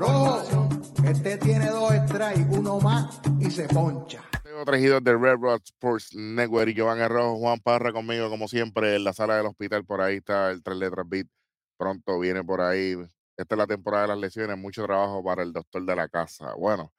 Rojo, 0.00 0.66
este 1.04 1.36
tiene 1.36 1.66
dos 1.66 1.92
strikes, 2.08 2.46
uno 2.58 2.80
más 2.80 3.20
y 3.38 3.50
se 3.50 3.68
poncha. 3.68 4.22
Tengo 4.42 4.64
traído 4.64 4.98
de 4.98 5.12
Red 5.12 5.36
Rock 5.38 5.62
Sports 5.66 6.14
Network 6.14 6.70
y 6.70 6.74
Giovanni 6.74 7.06
Rojo, 7.06 7.36
Juan 7.36 7.60
Parra 7.60 7.92
conmigo 7.92 8.30
como 8.30 8.48
siempre 8.48 8.96
en 8.96 9.04
la 9.04 9.12
sala 9.12 9.36
del 9.36 9.44
hospital. 9.44 9.84
Por 9.84 10.00
ahí 10.00 10.16
está 10.16 10.50
el 10.52 10.62
tres 10.62 10.78
letras 10.78 11.06
beat. 11.06 11.26
Pronto 11.76 12.18
viene 12.18 12.42
por 12.42 12.62
ahí. 12.62 12.96
Esta 13.36 13.54
es 13.54 13.58
la 13.58 13.66
temporada 13.66 14.04
de 14.04 14.08
las 14.08 14.18
lesiones, 14.18 14.56
mucho 14.56 14.84
trabajo 14.84 15.22
para 15.22 15.42
el 15.42 15.52
doctor 15.52 15.84
de 15.84 15.94
la 15.94 16.08
casa. 16.08 16.54
Bueno, 16.54 16.94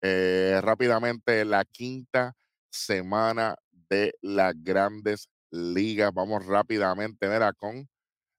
eh, 0.00 0.60
rápidamente 0.62 1.44
la 1.44 1.64
quinta 1.64 2.36
semana 2.70 3.56
de 3.90 4.14
las 4.22 4.54
grandes 4.62 5.28
ligas. 5.50 6.14
Vamos 6.14 6.46
rápidamente, 6.46 7.28
mira, 7.28 7.52
con 7.52 7.88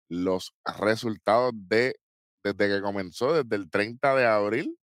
los 0.08 0.54
resultados 0.80 1.52
de 1.54 1.98
desde 2.54 2.76
que 2.76 2.82
comenzó, 2.82 3.34
desde 3.34 3.56
el 3.56 3.70
30 3.70 4.16
de 4.16 4.26
abril 4.26 4.78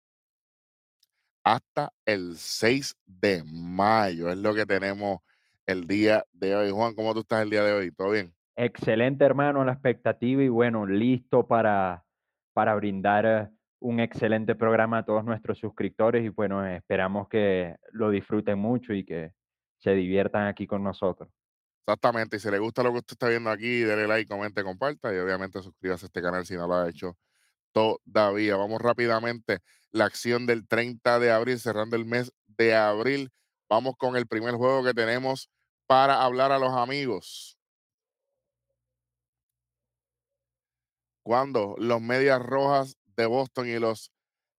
hasta 1.44 1.92
el 2.06 2.38
6 2.38 2.96
de 3.06 3.44
mayo. 3.44 4.30
Es 4.30 4.38
lo 4.38 4.54
que 4.54 4.66
tenemos 4.66 5.20
el 5.66 5.88
día 5.88 6.24
de 6.32 6.56
hoy. 6.56 6.72
Juan, 6.72 6.96
¿cómo 6.96 7.14
tú 7.14 7.22
estás 7.22 7.44
el 7.44 7.50
día 7.50 7.64
de 7.64 7.74
hoy? 7.74 7.92
¿Todo 7.92 8.12
bien? 8.12 8.34
Excelente, 8.56 9.26
hermano, 9.26 9.64
la 9.64 9.74
expectativa 9.74 10.44
y 10.44 10.50
bueno, 10.50 10.86
listo 10.86 11.48
para, 11.48 12.06
para 12.54 12.76
brindar 12.76 13.52
un 13.80 14.00
excelente 14.00 14.56
programa 14.56 15.00
a 15.00 15.06
todos 15.06 15.24
nuestros 15.24 15.58
suscriptores 15.58 16.26
y 16.26 16.30
bueno, 16.30 16.66
esperamos 16.66 17.30
que 17.30 17.76
lo 17.92 18.10
disfruten 18.10 18.60
mucho 18.60 18.94
y 18.94 19.06
que 19.06 19.34
se 19.78 19.92
diviertan 19.92 20.48
aquí 20.48 20.68
con 20.68 20.84
nosotros. 20.84 21.30
Exactamente, 21.88 22.36
y 22.36 22.40
si 22.40 22.52
le 22.52 22.60
gusta 22.60 22.84
lo 22.84 22.92
que 22.92 22.98
usted 23.00 23.14
está 23.14 23.30
viendo 23.30 23.50
aquí, 23.50 23.80
dele 23.80 24.08
like, 24.08 24.30
comente, 24.30 24.62
comparta 24.62 25.14
y 25.16 25.18
obviamente 25.18 25.62
suscríbase 25.62 26.06
a 26.06 26.08
este 26.08 26.22
canal 26.22 26.46
si 26.46 26.56
no 26.56 26.68
lo 26.68 26.76
ha 26.76 26.90
hecho 26.90 27.18
todavía. 27.72 28.56
Vamos 28.56 28.82
rápidamente, 28.82 29.60
la 29.92 30.06
acción 30.06 30.46
del 30.46 30.68
30 30.68 31.20
de 31.20 31.32
abril, 31.32 31.60
cerrando 31.60 31.96
el 31.96 32.06
mes 32.06 32.32
de 32.48 32.76
abril. 32.76 33.32
Vamos 33.70 33.96
con 33.98 34.16
el 34.16 34.28
primer 34.28 34.56
juego 34.56 34.84
que 34.84 34.94
tenemos 34.94 35.50
para 35.88 36.24
hablar 36.24 36.52
a 36.52 36.60
los 36.60 36.74
amigos. 36.74 37.58
Cuando 41.24 41.76
los 41.78 42.02
Medias 42.02 42.42
Rojas 42.42 42.98
de 43.16 43.26
Boston 43.26 43.68
y 43.68 43.80
los 43.80 44.12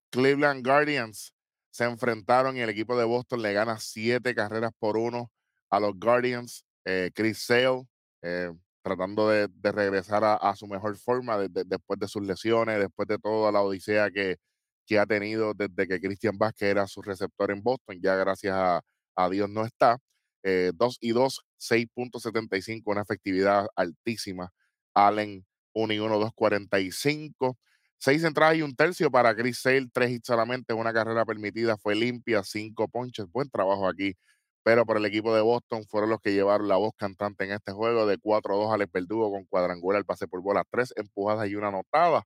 Cleveland 0.09 0.65
Guardians 0.65 1.33
se 1.71 1.85
enfrentaron 1.85 2.57
y 2.57 2.59
el 2.59 2.69
equipo 2.69 2.97
de 2.97 3.05
Boston 3.05 3.41
le 3.41 3.53
gana 3.53 3.79
siete 3.79 4.35
carreras 4.35 4.71
por 4.77 4.97
uno 4.97 5.31
a 5.69 5.79
los 5.79 5.97
Guardians. 5.97 6.65
Eh, 6.85 7.11
Chris 7.13 7.45
Sale, 7.45 7.87
eh, 8.21 8.51
tratando 8.81 9.29
de, 9.29 9.47
regresar 9.63 10.23
a, 10.23 10.55
su 10.55 10.67
mejor 10.67 10.97
forma 10.97 11.37
después 11.37 11.99
de 11.99 12.07
sus 12.07 12.23
lesiones, 12.23 12.79
después 12.79 13.07
de 13.07 13.17
toda 13.17 13.51
la 13.51 13.61
odisea 13.61 14.09
que, 14.11 14.37
que 14.85 14.99
ha 14.99 15.05
tenido 15.05 15.53
desde 15.53 15.87
que 15.87 15.99
Christian 15.99 16.37
Vázquez 16.37 16.69
era 16.69 16.87
su 16.87 17.01
receptor 17.01 17.51
en 17.51 17.61
Boston. 17.61 17.99
Ya 18.01 18.15
gracias 18.15 18.55
a, 18.55 19.29
Dios 19.29 19.49
no 19.49 19.65
está. 19.65 19.97
2 20.43 20.43
eh, 20.43 20.71
y 21.01 21.11
2, 21.11 21.41
6.75, 21.59 22.81
una 22.85 23.01
efectividad 23.01 23.67
altísima. 23.75 24.51
Allen 24.93 25.45
1 25.73 25.93
y 25.93 25.99
1, 25.99 26.19
2.45. 26.19 27.57
Seis 27.99 28.23
entradas 28.23 28.57
y 28.57 28.63
un 28.63 28.75
tercio 28.75 29.11
para 29.11 29.35
Chris 29.35 29.59
Sale, 29.59 29.87
tres 29.93 30.09
hits 30.09 30.25
solamente, 30.25 30.73
una 30.73 30.91
carrera 30.91 31.23
permitida, 31.23 31.77
fue 31.77 31.93
limpia, 31.93 32.43
cinco 32.43 32.87
ponches. 32.87 33.27
Buen 33.31 33.47
trabajo 33.51 33.87
aquí 33.87 34.15
pero 34.63 34.85
por 34.85 34.97
el 34.97 35.05
equipo 35.05 35.33
de 35.33 35.41
Boston 35.41 35.83
fueron 35.85 36.11
los 36.11 36.19
que 36.19 36.33
llevaron 36.33 36.67
la 36.67 36.77
voz 36.77 36.93
cantante 36.95 37.45
en 37.45 37.51
este 37.51 37.71
juego 37.71 38.05
de 38.05 38.17
4-2 38.19 38.73
Alex 38.73 38.91
Verdugo 38.91 39.31
con 39.31 39.45
cuadrangular, 39.45 40.05
pase 40.05 40.27
por 40.27 40.41
bola, 40.41 40.63
tres 40.69 40.93
empujadas 40.95 41.49
y 41.49 41.55
una 41.55 41.69
anotada. 41.69 42.23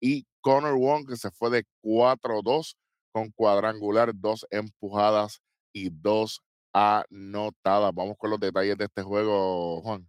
Y 0.00 0.26
Connor 0.40 0.74
Wong 0.74 1.08
que 1.08 1.16
se 1.16 1.30
fue 1.30 1.50
de 1.50 1.64
4-2 1.82 2.76
con 3.12 3.30
cuadrangular, 3.30 4.12
dos 4.14 4.46
empujadas 4.50 5.40
y 5.72 5.90
dos 5.90 6.42
anotadas. 6.72 7.94
Vamos 7.94 8.16
con 8.18 8.30
los 8.30 8.40
detalles 8.40 8.76
de 8.76 8.84
este 8.84 9.02
juego, 9.02 9.80
Juan. 9.82 10.06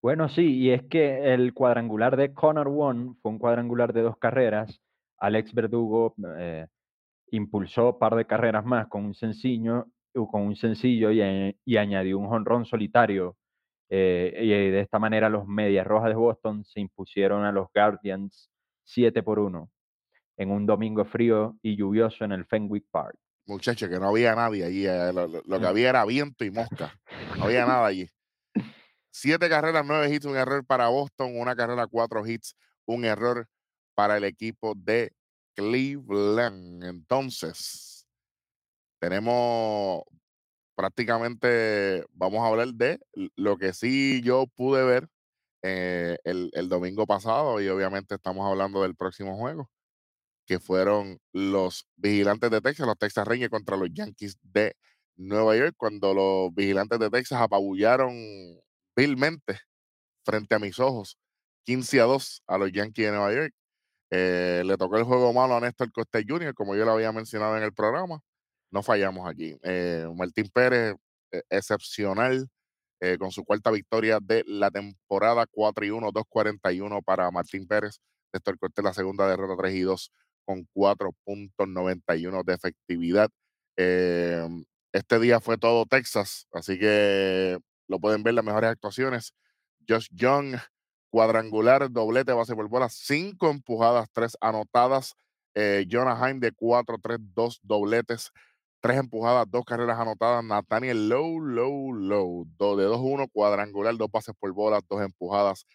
Bueno, 0.00 0.30
sí, 0.30 0.56
y 0.56 0.70
es 0.70 0.82
que 0.84 1.34
el 1.34 1.52
cuadrangular 1.52 2.16
de 2.16 2.32
Connor 2.32 2.68
Wong 2.68 3.16
fue 3.20 3.32
un 3.32 3.38
cuadrangular 3.38 3.92
de 3.92 4.02
dos 4.02 4.16
carreras. 4.16 4.80
Alex 5.18 5.52
Verdugo 5.52 6.14
eh, 6.38 6.66
impulsó 7.30 7.90
un 7.90 7.98
par 7.98 8.14
de 8.14 8.26
carreras 8.26 8.64
más 8.64 8.88
con 8.88 9.04
un 9.04 9.14
sencillo 9.14 9.88
con 10.12 10.42
un 10.42 10.56
sencillo 10.56 11.10
y, 11.10 11.76
añadió 11.76 12.18
un 12.18 12.28
jonrón 12.28 12.64
solitario. 12.64 13.36
Eh, 13.88 14.38
y 14.42 14.48
de 14.48 14.80
esta 14.80 14.98
manera 14.98 15.28
los 15.28 15.46
Medias 15.46 15.86
Rojas 15.86 16.10
de 16.10 16.14
Boston 16.14 16.64
se 16.64 16.80
impusieron 16.80 17.44
a 17.44 17.50
los 17.50 17.68
Guardians 17.74 18.48
7 18.84 19.22
por 19.22 19.40
1 19.40 19.68
en 20.36 20.50
un 20.50 20.64
domingo 20.64 21.04
frío 21.04 21.58
y 21.60 21.76
lluvioso 21.76 22.24
en 22.24 22.32
el 22.32 22.46
Fenwick 22.46 22.86
Park. 22.90 23.16
Muchacho, 23.46 23.88
que 23.88 23.98
no 23.98 24.08
había 24.08 24.34
nadie 24.34 24.64
allí. 24.64 24.86
Eh, 24.86 25.12
lo, 25.12 25.60
que 25.60 25.66
había 25.66 25.90
era 25.90 26.04
viento 26.04 26.44
y 26.44 26.50
mosca. 26.50 26.98
No 27.36 27.44
había 27.44 27.66
nada 27.66 27.86
allí. 27.86 28.08
Siete 29.10 29.48
carreras, 29.48 29.84
nueve 29.84 30.14
hits, 30.14 30.24
un 30.24 30.36
error 30.36 30.64
para 30.64 30.88
Boston, 30.88 31.38
una 31.38 31.56
carrera, 31.56 31.86
cuatro 31.88 32.24
hits, 32.24 32.54
un 32.86 33.04
error 33.04 33.48
para 33.94 34.16
el 34.16 34.24
equipo 34.24 34.74
de 34.76 35.12
Cleveland. 35.54 36.84
Entonces, 36.84 37.89
tenemos 39.00 40.02
prácticamente, 40.76 42.04
vamos 42.12 42.40
a 42.42 42.48
hablar 42.48 42.68
de 42.74 43.00
lo 43.36 43.56
que 43.58 43.72
sí 43.72 44.22
yo 44.22 44.46
pude 44.46 44.84
ver 44.84 45.08
eh, 45.62 46.16
el, 46.24 46.68
domingo 46.68 47.06
pasado 47.06 47.60
y 47.60 47.68
obviamente 47.68 48.14
estamos 48.14 48.46
hablando 48.48 48.82
del 48.82 48.96
próximo 48.96 49.36
juego, 49.36 49.70
que 50.46 50.60
fueron 50.60 51.18
los 51.32 51.86
vigilantes 51.96 52.50
de 52.50 52.60
Texas, 52.60 52.86
los 52.86 52.98
Texas 52.98 53.26
Rangers 53.26 53.50
contra 53.50 53.76
los 53.76 53.90
Yankees 53.92 54.38
de 54.42 54.74
Nueva 55.16 55.56
York, 55.56 55.74
cuando 55.76 56.14
los 56.14 56.54
vigilantes 56.54 56.98
de 56.98 57.10
Texas 57.10 57.40
apabullaron 57.40 58.14
vilmente 58.96 59.60
frente 60.24 60.54
a 60.54 60.58
mis 60.58 60.78
ojos 60.78 61.18
15 61.64 62.00
a 62.00 62.04
2 62.04 62.42
a 62.46 62.58
los 62.58 62.72
Yankees 62.72 63.06
de 63.06 63.12
Nueva 63.12 63.34
York. 63.34 63.54
Eh, 64.10 64.62
le 64.64 64.76
tocó 64.76 64.96
el 64.96 65.04
juego 65.04 65.32
malo 65.32 65.56
a 65.56 65.60
Néstor 65.60 65.92
Costa 65.92 66.20
Jr., 66.26 66.54
como 66.54 66.74
yo 66.76 66.84
lo 66.84 66.92
había 66.92 67.12
mencionado 67.12 67.56
en 67.56 67.64
el 67.64 67.72
programa 67.72 68.22
no 68.70 68.82
fallamos 68.82 69.28
aquí. 69.28 69.56
Eh, 69.62 70.06
Martín 70.14 70.48
Pérez, 70.52 70.94
eh, 71.32 71.42
excepcional, 71.50 72.48
eh, 73.00 73.16
con 73.18 73.30
su 73.32 73.44
cuarta 73.44 73.70
victoria 73.70 74.18
de 74.20 74.44
la 74.46 74.70
temporada, 74.70 75.46
4 75.50 75.86
y 75.86 75.90
1, 75.90 76.12
2.41 76.12 77.02
para 77.02 77.30
Martín 77.30 77.66
Pérez. 77.66 78.00
Néstor 78.32 78.58
Cortés, 78.58 78.84
la 78.84 78.94
segunda 78.94 79.28
derrota, 79.28 79.56
3 79.60 79.74
y 79.74 79.80
2, 79.82 80.12
con 80.44 80.66
4.91 80.74 82.44
de 82.44 82.54
efectividad. 82.54 83.30
este 84.92 85.18
día 85.20 85.40
fue 85.40 85.56
todo 85.56 85.86
Texas, 85.86 86.46
así 86.52 86.78
que 86.78 87.58
lo 87.88 87.98
pueden 88.00 88.22
ver 88.22 88.34
las 88.34 88.44
mejores 88.44 88.70
actuaciones. 88.70 89.32
Josh 89.88 90.08
Young, 90.12 90.56
cuadrangular, 91.10 91.90
doblete, 91.90 92.32
base 92.32 92.54
por 92.54 92.68
bola, 92.68 92.88
5 92.88 93.50
empujadas, 93.50 94.08
3 94.12 94.36
anotadas. 94.40 95.14
Jonah 95.88 96.16
Heim 96.28 96.40
de 96.40 96.52
4, 96.52 96.98
3, 97.02 97.18
2 97.34 97.60
dobletes 97.62 98.32
tres 98.80 98.98
empujadas, 98.98 99.50
dos 99.50 99.64
carreras 99.64 99.98
anotadas. 99.98 100.44
Nathaniel 100.44 101.08
Low, 101.08 101.40
Low, 101.40 101.92
Low. 101.92 102.46
Dos 102.58 102.78
de 102.78 102.86
2-1, 102.86 103.28
cuadrangular, 103.32 103.96
dos 103.96 104.10
pases 104.10 104.34
por 104.38 104.52
bola, 104.52 104.80
dos 104.88 105.02
empujadas, 105.02 105.66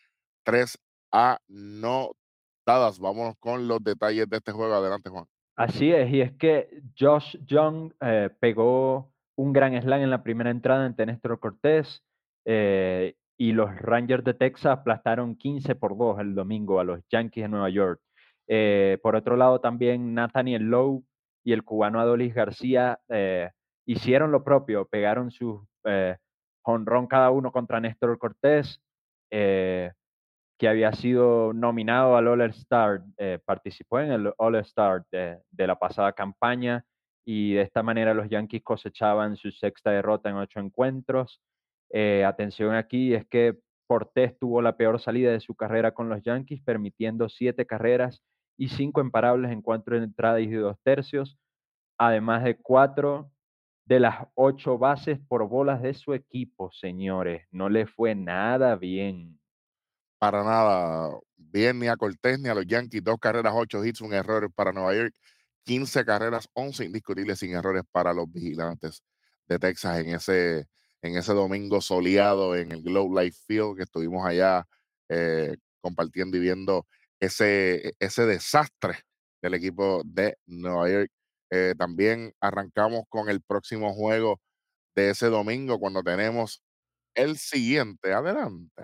tres 0.43 0.77
anotadas. 1.11 2.99
Vámonos 2.99 3.35
con 3.39 3.67
los 3.67 3.83
detalles 3.83 4.29
de 4.29 4.37
este 4.37 4.51
juego. 4.51 4.73
Adelante, 4.73 5.09
Juan. 5.09 5.25
Así 5.55 5.89
es, 5.91 6.11
y 6.11 6.19
es 6.19 6.33
que 6.33 6.67
Josh 6.99 7.37
Young 7.45 7.93
eh, 8.01 8.29
pegó 8.41 9.13
un 9.37 9.53
gran 9.53 9.79
slam 9.81 10.01
en 10.01 10.09
la 10.09 10.21
primera 10.21 10.49
entrada 10.49 10.85
ante 10.85 11.05
Néstor 11.05 11.39
Cortés 11.39 12.03
eh, 12.45 13.15
y 13.37 13.53
los 13.53 13.73
Rangers 13.77 14.25
de 14.25 14.33
Texas 14.33 14.79
aplastaron 14.79 15.37
15 15.37 15.75
por 15.75 15.97
2 15.97 16.19
el 16.19 16.35
domingo 16.35 16.81
a 16.81 16.83
los 16.83 16.99
Yankees 17.09 17.45
de 17.45 17.49
Nueva 17.49 17.69
York. 17.69 18.01
Eh, 18.47 18.99
por 19.01 19.15
otro 19.15 19.37
lado, 19.37 19.61
también 19.61 20.13
Nathaniel 20.13 20.63
Lowe 20.63 21.03
y 21.45 21.53
el 21.53 21.63
cubano 21.63 22.01
Adolis 22.01 22.33
García 22.33 22.99
eh, 23.07 23.51
hicieron 23.85 24.31
lo 24.31 24.43
propio, 24.43 24.87
pegaron 24.87 25.29
su 25.29 25.65
eh, 25.85 26.17
honrón 26.63 27.05
cada 27.05 27.29
uno 27.29 27.51
contra 27.51 27.79
Néstor 27.79 28.17
Cortés, 28.17 28.81
eh, 29.31 29.91
que 30.57 30.67
había 30.67 30.91
sido 30.93 31.53
nominado 31.53 32.17
al 32.17 32.27
All-Star, 32.27 33.01
participó 33.45 33.99
en 33.99 34.11
el 34.11 34.33
All-Star 34.37 35.03
de, 35.11 35.67
la 35.67 35.77
pasada 35.77 36.13
campaña 36.13 36.85
y 37.25 37.53
de 37.55 37.61
esta 37.61 37.83
manera 37.83 38.13
los 38.13 38.29
Yankees 38.29 38.63
cosechaban 38.63 39.35
su 39.35 39.51
sexta 39.51 39.91
derrota 39.91 40.29
en 40.29 40.37
ocho 40.37 40.61
encuentros. 40.61 41.41
atención 42.25 42.73
aquí, 42.73 43.13
es 43.13 43.27
que 43.27 43.59
Cortés 43.85 44.39
tuvo 44.39 44.61
la 44.61 44.77
peor 44.77 44.99
salida 45.01 45.31
de 45.31 45.41
su 45.41 45.55
carrera 45.55 45.91
con 45.91 46.07
los 46.07 46.23
Yankees, 46.23 46.61
permitiendo 46.63 47.27
siete 47.27 47.65
carreras 47.67 48.23
y 48.57 48.69
cinco 48.69 49.01
imparables 49.01 49.51
en 49.51 49.61
cuatro 49.61 49.97
entradas 49.97 50.41
y 50.41 50.51
dos 50.51 50.77
tercios, 50.83 51.37
además 51.97 52.43
de 52.43 52.57
cuatro 52.57 53.31
de 53.85 53.99
las 53.99 54.27
ocho 54.33 54.77
bases 54.77 55.19
por 55.27 55.47
bolas 55.47 55.81
de 55.81 55.93
su 55.93 56.13
equipo, 56.13 56.71
señores. 56.71 57.47
No 57.51 57.69
le 57.69 57.85
fue 57.85 58.15
nada 58.15 58.75
bien. 58.75 59.39
Para 60.17 60.43
nada 60.43 61.11
bien 61.37 61.79
ni 61.79 61.87
a 61.87 61.95
Cortés 61.95 62.39
ni 62.39 62.49
a 62.49 62.55
los 62.55 62.65
Yankees. 62.65 63.03
Dos 63.03 63.17
carreras, 63.19 63.53
ocho 63.55 63.83
hits, 63.85 64.01
un 64.01 64.13
error 64.13 64.51
para 64.51 64.71
Nueva 64.71 64.95
York. 64.95 65.15
15 65.65 66.05
carreras, 66.05 66.49
11 66.53 66.85
indiscutibles 66.85 67.39
sin 67.39 67.53
errores 67.53 67.83
para 67.91 68.13
los 68.13 68.31
vigilantes 68.31 69.03
de 69.47 69.59
Texas 69.59 69.99
en 69.99 70.13
ese, 70.13 70.67
en 71.01 71.17
ese 71.17 71.33
domingo 71.33 71.81
soleado 71.81 72.55
en 72.55 72.71
el 72.71 72.83
Globe 72.83 73.23
Life 73.23 73.39
Field 73.47 73.77
que 73.77 73.83
estuvimos 73.83 74.25
allá 74.25 74.67
eh, 75.09 75.55
compartiendo 75.81 76.37
y 76.37 76.39
viendo 76.39 76.85
ese, 77.19 77.93
ese 77.99 78.25
desastre 78.25 78.99
del 79.41 79.53
equipo 79.55 80.01
de 80.05 80.37
Nueva 80.45 80.89
York. 80.89 81.11
Eh, 81.51 81.73
también 81.77 82.33
arrancamos 82.41 83.03
con 83.09 83.29
el 83.29 83.41
próximo 83.41 83.93
juego 83.93 84.39
de 84.95 85.11
ese 85.11 85.27
domingo 85.27 85.79
cuando 85.79 86.03
tenemos 86.03 86.61
el 87.15 87.37
siguiente. 87.37 88.13
Adelante. 88.13 88.83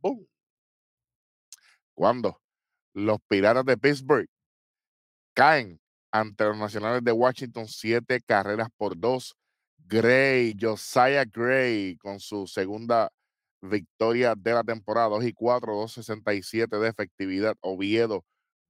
Boom. 0.00 0.26
Cuando 1.94 2.40
los 2.94 3.18
Piratas 3.28 3.64
de 3.64 3.76
Pittsburgh 3.76 4.28
caen 5.34 5.80
ante 6.12 6.44
los 6.44 6.58
Nacionales 6.58 7.02
de 7.02 7.12
Washington 7.12 7.66
siete 7.68 8.20
carreras 8.20 8.68
por 8.76 8.98
dos. 8.98 9.34
Gray, 9.78 10.54
Josiah 10.58 11.24
Gray, 11.24 11.96
con 11.98 12.20
su 12.20 12.46
segunda 12.46 13.10
victoria 13.62 14.34
de 14.36 14.52
la 14.52 14.64
temporada, 14.64 15.08
2 15.08 15.24
y 15.24 15.32
4, 15.32 15.74
2.67 15.74 16.78
de 16.80 16.88
efectividad. 16.88 17.56
Oviedo, 17.60 18.24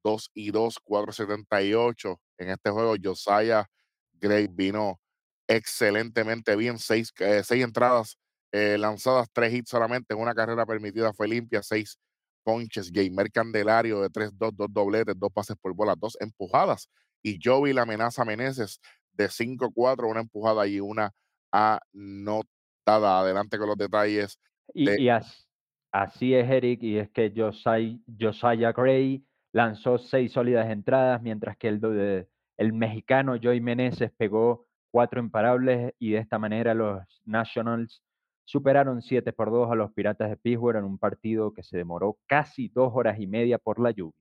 2 0.05 0.31
y 0.35 0.50
2, 0.53 0.79
4.78. 0.85 2.19
En 2.39 2.50
este 2.50 2.71
juego, 2.71 2.94
Josiah 3.03 3.67
Gray 4.15 4.49
vino 4.49 5.00
excelentemente 5.49 6.56
bien, 6.56 6.79
seis, 6.79 7.12
eh, 7.19 7.43
seis 7.44 7.65
entradas 7.65 8.19
eh, 8.53 8.79
lanzadas, 8.79 9.29
tres 9.33 9.53
hits 9.53 9.71
solamente, 9.71 10.15
una 10.15 10.35
carrera 10.35 10.67
permitida 10.67 11.12
fue 11.12 11.29
limpia, 11.29 11.62
seis 11.62 11.99
ponches, 12.45 12.91
Gamer 12.93 13.31
Candelario 13.31 14.00
de 14.03 14.11
3-2, 14.11 14.53
dos 14.55 14.69
dobletes, 14.71 15.15
dos 15.19 15.31
pases 15.33 15.56
por 15.61 15.75
bola, 15.75 15.95
dos 15.97 16.17
empujadas, 16.21 16.88
y 17.23 17.38
Joey 17.43 17.73
la 17.73 17.83
amenaza 17.83 18.25
Meneses 18.25 18.81
de 19.12 19.29
5-4, 19.29 20.09
una 20.09 20.21
empujada 20.21 20.67
y 20.67 20.81
una 20.81 21.12
anotada. 21.50 23.21
Adelante 23.21 23.59
con 23.59 23.69
los 23.69 23.77
detalles. 23.77 24.38
Y, 24.75 24.87
de- 24.91 25.03
y 25.03 25.09
as- 25.09 25.49
así 25.93 26.35
es, 26.35 26.49
Eric, 26.51 26.83
y 26.83 26.99
es 26.99 27.11
que 27.11 27.33
Josiah, 27.35 27.97
Josiah 28.19 28.73
Gray 28.73 29.25
lanzó 29.53 29.99
seis 29.99 30.33
sólidas 30.33 30.71
entradas, 30.71 31.21
mientras 31.23 31.57
que 31.57 31.69
el, 31.69 31.81
de- 31.81 32.29
el 32.57 32.73
mexicano 32.73 33.37
Joey 33.43 33.61
Meneses 33.61 34.11
pegó 34.17 34.67
cuatro 34.91 35.21
imparables 35.21 35.95
y 35.99 36.13
de 36.13 36.19
esta 36.19 36.39
manera 36.39 36.75
los 36.75 37.03
Nationals 37.25 38.03
superaron 38.45 39.01
7 39.03 39.33
por 39.33 39.51
2 39.51 39.71
a 39.71 39.75
los 39.75 39.93
Piratas 39.93 40.29
de 40.31 40.37
Pittsburgh 40.37 40.77
en 40.79 40.85
un 40.85 40.99
partido 40.99 41.53
que 41.55 41.63
se 41.63 41.77
demoró 41.79 42.19
casi 42.27 42.69
dos 42.69 42.93
horas 42.95 43.19
y 43.19 43.27
media 43.27 43.59
por 43.59 43.79
la 43.81 43.91
lluvia. 43.93 44.19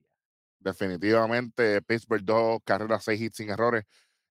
definitivamente 0.58 1.82
Pittsburgh 1.82 2.22
dos 2.24 2.60
carreras, 2.64 3.04
seis 3.04 3.20
hits 3.20 3.36
sin 3.36 3.50
errores, 3.50 3.84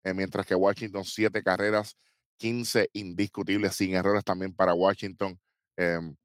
eh, 0.04 0.14
mientras 0.14 0.46
que 0.46 0.56
Washington 0.56 1.04
siete 1.04 1.44
carreras, 1.44 1.98
15 2.38 2.90
indiscutibles 2.94 3.76
sin 3.76 3.94
errores 3.96 4.24
también 4.24 4.54
para 4.54 4.74
Washington. 4.74 5.40
Em, 5.82 6.16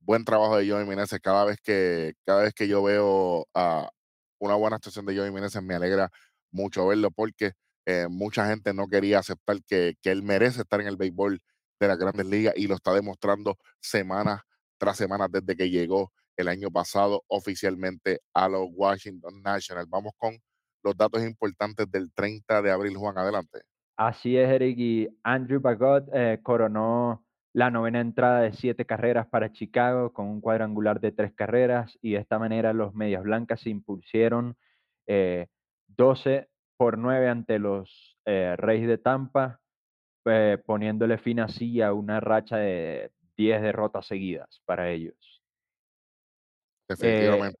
buen 0.00 0.26
trabajo 0.26 0.58
de 0.58 0.68
Joey 0.68 0.86
Meneses. 0.86 1.20
Cada 1.20 1.46
vez 1.46 1.58
que, 1.62 2.12
cada 2.26 2.42
vez 2.42 2.52
que 2.52 2.68
yo 2.68 2.82
veo 2.82 3.46
a 3.54 3.88
una 4.38 4.56
buena 4.56 4.76
actuación 4.76 5.06
de 5.06 5.16
Joey 5.16 5.30
Meneses, 5.32 5.62
me 5.62 5.74
alegra 5.74 6.10
mucho 6.50 6.86
verlo 6.86 7.10
porque 7.10 7.52
eh, 7.86 8.08
mucha 8.10 8.46
gente 8.46 8.74
no 8.74 8.88
quería 8.88 9.20
aceptar 9.20 9.56
que, 9.66 9.94
que 10.02 10.10
él 10.10 10.22
merece 10.22 10.60
estar 10.60 10.82
en 10.82 10.86
el 10.86 10.98
béisbol 10.98 11.40
de 11.80 11.88
las 11.88 11.96
grandes 11.96 12.26
ligas 12.26 12.52
y 12.58 12.66
lo 12.66 12.74
está 12.74 12.92
demostrando 12.92 13.56
semana 13.80 14.42
tras 14.76 14.98
semana 14.98 15.28
desde 15.30 15.56
que 15.56 15.70
llegó 15.70 16.12
el 16.36 16.48
año 16.48 16.70
pasado 16.70 17.24
oficialmente 17.28 18.20
a 18.34 18.50
los 18.50 18.68
Washington 18.70 19.40
Nationals. 19.40 19.88
Vamos 19.88 20.12
con 20.18 20.36
los 20.82 20.94
datos 20.94 21.22
importantes 21.22 21.90
del 21.90 22.12
30 22.12 22.60
de 22.60 22.70
abril, 22.70 22.98
Juan, 22.98 23.16
adelante. 23.16 23.62
Así 23.96 24.36
es, 24.36 24.50
Eric, 24.50 25.10
Andrew 25.22 25.58
Bagot 25.58 26.06
eh, 26.12 26.38
coronó 26.42 27.24
la 27.52 27.70
novena 27.70 28.00
entrada 28.00 28.42
de 28.42 28.52
siete 28.52 28.86
carreras 28.86 29.26
para 29.26 29.52
Chicago 29.52 30.12
con 30.12 30.26
un 30.26 30.40
cuadrangular 30.40 31.00
de 31.00 31.12
tres 31.12 31.32
carreras 31.34 31.98
y 32.00 32.12
de 32.12 32.18
esta 32.18 32.38
manera 32.38 32.72
los 32.72 32.94
Medias 32.94 33.22
Blancas 33.22 33.60
se 33.60 33.70
impusieron 33.70 34.56
eh, 35.06 35.48
12 35.88 36.48
por 36.76 36.96
9 36.96 37.28
ante 37.28 37.58
los 37.58 38.16
eh, 38.24 38.54
Reyes 38.56 38.88
de 38.88 38.98
Tampa, 38.98 39.60
eh, 40.24 40.58
poniéndole 40.64 41.18
fin 41.18 41.40
así 41.40 41.82
a 41.82 41.92
una 41.92 42.20
racha 42.20 42.56
de 42.56 43.10
10 43.36 43.62
derrotas 43.62 44.06
seguidas 44.06 44.62
para 44.64 44.90
ellos. 44.90 45.42
Definitivamente. 46.88 47.58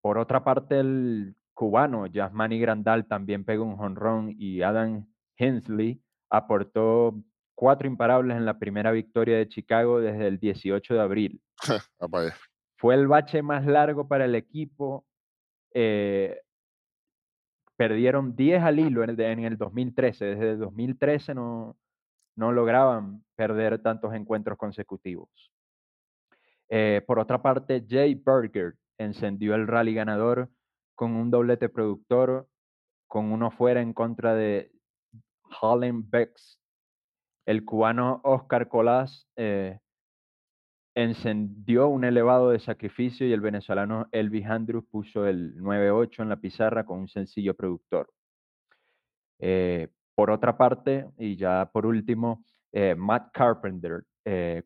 Por 0.00 0.18
otra 0.18 0.44
parte, 0.44 0.78
el 0.80 1.34
cubano 1.54 2.06
Yasmani 2.06 2.58
Grandal 2.58 3.06
también 3.06 3.44
pegó 3.44 3.64
un 3.64 3.76
jonrón 3.76 4.34
y 4.36 4.62
Adam 4.62 5.06
Hensley 5.36 6.00
aportó 6.30 7.14
cuatro 7.54 7.86
imparables 7.86 8.36
en 8.36 8.44
la 8.44 8.58
primera 8.58 8.90
victoria 8.90 9.36
de 9.38 9.48
Chicago 9.48 10.00
desde 10.00 10.26
el 10.26 10.38
18 10.38 10.94
de 10.94 11.00
abril. 11.00 11.40
Allá. 11.62 12.34
Fue 12.76 12.94
el 12.94 13.06
bache 13.06 13.42
más 13.42 13.64
largo 13.66 14.06
para 14.08 14.24
el 14.24 14.34
equipo. 14.34 15.04
eh, 15.72 16.40
perdieron 17.76 18.36
10 18.36 18.62
al 18.62 18.78
hilo 18.78 19.02
en 19.02 19.10
el, 19.10 19.16
de- 19.16 19.32
en 19.32 19.40
el 19.44 19.56
2013. 19.58 20.24
Desde 20.24 20.50
el 20.52 20.58
2013 20.60 21.34
no, 21.34 21.76
no 22.36 22.52
lograban 22.52 23.24
perder 23.34 23.80
tantos 23.82 24.14
encuentros 24.14 24.56
consecutivos. 24.58 25.28
Eh, 26.68 27.02
por 27.06 27.18
otra 27.18 27.42
parte, 27.42 27.84
Jay 27.88 28.14
Berger 28.14 28.74
encendió 28.98 29.54
el 29.54 29.66
rally 29.66 29.92
ganador 29.94 30.48
con 30.94 31.12
un 31.16 31.30
doblete 31.30 31.68
productor, 31.68 32.46
con 33.08 33.32
uno 33.32 33.50
fuera 33.50 33.80
en 33.82 33.92
contra 33.92 34.34
de 34.34 34.70
Holland 35.60 36.08
Bex. 36.08 36.60
El 37.46 37.64
cubano 37.64 38.20
Oscar 38.24 38.68
Colás 38.68 39.28
eh, 39.36 39.78
encendió 40.94 41.88
un 41.88 42.04
elevado 42.04 42.50
de 42.50 42.58
sacrificio 42.58 43.26
y 43.26 43.32
el 43.32 43.40
venezolano 43.40 44.08
Elvis 44.12 44.46
Andrews 44.46 44.86
puso 44.90 45.26
el 45.26 45.56
9-8 45.56 46.22
en 46.22 46.28
la 46.30 46.36
pizarra 46.36 46.84
con 46.84 47.00
un 47.00 47.08
sencillo 47.08 47.54
productor. 47.54 48.10
Eh, 49.40 49.88
por 50.14 50.30
otra 50.30 50.56
parte, 50.56 51.10
y 51.18 51.36
ya 51.36 51.68
por 51.72 51.86
último, 51.86 52.44
eh, 52.72 52.94
Matt 52.94 53.30
Carpenter 53.32 54.04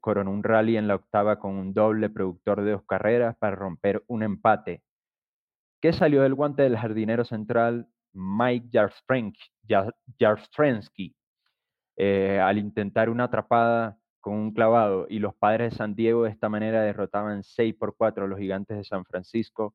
coronó 0.01 0.31
un 0.31 0.45
rally 0.45 0.77
en 0.77 0.87
la 0.87 0.95
octava 0.95 1.41
con 1.41 1.57
un 1.57 1.75
doble 1.75 2.11
productor 2.11 2.63
de 2.63 2.71
dos 2.71 2.85
carreras 2.87 3.37
para 3.39 3.57
romper 3.57 4.05
un 4.07 4.23
empate 4.23 4.83
que 5.81 5.93
salió 5.93 6.23
del 6.23 6.35
guante 6.35 6.63
del 6.63 6.77
jardinero 6.77 7.25
central 7.25 7.89
Mike 8.13 8.69
Jarstrensky 10.19 11.18
eh, 12.01 12.39
al 12.41 12.59
intentar 12.59 13.11
una 13.11 13.25
atrapada 13.25 13.99
con 14.21 14.35
un 14.35 14.53
clavado 14.53 15.07
y 15.11 15.19
los 15.19 15.35
padres 15.35 15.73
de 15.73 15.77
San 15.79 15.97
Diego 15.97 16.23
de 16.23 16.31
esta 16.31 16.49
manera 16.49 16.81
derrotaban 16.81 17.43
6 17.43 17.75
por 17.75 17.97
4 17.97 18.25
a 18.25 18.29
los 18.29 18.39
gigantes 18.39 18.77
de 18.77 18.85
San 18.85 19.05
Francisco 19.05 19.75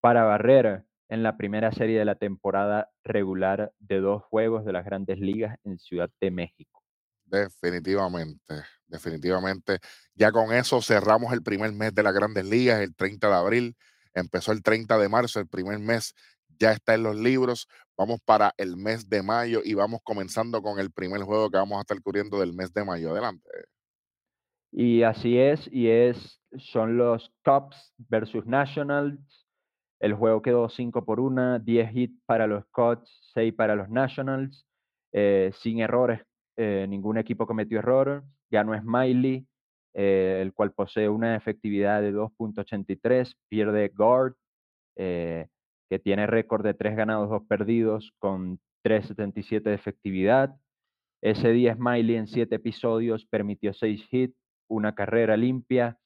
para 0.00 0.22
barrer 0.22 0.84
en 1.08 1.24
la 1.24 1.36
primera 1.36 1.72
serie 1.72 1.98
de 1.98 2.04
la 2.04 2.14
temporada 2.14 2.90
regular 3.02 3.72
de 3.80 3.98
dos 3.98 4.22
juegos 4.22 4.64
de 4.64 4.72
las 4.72 4.84
grandes 4.84 5.18
ligas 5.18 5.58
en 5.64 5.80
Ciudad 5.80 6.08
de 6.20 6.30
México. 6.30 6.84
Definitivamente, 7.24 8.54
definitivamente. 8.86 9.80
Ya 10.14 10.30
con 10.30 10.52
eso 10.52 10.80
cerramos 10.80 11.32
el 11.32 11.42
primer 11.42 11.72
mes 11.72 11.92
de 11.92 12.04
las 12.04 12.14
grandes 12.14 12.44
ligas, 12.44 12.80
el 12.80 12.94
30 12.94 13.28
de 13.28 13.34
abril. 13.34 13.76
Empezó 14.14 14.52
el 14.52 14.62
30 14.62 14.98
de 14.98 15.08
marzo, 15.08 15.40
el 15.40 15.48
primer 15.48 15.80
mes 15.80 16.14
ya 16.60 16.70
está 16.72 16.94
en 16.94 17.02
los 17.02 17.16
libros. 17.16 17.66
Vamos 18.00 18.18
para 18.24 18.54
el 18.56 18.78
mes 18.78 19.10
de 19.10 19.22
mayo 19.22 19.60
y 19.62 19.74
vamos 19.74 20.00
comenzando 20.02 20.62
con 20.62 20.78
el 20.78 20.90
primer 20.90 21.20
juego 21.20 21.50
que 21.50 21.58
vamos 21.58 21.76
a 21.76 21.80
estar 21.82 22.00
cubriendo 22.00 22.40
del 22.40 22.54
mes 22.54 22.72
de 22.72 22.82
mayo. 22.82 23.10
Adelante. 23.10 23.46
Y 24.72 25.02
así 25.02 25.36
es, 25.36 25.68
y 25.70 25.90
es, 25.90 26.40
son 26.56 26.96
los 26.96 27.30
Cubs 27.44 27.92
versus 28.08 28.46
Nationals. 28.46 29.20
El 29.98 30.14
juego 30.14 30.40
quedó 30.40 30.70
5 30.70 31.04
por 31.04 31.20
1, 31.20 31.58
10 31.58 31.94
hits 31.94 32.22
para 32.24 32.46
los 32.46 32.64
Cubs, 32.70 33.06
6 33.34 33.52
para 33.52 33.76
los 33.76 33.90
Nationals, 33.90 34.64
eh, 35.12 35.50
sin 35.60 35.80
errores, 35.80 36.22
eh, 36.56 36.86
ningún 36.88 37.18
equipo 37.18 37.46
cometió 37.46 37.80
error. 37.80 38.24
Ganó 38.50 38.74
Smiley, 38.80 39.46
eh, 39.92 40.38
el 40.40 40.54
cual 40.54 40.72
posee 40.72 41.10
una 41.10 41.36
efectividad 41.36 42.00
de 42.00 42.14
2.83, 42.14 43.36
pierde 43.50 43.92
Guard, 43.94 44.36
eh, 44.96 45.48
que 45.90 45.98
tiene 45.98 46.26
récord 46.26 46.64
de 46.64 46.72
3 46.72 46.96
ganados, 46.96 47.28
2 47.28 47.42
perdidos, 47.48 48.14
con 48.20 48.60
3.77 48.84 49.62
de 49.64 49.74
efectividad. 49.74 50.56
Ese 51.20 51.50
día 51.50 51.74
Smiley 51.74 52.16
en 52.16 52.28
7 52.28 52.54
episodios 52.54 53.26
permitió 53.26 53.74
6 53.74 54.06
hits, 54.10 54.36
una 54.68 54.94
carrera 54.94 55.36
limpia, 55.36 55.98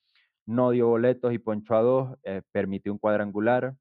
no 0.46 0.70
dio 0.70 0.88
boletos 0.88 1.34
y 1.34 1.38
ponchó 1.38 1.74
a 1.74 1.82
2, 1.82 2.18
permitió 2.50 2.92
un 2.92 2.98
cuadrangular. 2.98 3.74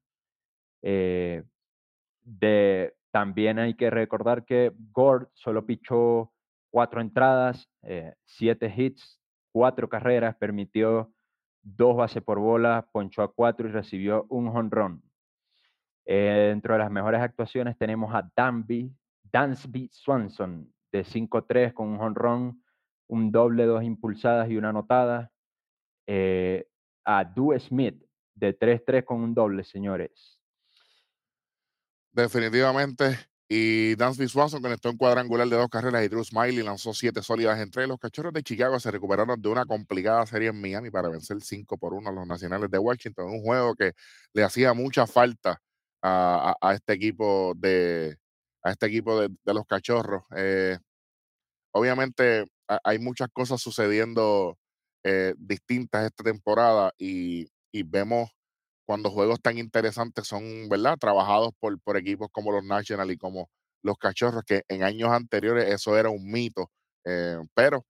Eh, 0.82 1.42
de, 2.22 2.94
también 3.10 3.58
hay 3.58 3.74
que 3.74 3.88
recordar 3.88 4.44
que 4.44 4.72
Gord 4.92 5.28
solo 5.32 5.64
pichó 5.64 6.32
cuatro 6.70 7.00
entradas, 7.00 7.70
eh, 7.82 8.14
siete 8.26 8.72
hits, 8.76 9.20
cuatro 9.52 9.88
carreras, 9.88 10.36
permitió 10.36 11.10
dos 11.62 11.96
bases 11.96 12.22
por 12.22 12.38
bola, 12.38 12.88
ponchó 12.92 13.22
a 13.22 13.32
cuatro 13.32 13.68
y 13.68 13.72
recibió 13.72 14.26
un 14.28 14.50
jonrón. 14.50 15.02
Eh, 16.06 16.48
dentro 16.50 16.74
de 16.74 16.80
las 16.80 16.90
mejores 16.90 17.20
actuaciones 17.20 17.78
tenemos 17.78 18.14
a 18.14 18.30
Danby, 18.36 18.94
Dansby 19.22 19.88
Swanson 19.90 20.72
de 20.92 21.04
5-3 21.04 21.72
con 21.72 21.88
un 21.88 22.00
honrón, 22.00 22.62
un 23.08 23.32
doble, 23.32 23.64
dos 23.64 23.82
impulsadas 23.82 24.50
y 24.50 24.56
una 24.56 24.70
anotada. 24.70 25.30
Eh, 26.06 26.66
a 27.06 27.24
Due 27.24 27.58
Smith 27.60 28.02
de 28.34 28.58
3-3 28.58 29.04
con 29.04 29.20
un 29.20 29.34
doble, 29.34 29.64
señores. 29.64 30.38
Definitivamente. 32.12 33.18
Y 33.48 33.94
Dansby 33.96 34.26
Swanson 34.26 34.62
conectó 34.62 34.90
un 34.90 34.96
cuadrangular 34.96 35.46
de 35.46 35.56
dos 35.56 35.68
carreras 35.68 36.02
y 36.02 36.08
Drew 36.08 36.24
Smiley 36.24 36.62
lanzó 36.62 36.94
siete 36.94 37.22
sólidas 37.22 37.60
entre 37.60 37.86
los 37.86 37.98
cachorros 37.98 38.32
de 38.32 38.42
Chicago. 38.42 38.80
Se 38.80 38.90
recuperaron 38.90 39.40
de 39.40 39.48
una 39.48 39.66
complicada 39.66 40.24
serie 40.24 40.48
en 40.48 40.60
Miami 40.60 40.90
para 40.90 41.08
vencer 41.08 41.40
5 41.40 41.76
por 41.76 41.92
1 41.92 42.08
a 42.08 42.12
los 42.12 42.26
nacionales 42.26 42.70
de 42.70 42.78
Washington. 42.78 43.26
Un 43.26 43.42
juego 43.42 43.74
que 43.74 43.92
le 44.32 44.44
hacía 44.44 44.72
mucha 44.72 45.06
falta 45.06 45.60
a, 46.04 46.74
este 46.74 46.92
equipo 46.92 47.54
de 47.56 48.18
a 48.62 48.70
este 48.72 48.86
equipo 48.86 49.20
de, 49.20 49.30
los 49.46 49.66
cachorros. 49.66 50.24
Eh, 50.36 50.78
obviamente 51.72 52.46
hay 52.82 52.98
muchas 52.98 53.28
cosas 53.32 53.60
sucediendo 53.60 54.58
eh, 55.04 55.34
distintas 55.36 56.06
esta 56.06 56.24
temporada 56.24 56.92
y, 56.98 57.48
y 57.72 57.82
vemos 57.82 58.30
cuando 58.86 59.10
juegos 59.10 59.40
tan 59.40 59.58
interesantes 59.58 60.26
son, 60.26 60.68
¿verdad? 60.68 60.96
Trabajados 60.98 61.52
por, 61.58 61.78
por 61.80 61.96
equipos 61.96 62.28
como 62.32 62.52
los 62.52 62.64
National 62.64 63.10
y 63.10 63.16
como 63.16 63.50
los 63.82 63.98
Cachorros, 63.98 64.44
que 64.44 64.62
en 64.68 64.82
años 64.82 65.10
anteriores 65.10 65.68
eso 65.68 65.96
era 65.98 66.10
un 66.10 66.30
mito, 66.30 66.70
eh, 67.04 67.38
pero 67.54 67.84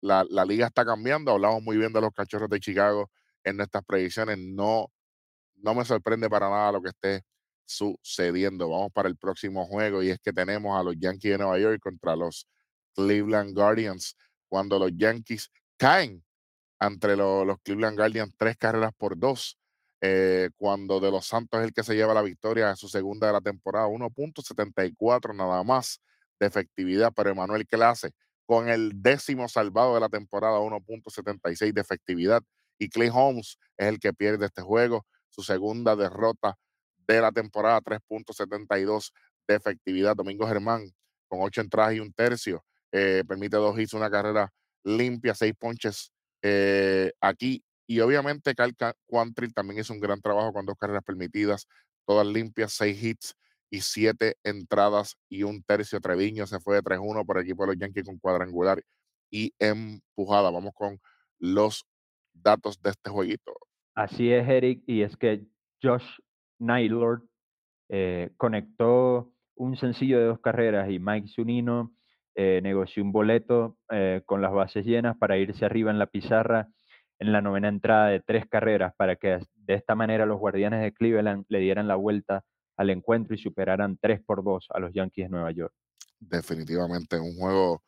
la, 0.00 0.24
liga 0.46 0.66
está 0.66 0.84
cambiando, 0.84 1.32
hablamos 1.32 1.62
muy 1.62 1.76
bien 1.76 1.92
de 1.92 2.00
los 2.00 2.12
Cachorros 2.12 2.48
de 2.50 2.60
Chicago 2.60 3.10
en 3.44 3.56
nuestras 3.56 3.84
predicciones, 3.84 4.38
no, 4.38 4.88
no 5.56 5.74
me 5.74 5.84
sorprende 5.84 6.28
para 6.30 6.48
nada 6.50 6.72
lo 6.72 6.82
que 6.82 6.90
esté 6.90 7.22
sucediendo. 7.70 8.68
Vamos 8.68 8.92
para 8.92 9.08
el 9.08 9.16
próximo 9.16 9.66
juego 9.66 10.02
y 10.02 10.10
es 10.10 10.18
que 10.18 10.32
tenemos 10.32 10.78
a 10.78 10.82
los 10.82 10.96
Yankees 10.98 11.32
de 11.32 11.38
Nueva 11.38 11.58
York 11.58 11.80
contra 11.80 12.16
los 12.16 12.46
Cleveland 12.94 13.54
Guardians, 13.54 14.16
cuando 14.48 14.78
los 14.78 14.90
Yankees 14.94 15.50
caen 15.76 16.24
entre 16.80 17.16
los, 17.16 17.58
Cleveland 17.62 17.96
Guardians 17.96 18.34
tres 18.36 18.56
carreras 18.56 18.92
por 18.96 19.18
dos. 19.18 19.56
Eh, 20.02 20.48
cuando 20.56 20.98
De 20.98 21.10
Los 21.10 21.26
Santos 21.26 21.60
es 21.60 21.66
el 21.66 21.74
que 21.74 21.82
se 21.82 21.94
lleva 21.94 22.14
la 22.14 22.22
victoria 22.22 22.70
en 22.70 22.76
su 22.76 22.88
segunda 22.88 23.26
de 23.26 23.34
la 23.34 23.42
temporada, 23.42 23.86
1.74 23.86 25.36
nada 25.36 25.62
más 25.62 26.00
de 26.38 26.46
efectividad, 26.46 27.12
pero 27.14 27.30
Emanuel 27.30 27.66
Clase 27.66 28.12
con 28.46 28.70
el 28.70 28.92
décimo 28.94 29.46
salvado 29.46 29.94
de 29.94 30.00
la 30.00 30.08
temporada, 30.08 30.58
1.76 30.58 31.72
de 31.72 31.80
efectividad, 31.82 32.42
y 32.78 32.88
Clay 32.88 33.10
Holmes 33.12 33.58
es 33.76 33.88
el 33.88 34.00
que 34.00 34.14
pierde 34.14 34.46
este 34.46 34.62
juego, 34.62 35.06
su 35.28 35.42
segunda 35.42 35.94
derrota 35.94 36.56
de 37.14 37.20
la 37.20 37.32
temporada, 37.32 37.80
3.72 37.80 39.12
de 39.48 39.54
efectividad. 39.54 40.16
Domingo 40.16 40.46
Germán 40.46 40.84
con 41.28 41.40
ocho 41.42 41.60
entradas 41.60 41.94
y 41.94 42.00
un 42.00 42.12
tercio, 42.12 42.64
eh, 42.92 43.22
permite 43.26 43.56
dos 43.56 43.78
hits, 43.78 43.94
una 43.94 44.10
carrera 44.10 44.52
limpia, 44.84 45.34
seis 45.34 45.54
ponches 45.58 46.10
eh, 46.42 47.12
aquí 47.20 47.62
y 47.86 48.00
obviamente 48.00 48.54
Cal 48.54 48.74
Quantrill 49.06 49.54
también 49.54 49.80
hizo 49.80 49.92
un 49.92 50.00
gran 50.00 50.20
trabajo 50.20 50.52
con 50.52 50.64
dos 50.64 50.76
carreras 50.78 51.02
permitidas, 51.04 51.66
todas 52.06 52.26
limpias, 52.26 52.72
seis 52.72 53.02
hits 53.02 53.34
y 53.68 53.80
siete 53.80 54.36
entradas 54.44 55.16
y 55.28 55.42
un 55.42 55.62
tercio. 55.62 56.00
Treviño 56.00 56.46
se 56.46 56.60
fue 56.60 56.76
de 56.76 56.82
3-1 56.82 57.26
por 57.26 57.38
equipo 57.38 57.64
de 57.64 57.68
los 57.68 57.78
Yankees 57.78 58.06
con 58.06 58.18
cuadrangular 58.18 58.80
y 59.30 59.52
empujada. 59.58 60.50
Vamos 60.50 60.72
con 60.74 61.00
los 61.40 61.84
datos 62.32 62.80
de 62.80 62.90
este 62.90 63.10
jueguito. 63.10 63.54
Así 63.96 64.32
es, 64.32 64.48
Eric, 64.48 64.82
y 64.86 65.02
es 65.02 65.16
que 65.16 65.44
Josh 65.82 66.06
Naylor 66.60 67.22
eh, 67.88 68.30
conectó 68.36 69.32
un 69.56 69.76
sencillo 69.76 70.18
de 70.18 70.26
dos 70.26 70.40
carreras 70.40 70.90
y 70.90 70.98
Mike 70.98 71.28
Zunino 71.34 71.92
eh, 72.34 72.60
negoció 72.62 73.02
un 73.02 73.12
boleto 73.12 73.76
eh, 73.90 74.22
con 74.24 74.40
las 74.40 74.52
bases 74.52 74.86
llenas 74.86 75.16
para 75.18 75.36
irse 75.36 75.64
arriba 75.64 75.90
en 75.90 75.98
la 75.98 76.06
pizarra 76.06 76.68
en 77.18 77.32
la 77.32 77.42
novena 77.42 77.68
entrada 77.68 78.08
de 78.08 78.20
tres 78.20 78.46
carreras 78.48 78.94
para 78.96 79.16
que 79.16 79.40
de 79.54 79.74
esta 79.74 79.94
manera 79.94 80.24
los 80.24 80.38
guardianes 80.38 80.80
de 80.82 80.92
Cleveland 80.92 81.44
le 81.48 81.58
dieran 81.58 81.88
la 81.88 81.96
vuelta 81.96 82.44
al 82.76 82.88
encuentro 82.88 83.34
y 83.34 83.38
superaran 83.38 83.98
3 84.00 84.22
por 84.24 84.42
2 84.42 84.68
a 84.70 84.80
los 84.80 84.92
Yankees 84.94 85.26
de 85.26 85.28
Nueva 85.28 85.50
York. 85.50 85.74
Definitivamente 86.18 87.20
un 87.20 87.36
juego, 87.36 87.82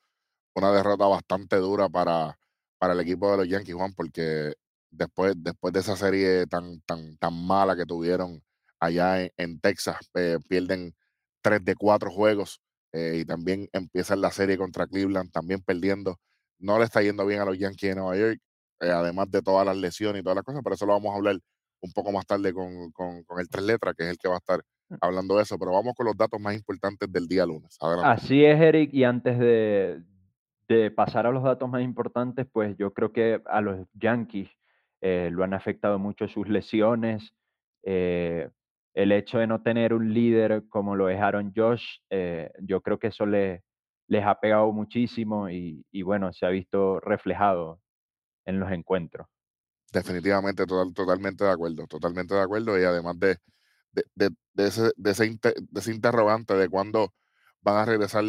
una 0.54 0.70
derrota 0.70 1.06
bastante 1.06 1.56
dura 1.56 1.88
para, 1.88 2.38
para 2.78 2.92
el 2.92 3.00
equipo 3.00 3.30
de 3.30 3.38
los 3.38 3.48
Yankees, 3.48 3.74
Juan, 3.74 3.94
porque 3.94 4.52
después, 4.90 5.34
después 5.38 5.72
de 5.72 5.80
esa 5.80 5.96
serie 5.96 6.46
tan, 6.46 6.82
tan, 6.82 7.16
tan 7.16 7.46
mala 7.46 7.74
que 7.74 7.86
tuvieron 7.86 8.42
allá 8.82 9.30
en, 9.36 9.60
Texas, 9.60 10.10
eh, 10.14 10.38
pierden 10.48 10.94
3 11.40 11.64
de 11.64 11.76
4 11.76 12.10
juegos 12.10 12.60
eh, 12.92 13.18
y 13.20 13.24
también 13.24 13.68
empiezan 13.72 14.20
la 14.20 14.32
serie 14.32 14.58
contra 14.58 14.86
Cleveland, 14.86 15.30
también 15.30 15.62
perdiendo. 15.62 16.18
No 16.58 16.78
le 16.78 16.84
está 16.84 17.00
yendo 17.00 17.24
bien 17.24 17.40
a 17.40 17.44
los 17.44 17.58
Yankees 17.58 17.90
de 17.90 17.94
Nueva 17.94 18.16
York 18.16 18.40
eh, 18.80 18.90
además 18.90 19.30
de 19.30 19.40
todas 19.42 19.64
las 19.64 19.76
lesiones 19.76 20.20
y 20.20 20.22
todas 20.24 20.34
las 20.34 20.44
cosas, 20.44 20.60
pero 20.64 20.74
eso 20.74 20.86
lo 20.86 20.94
vamos 20.94 21.12
a 21.12 21.16
hablar 21.16 21.38
un 21.80 21.92
poco 21.92 22.10
más 22.10 22.26
tarde 22.26 22.52
con, 22.52 22.90
con, 22.90 23.24
el 23.38 23.48
tres 23.48 23.64
letras, 23.64 23.94
que 23.96 24.02
es 24.02 24.10
el 24.10 24.18
que 24.18 24.28
va 24.28 24.34
a 24.34 24.38
estar 24.38 24.60
mm. 24.88 24.94
hablando 25.00 25.36
de 25.36 25.44
eso, 25.44 25.56
pero 25.56 25.72
vamos 25.72 25.94
con 25.94 26.06
los 26.06 26.16
datos 26.16 26.40
más 26.40 26.54
importantes 26.56 27.10
del 27.12 27.28
día 27.28 27.46
lunes. 27.46 27.78
Así 27.80 28.44
es, 28.44 28.60
Eric, 28.60 28.92
y 28.92 29.04
antes 29.04 29.38
de, 29.38 30.02
de, 30.66 30.90
pasar 30.90 31.26
a 31.26 31.30
los 31.30 31.44
datos 31.44 31.68
más 31.70 31.82
importantes, 31.82 32.46
pues 32.52 32.76
yo 32.76 32.92
creo 32.92 33.12
que 33.12 33.40
a 33.46 33.60
los 33.60 33.86
Yankees 33.94 34.50
eh, 35.00 35.28
lo 35.30 35.44
han 35.44 35.54
afectado 35.54 36.00
mucho 36.00 36.26
sus 36.26 36.48
lesiones, 36.48 37.32
eh, 37.84 38.50
el 38.94 39.12
hecho 39.12 39.38
de 39.38 39.46
no 39.46 39.62
tener 39.62 39.94
un 39.94 40.12
líder 40.12 40.64
como 40.68 40.96
lo 40.96 41.06
dejaron 41.06 41.52
Josh, 41.54 41.98
yo 42.60 42.80
creo 42.80 42.98
que 42.98 43.08
eso 43.08 43.26
les 43.26 43.62
ha 44.24 44.38
pegado 44.40 44.70
muchísimo 44.72 45.48
y, 45.48 45.84
y 45.90 46.02
bueno, 46.02 46.32
se 46.32 46.46
ha 46.46 46.50
visto 46.50 47.00
reflejado 47.00 47.80
en 48.44 48.60
los 48.60 48.70
encuentros. 48.70 49.26
Definitivamente, 49.92 50.64
total, 50.64 50.94
totalmente 50.94 51.44
de 51.44 51.50
acuerdo, 51.50 51.86
totalmente 51.86 52.34
de 52.34 52.40
acuerdo. 52.40 52.78
Y 52.80 52.84
además 52.84 53.18
de, 53.18 53.36
de, 53.92 54.30
de, 54.54 54.66
ese, 54.66 54.90
de, 54.96 55.10
ese, 55.10 55.92
interrogante 55.92 56.54
de 56.54 56.68
cuándo 56.68 57.12
van 57.60 57.76
a 57.76 57.84
regresar 57.84 58.24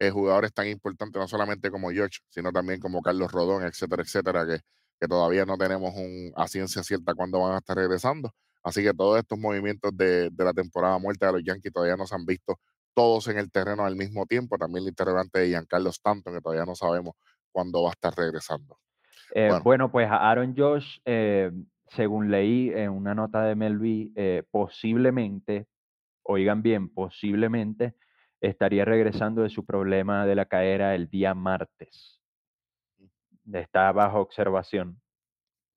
eh, 0.00 0.10
jugadores 0.10 0.52
tan 0.52 0.66
importantes, 0.66 1.18
no 1.20 1.28
solamente 1.28 1.70
como 1.70 1.90
George, 1.90 2.18
sino 2.28 2.52
también 2.52 2.80
como 2.80 3.02
Carlos 3.02 3.30
Rodón, 3.30 3.62
etcétera, 3.64 4.02
etcétera, 4.02 4.46
que, 4.46 4.60
que 5.00 5.08
todavía 5.08 5.46
no 5.46 5.56
tenemos 5.56 5.94
un, 5.94 6.32
a 6.36 6.48
ciencia 6.48 6.82
cierta 6.82 7.14
cuándo 7.14 7.40
van 7.40 7.54
a 7.54 7.58
estar 7.58 7.76
regresando. 7.76 8.34
Así 8.66 8.82
que 8.82 8.92
todos 8.92 9.16
estos 9.16 9.38
movimientos 9.38 9.96
de, 9.96 10.28
de 10.28 10.44
la 10.44 10.52
temporada 10.52 10.98
muerta 10.98 11.26
de 11.26 11.34
los 11.34 11.44
Yankees 11.44 11.72
todavía 11.72 11.96
no 11.96 12.04
se 12.04 12.16
han 12.16 12.26
visto 12.26 12.58
todos 12.94 13.28
en 13.28 13.38
el 13.38 13.48
terreno 13.52 13.84
al 13.84 13.94
mismo 13.94 14.26
tiempo. 14.26 14.58
También 14.58 14.82
el 14.82 14.88
interrogante 14.88 15.38
de 15.38 15.46
Giancarlo 15.50 15.90
Stanton, 15.90 16.34
que 16.34 16.40
todavía 16.40 16.64
no 16.64 16.74
sabemos 16.74 17.14
cuándo 17.52 17.84
va 17.84 17.90
a 17.90 17.92
estar 17.92 18.12
regresando. 18.16 18.76
Eh, 19.36 19.52
bueno. 19.62 19.92
pues 19.92 20.08
Aaron 20.10 20.52
Josh, 20.56 20.98
eh, 21.04 21.52
según 21.86 22.28
leí 22.28 22.72
en 22.74 22.90
una 22.90 23.14
nota 23.14 23.44
de 23.44 23.54
Melví, 23.54 24.12
eh, 24.16 24.42
posiblemente, 24.50 25.68
oigan 26.24 26.60
bien, 26.60 26.88
posiblemente 26.88 27.94
estaría 28.40 28.84
regresando 28.84 29.42
de 29.42 29.48
su 29.48 29.64
problema 29.64 30.26
de 30.26 30.34
la 30.34 30.46
cadera 30.46 30.96
el 30.96 31.08
día 31.08 31.34
martes. 31.34 32.20
Está 33.52 33.92
bajo 33.92 34.18
observación. 34.18 35.00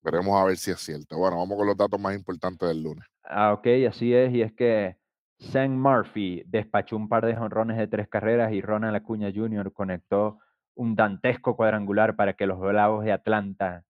Veremos 0.02 0.40
a 0.40 0.44
ver 0.44 0.56
si 0.56 0.70
es 0.70 0.80
cierto. 0.80 1.18
Bueno, 1.18 1.38
vamos 1.38 1.56
con 1.56 1.66
los 1.66 1.76
datos 1.76 2.00
más 2.00 2.14
importantes 2.14 2.68
del 2.68 2.82
lunes. 2.82 3.04
Ah, 3.24 3.52
ok, 3.52 3.66
así 3.88 4.14
es. 4.14 4.32
Y 4.32 4.42
es 4.42 4.52
que 4.52 4.96
Sam 5.38 5.72
Murphy 5.72 6.42
despachó 6.46 6.96
un 6.96 7.08
par 7.08 7.26
de 7.26 7.36
jonrones 7.36 7.76
de 7.76 7.86
tres 7.86 8.08
carreras 8.08 8.52
y 8.52 8.60
Ronald 8.60 8.96
Acuña 8.96 9.30
Jr. 9.34 9.72
conectó 9.72 10.38
un 10.74 10.94
dantesco 10.94 11.56
cuadrangular 11.56 12.16
para 12.16 12.34
que 12.34 12.46
los 12.46 12.58
Bravos 12.58 13.04
de 13.04 13.12
Atlanta 13.12 13.84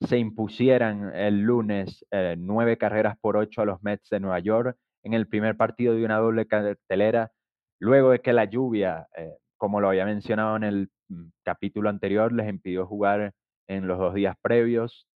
se 0.00 0.18
impusieran 0.18 1.14
el 1.14 1.40
lunes 1.40 2.04
eh, 2.10 2.34
nueve 2.38 2.76
carreras 2.78 3.16
por 3.20 3.36
ocho 3.36 3.62
a 3.62 3.64
los 3.64 3.82
Mets 3.82 4.08
de 4.10 4.20
Nueva 4.20 4.38
York 4.38 4.76
en 5.02 5.14
el 5.14 5.28
primer 5.28 5.56
partido 5.56 5.94
de 5.94 6.04
una 6.04 6.18
doble 6.18 6.46
cartelera, 6.46 7.32
luego 7.78 8.10
de 8.10 8.20
que 8.20 8.32
la 8.32 8.44
lluvia, 8.46 9.06
eh, 9.16 9.36
como 9.56 9.80
lo 9.80 9.88
había 9.88 10.06
mencionado 10.06 10.56
en 10.56 10.64
el 10.64 10.90
mm, 11.08 11.28
capítulo 11.42 11.90
anterior, 11.90 12.32
les 12.32 12.48
impidió 12.48 12.86
jugar 12.86 13.32
en 13.68 13.86
los 13.86 13.98
dos 13.98 14.14
días 14.14 14.36
previos. 14.42 15.06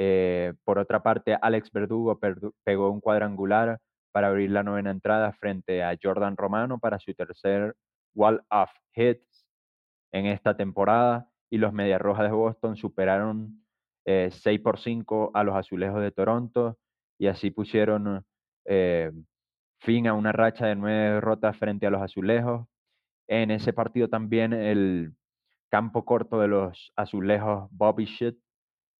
Eh, 0.00 0.54
por 0.64 0.78
otra 0.78 1.02
parte, 1.02 1.36
Alex 1.42 1.72
Verdugo 1.72 2.20
pegó 2.64 2.90
un 2.90 3.00
cuadrangular 3.00 3.80
para 4.12 4.28
abrir 4.28 4.50
la 4.50 4.62
novena 4.62 4.92
entrada 4.92 5.32
frente 5.32 5.82
a 5.82 5.96
Jordan 6.00 6.36
Romano 6.36 6.78
para 6.78 7.00
su 7.00 7.12
tercer 7.14 7.74
wall-off 8.14 8.70
hit 8.94 9.20
en 10.12 10.26
esta 10.26 10.56
temporada 10.56 11.28
y 11.50 11.58
los 11.58 11.72
Medias 11.72 12.00
Rojas 12.00 12.30
de 12.30 12.36
Boston 12.36 12.76
superaron 12.76 13.64
6 14.06 14.46
eh, 14.46 14.58
por 14.60 14.78
5 14.78 15.32
a 15.34 15.42
los 15.42 15.56
Azulejos 15.56 16.00
de 16.00 16.12
Toronto 16.12 16.78
y 17.18 17.26
así 17.26 17.50
pusieron 17.50 18.24
eh, 18.66 19.10
fin 19.80 20.06
a 20.06 20.14
una 20.14 20.30
racha 20.32 20.66
de 20.66 20.76
nueve 20.76 21.14
derrotas 21.14 21.56
frente 21.56 21.86
a 21.86 21.90
los 21.90 22.02
Azulejos. 22.02 22.66
En 23.28 23.50
ese 23.50 23.72
partido 23.72 24.08
también 24.08 24.52
el 24.52 25.14
campo 25.70 26.04
corto 26.04 26.40
de 26.40 26.48
los 26.48 26.92
Azulejos, 26.96 27.68
Bobby 27.72 28.06
Shit, 28.06 28.38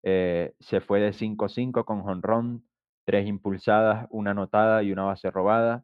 eh, 0.03 0.53
se 0.59 0.81
fue 0.81 0.99
de 0.99 1.13
5-5 1.13 1.83
con 1.85 2.01
jonrón, 2.01 2.63
tres 3.05 3.27
impulsadas, 3.27 4.07
una 4.11 4.31
anotada 4.31 4.83
y 4.83 4.91
una 4.91 5.03
base 5.03 5.29
robada. 5.31 5.83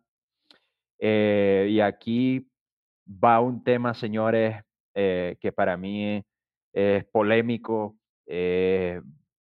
Eh, 0.99 1.67
y 1.71 1.81
aquí 1.81 2.47
va 3.07 3.39
un 3.41 3.63
tema, 3.63 3.93
señores, 3.93 4.63
eh, 4.93 5.37
que 5.41 5.51
para 5.51 5.77
mí 5.77 6.23
es 6.73 7.05
polémico. 7.05 7.97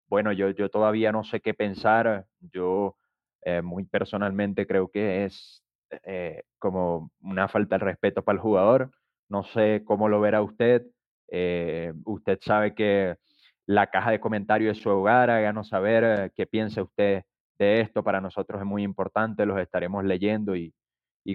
Bueno, 0.09 0.33
yo, 0.33 0.51
yo 0.51 0.71
todavía 0.71 1.13
no 1.13 1.25
sé 1.25 1.41
qué 1.41 1.55
pensar. 1.55 2.27
Yo 2.53 2.97
muy 3.63 3.85
personalmente 3.85 4.67
creo 4.67 4.89
que 4.91 5.25
es 5.25 5.63
como 6.59 7.11
una 7.21 7.49
falta 7.49 7.79
de 7.79 7.85
respeto 7.85 8.23
para 8.23 8.37
el 8.37 8.43
jugador. 8.43 8.91
No 9.29 9.45
sé 9.45 9.83
cómo 9.85 10.09
lo 10.09 10.21
verá 10.21 10.43
usted. 10.43 10.87
Usted 12.05 12.39
sabe 12.41 12.75
que 12.75 13.17
la 13.69 13.89
caja 13.89 14.11
de 14.11 14.19
comentarios 14.19 14.77
es 14.77 14.83
su 14.83 14.89
hogar. 14.89 15.29
Háganos 15.29 15.69
saber 15.69 16.05
eh, 16.05 16.31
qué 16.35 16.47
piensa 16.47 16.83
usted 16.83 17.23
de 17.59 17.81
esto. 17.83 18.03
Para 18.03 18.21
nosotros 18.21 18.61
es 18.61 18.67
muy 18.67 18.83
importante. 18.83 19.45
Los 19.45 19.61
estaremos 19.61 20.05
leyendo 20.05 20.57
y, 20.57 20.75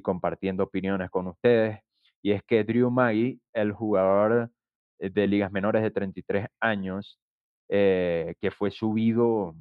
compartiendo 0.01 0.63
opiniones 0.63 1.11
con 1.11 1.27
ustedes. 1.27 1.79
Y 2.23 2.31
es 2.31 2.41
que 2.43 2.63
Drew 2.63 2.89
Maggi, 2.89 3.39
el 3.53 3.71
jugador 3.71 4.49
de 4.97 5.27
ligas 5.27 5.51
menores 5.51 5.83
de 5.83 5.91
33 5.91 6.47
años, 6.59 7.19
eh, 7.69 8.33
que 8.41 8.49
fue 8.49 8.71
subido 8.71 9.53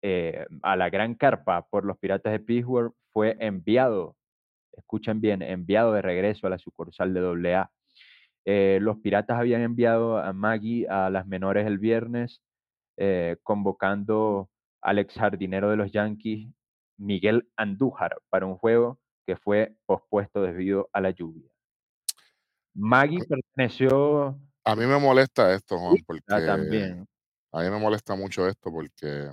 eh, 0.00 0.46
a 0.62 0.76
la 0.76 0.90
gran 0.90 1.16
carpa 1.16 1.66
por 1.68 1.84
los 1.84 1.98
Piratas 1.98 2.32
de 2.32 2.38
Pittsburgh, 2.38 2.94
fue 3.12 3.36
enviado, 3.40 4.14
escuchen 4.76 5.20
bien, 5.20 5.42
enviado 5.42 5.92
de 5.92 6.02
regreso 6.02 6.46
a 6.46 6.50
la 6.50 6.58
sucursal 6.58 7.12
de 7.12 7.54
AA. 7.56 7.70
Eh, 8.44 8.78
los 8.80 8.98
Piratas 8.98 9.38
habían 9.38 9.62
enviado 9.62 10.18
a 10.18 10.32
Maggie 10.32 10.86
a 10.88 11.08
las 11.10 11.26
menores 11.26 11.66
el 11.66 11.78
viernes, 11.78 12.42
eh, 12.96 13.36
convocando 13.42 14.50
al 14.82 14.98
ex 14.98 15.14
jardinero 15.14 15.70
de 15.70 15.76
los 15.76 15.92
Yankees, 15.92 16.48
Miguel 16.98 17.48
Andújar, 17.56 18.18
para 18.28 18.46
un 18.46 18.56
juego 18.56 18.98
que 19.26 19.36
fue 19.36 19.76
pospuesto 19.86 20.42
debido 20.42 20.90
a 20.92 21.00
la 21.00 21.10
lluvia. 21.10 21.50
Maggie 22.74 23.24
perteneció 23.24 24.38
A 24.64 24.76
mí 24.76 24.84
me 24.84 24.98
molesta 24.98 25.54
esto, 25.54 25.78
Juan, 25.78 25.96
ah, 25.98 26.02
porque 26.06 26.46
también. 26.46 27.06
a 27.52 27.62
mí 27.62 27.70
me 27.70 27.78
molesta 27.78 28.14
mucho 28.14 28.46
esto 28.46 28.70
porque 28.70 29.30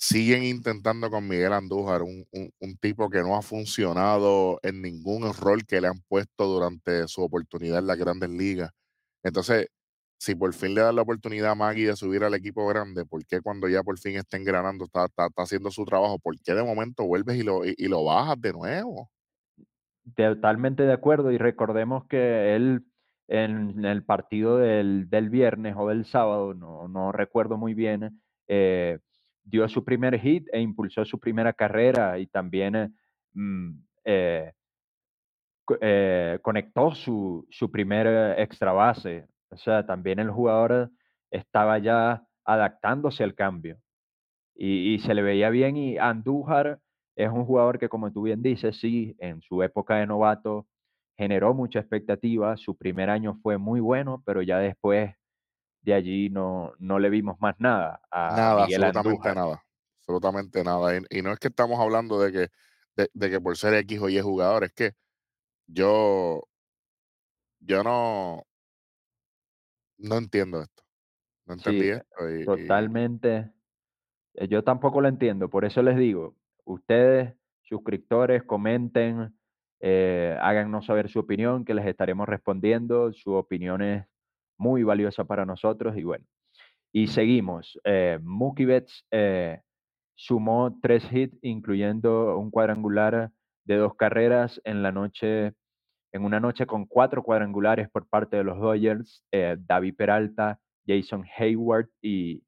siguen 0.00 0.44
intentando 0.44 1.10
con 1.10 1.28
Miguel 1.28 1.52
Andújar, 1.54 2.02
un, 2.02 2.26
un- 2.32 2.52
un 2.60 2.76
tipo 2.78 3.10
que 3.10 3.20
no 3.22 3.36
ha 3.36 3.42
funcionado 3.42 4.58
en 4.64 4.82
ningún 4.82 5.32
rol 5.34 5.66
que 5.66 5.80
le 5.82 5.88
han 5.88 6.00
puesto 6.08 6.46
durante 6.46 7.06
su 7.08 7.22
oportunidad 7.22 7.80
en 7.80 7.88
las 7.88 7.98
grandes 7.98 8.30
ligas. 8.30 8.70
Entonces, 9.24 9.68
si 10.18 10.34
por 10.34 10.54
fin 10.54 10.74
le 10.74 10.82
dan 10.82 10.96
la 10.96 11.02
oportunidad 11.02 11.52
a 11.52 11.54
Maggie 11.54 11.88
de 11.88 11.96
subir 11.96 12.24
al 12.24 12.34
equipo 12.34 12.66
grande, 12.68 13.06
¿por 13.06 13.24
qué 13.26 13.40
cuando 13.42 13.68
ya 13.68 13.82
por 13.82 13.98
fin 13.98 14.16
está 14.16 14.36
engranando, 14.38 14.84
está, 14.86 15.06
está, 15.06 15.28
haciendo 15.36 15.70
su 15.70 15.84
trabajo, 15.84 16.18
por 16.18 16.36
qué 16.40 16.54
de 16.54 16.64
momento 16.64 17.04
vuelves 17.06 17.36
y 17.38 17.42
lo, 17.44 17.64
y, 17.66 17.74
y 17.78 17.88
lo 17.88 18.04
bajas 18.04 18.40
de 18.40 18.52
nuevo? 18.52 19.10
Totalmente 20.16 20.82
de 20.84 20.92
acuerdo 20.92 21.30
y 21.30 21.38
recordemos 21.38 22.06
que 22.06 22.56
él 22.56 22.84
en 23.28 23.84
el 23.84 24.04
partido 24.04 24.56
del, 24.58 25.08
del 25.08 25.30
viernes 25.30 25.74
o 25.78 25.88
del 25.88 26.04
sábado, 26.04 26.52
no, 26.54 26.88
no 26.88 27.12
recuerdo 27.12 27.56
muy 27.58 27.74
bien, 27.74 28.20
eh, 28.48 28.98
dio 29.44 29.68
su 29.68 29.84
primer 29.84 30.18
hit 30.18 30.46
e 30.52 30.60
impulsó 30.60 31.04
su 31.04 31.18
primera 31.18 31.52
carrera 31.52 32.18
y 32.18 32.26
también 32.26 32.74
eh, 32.76 32.88
mm, 33.34 33.70
eh, 34.04 34.52
eh, 35.80 36.38
conectó 36.42 36.94
su, 36.94 37.46
su 37.50 37.70
primer 37.70 38.38
extra 38.38 38.72
base. 38.72 39.26
O 39.50 39.56
sea, 39.56 39.84
también 39.86 40.18
el 40.18 40.30
jugador 40.30 40.90
estaba 41.30 41.78
ya 41.78 42.24
adaptándose 42.44 43.24
al 43.24 43.34
cambio 43.34 43.78
y, 44.54 44.94
y 44.94 44.98
se 45.00 45.14
le 45.14 45.22
veía 45.22 45.50
bien. 45.50 45.76
Y 45.76 45.98
Andújar 45.98 46.80
es 47.16 47.30
un 47.30 47.44
jugador 47.44 47.78
que, 47.78 47.88
como 47.88 48.12
tú 48.12 48.22
bien 48.22 48.42
dices, 48.42 48.78
sí, 48.78 49.16
en 49.18 49.40
su 49.42 49.62
época 49.62 49.96
de 49.96 50.06
novato 50.06 50.66
generó 51.16 51.54
mucha 51.54 51.80
expectativa. 51.80 52.56
Su 52.56 52.76
primer 52.76 53.10
año 53.10 53.34
fue 53.42 53.58
muy 53.58 53.80
bueno, 53.80 54.22
pero 54.24 54.42
ya 54.42 54.58
después 54.58 55.14
de 55.82 55.94
allí 55.94 56.28
no, 56.30 56.72
no 56.78 56.98
le 56.98 57.10
vimos 57.10 57.40
más 57.40 57.56
nada 57.58 58.02
a 58.10 58.36
Nada, 58.36 58.66
Miguel 58.66 58.84
absolutamente 58.84 59.30
Andújar. 59.30 59.36
nada. 59.36 59.64
Absolutamente 60.00 60.64
nada. 60.64 60.96
Y, 60.96 61.18
y 61.18 61.22
no 61.22 61.32
es 61.32 61.38
que 61.38 61.48
estamos 61.48 61.78
hablando 61.80 62.20
de 62.20 62.32
que, 62.32 62.48
de, 62.96 63.10
de 63.12 63.30
que 63.30 63.40
por 63.40 63.56
ser 63.56 63.74
X 63.74 64.00
o 64.00 64.08
Y 64.08 64.20
jugador, 64.20 64.64
es 64.64 64.72
que 64.72 64.92
yo, 65.66 66.42
yo 67.60 67.82
no, 67.84 68.42
no 69.98 70.16
entiendo 70.16 70.62
esto. 70.62 70.82
No 71.46 71.54
entendí 71.54 71.82
Sí, 71.82 71.88
esto. 71.90 72.30
Y, 72.30 72.44
totalmente. 72.44 73.52
Eh, 74.34 74.48
Yo 74.48 74.62
tampoco 74.64 75.00
lo 75.00 75.08
entiendo, 75.08 75.50
por 75.50 75.64
eso 75.64 75.82
les 75.82 75.96
digo, 75.96 76.36
ustedes, 76.64 77.34
suscriptores, 77.62 78.42
comenten, 78.44 79.36
eh, 79.80 80.36
háganos 80.40 80.86
saber 80.86 81.08
su 81.08 81.18
opinión, 81.20 81.64
que 81.64 81.74
les 81.74 81.86
estaremos 81.86 82.28
respondiendo. 82.28 83.12
Su 83.12 83.32
opinión 83.34 83.82
es 83.82 84.06
muy 84.60 84.82
valiosa 84.82 85.24
para 85.24 85.46
nosotros 85.46 85.96
y 85.96 86.04
bueno. 86.04 86.24
Y 86.92 87.06
seguimos. 87.06 87.80
Eh, 87.82 88.18
Mookie 88.22 88.66
Betts 88.66 89.06
eh, 89.10 89.60
sumó 90.14 90.78
tres 90.82 91.10
hits, 91.10 91.38
incluyendo 91.42 92.38
un 92.38 92.50
cuadrangular 92.50 93.30
de 93.64 93.76
dos 93.76 93.94
carreras 93.94 94.60
en 94.64 94.82
la 94.82 94.92
noche, 94.92 95.54
en 96.12 96.24
una 96.24 96.40
noche 96.40 96.66
con 96.66 96.84
cuatro 96.84 97.22
cuadrangulares 97.22 97.88
por 97.88 98.06
parte 98.06 98.36
de 98.36 98.44
los 98.44 98.58
Dodgers. 98.60 99.24
Eh, 99.32 99.56
David 99.58 99.94
Peralta, 99.96 100.58
Jason 100.86 101.24
Hayward 101.38 101.88
y 102.02 102.42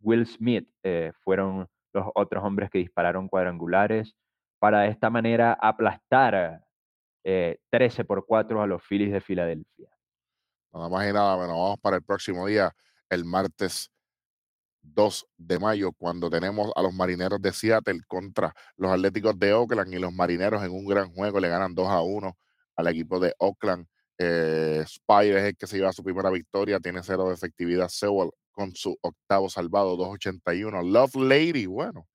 Will 0.00 0.26
Smith 0.26 0.68
eh, 0.82 1.12
fueron 1.22 1.66
los 1.94 2.06
otros 2.14 2.44
hombres 2.44 2.68
que 2.70 2.78
dispararon 2.78 3.28
cuadrangulares 3.28 4.14
para 4.58 4.80
de 4.80 4.88
esta 4.88 5.08
manera 5.08 5.54
aplastar 5.54 6.60
eh, 7.24 7.58
13 7.70 8.04
por 8.04 8.26
4 8.26 8.60
a 8.60 8.66
los 8.66 8.82
Phillies 8.82 9.12
de 9.12 9.20
Filadelfia. 9.22 9.93
Nada 10.74 10.88
más 10.88 11.08
y 11.08 11.12
nada 11.12 11.36
menos. 11.36 11.56
Vamos 11.56 11.78
para 11.80 11.96
el 11.96 12.02
próximo 12.02 12.46
día, 12.46 12.74
el 13.08 13.24
martes 13.24 13.90
2 14.82 15.26
de 15.38 15.58
mayo, 15.58 15.92
cuando 15.92 16.28
tenemos 16.28 16.70
a 16.76 16.82
los 16.82 16.92
marineros 16.92 17.40
de 17.40 17.52
Seattle 17.52 18.00
contra 18.06 18.54
los 18.76 18.90
Atléticos 18.92 19.38
de 19.38 19.52
Oakland 19.54 19.94
y 19.94 19.98
los 19.98 20.12
marineros 20.12 20.62
en 20.62 20.72
un 20.72 20.86
gran 20.86 21.12
juego 21.12 21.40
le 21.40 21.48
ganan 21.48 21.74
2 21.74 21.88
a 21.88 22.02
1 22.02 22.36
al 22.76 22.88
equipo 22.88 23.18
de 23.20 23.34
Oakland. 23.38 23.86
Eh, 24.18 24.84
es 24.84 25.00
el 25.08 25.56
que 25.56 25.66
se 25.66 25.76
lleva 25.76 25.92
su 25.92 26.04
primera 26.04 26.30
victoria, 26.30 26.78
tiene 26.80 27.02
cero 27.02 27.28
de 27.28 27.34
efectividad. 27.34 27.88
Sewell 27.88 28.30
con 28.52 28.74
su 28.74 28.96
octavo 29.00 29.48
salvado, 29.48 29.96
2.81. 29.96 30.82
Love 30.82 31.16
Lady, 31.16 31.66
bueno, 31.66 32.06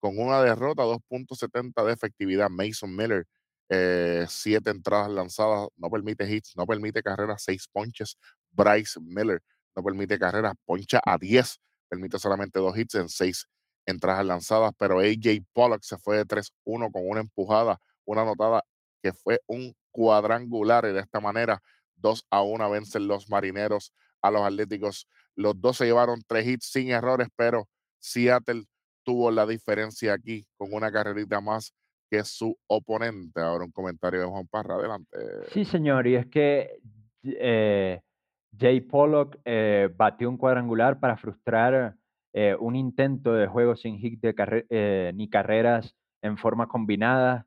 con 0.00 0.18
una 0.18 0.42
derrota, 0.42 0.82
2.70 0.82 1.84
de 1.84 1.92
efectividad. 1.92 2.50
Mason 2.50 2.94
Miller, 2.94 3.26
eh, 3.68 4.26
siete 4.28 4.70
entradas 4.70 5.10
lanzadas, 5.10 5.68
no 5.76 5.90
permite 5.90 6.30
hits, 6.30 6.56
no 6.56 6.66
permite 6.66 7.02
carreras, 7.02 7.42
seis 7.44 7.66
ponches. 7.70 8.16
Bryce 8.52 9.00
Miller 9.00 9.40
no 9.74 9.82
permite 9.82 10.18
carreras, 10.18 10.54
poncha 10.64 11.00
a 11.04 11.18
10 11.18 11.60
permite 11.88 12.18
solamente 12.18 12.58
dos 12.58 12.76
hits 12.76 12.94
en 12.96 13.08
seis 13.08 13.46
entradas 13.86 14.24
lanzadas, 14.24 14.72
pero 14.78 15.00
AJ 15.00 15.42
Pollock 15.52 15.82
se 15.82 15.98
fue 15.98 16.16
de 16.16 16.24
3-1 16.24 16.90
con 16.90 17.02
una 17.08 17.20
empujada, 17.20 17.78
una 18.04 18.22
anotada 18.22 18.62
que 19.02 19.12
fue 19.12 19.40
un 19.46 19.74
cuadrangular 19.90 20.86
y 20.86 20.92
de 20.92 21.00
esta 21.00 21.20
manera 21.20 21.62
2 21.96 22.26
a 22.30 22.42
1 22.42 22.70
vencen 22.70 23.06
los 23.06 23.28
marineros 23.28 23.92
a 24.22 24.30
los 24.30 24.42
atléticos. 24.42 25.06
Los 25.36 25.60
dos 25.60 25.76
se 25.76 25.84
llevaron 25.84 26.22
tres 26.26 26.46
hits 26.46 26.66
sin 26.66 26.90
errores, 26.90 27.28
pero 27.36 27.68
Seattle 27.98 28.64
tuvo 29.04 29.30
la 29.30 29.46
diferencia 29.46 30.14
aquí 30.14 30.46
con 30.56 30.72
una 30.72 30.90
carrerita 30.90 31.40
más 31.40 31.74
su 32.22 32.56
oponente. 32.68 33.40
Ahora 33.40 33.64
un 33.64 33.72
comentario 33.72 34.20
de 34.20 34.26
Juan 34.26 34.46
Parra, 34.46 34.74
adelante. 34.76 35.18
Sí, 35.48 35.64
señor, 35.64 36.06
y 36.06 36.14
es 36.14 36.26
que 36.26 36.78
eh, 37.24 38.00
Jay 38.56 38.80
Pollock 38.80 39.38
eh, 39.44 39.88
batió 39.96 40.28
un 40.30 40.36
cuadrangular 40.36 41.00
para 41.00 41.16
frustrar 41.16 41.96
eh, 42.32 42.54
un 42.60 42.76
intento 42.76 43.32
de 43.32 43.46
juego 43.48 43.74
sin 43.74 43.98
hit 43.98 44.20
de 44.20 44.34
carre- 44.34 45.12
ni 45.14 45.28
carreras 45.28 45.96
en 46.22 46.36
forma 46.36 46.68
combinada 46.68 47.46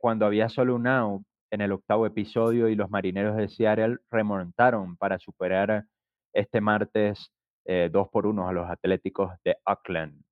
cuando 0.00 0.26
había 0.26 0.48
solo 0.50 0.74
un 0.74 0.86
out 0.86 1.22
en 1.50 1.60
el 1.62 1.72
octavo 1.72 2.06
episodio 2.06 2.68
y 2.68 2.74
los 2.74 2.90
marineros 2.90 3.36
de 3.36 3.48
Seattle 3.48 3.98
remontaron 4.10 4.96
para 4.96 5.18
superar 5.18 5.86
este 6.34 6.60
martes 6.60 7.32
eh, 7.64 7.88
2 7.90 8.08
por 8.10 8.26
1 8.26 8.48
a 8.48 8.52
los 8.52 8.68
Atléticos 8.68 9.32
de 9.44 9.56
Oakland. 9.64 10.22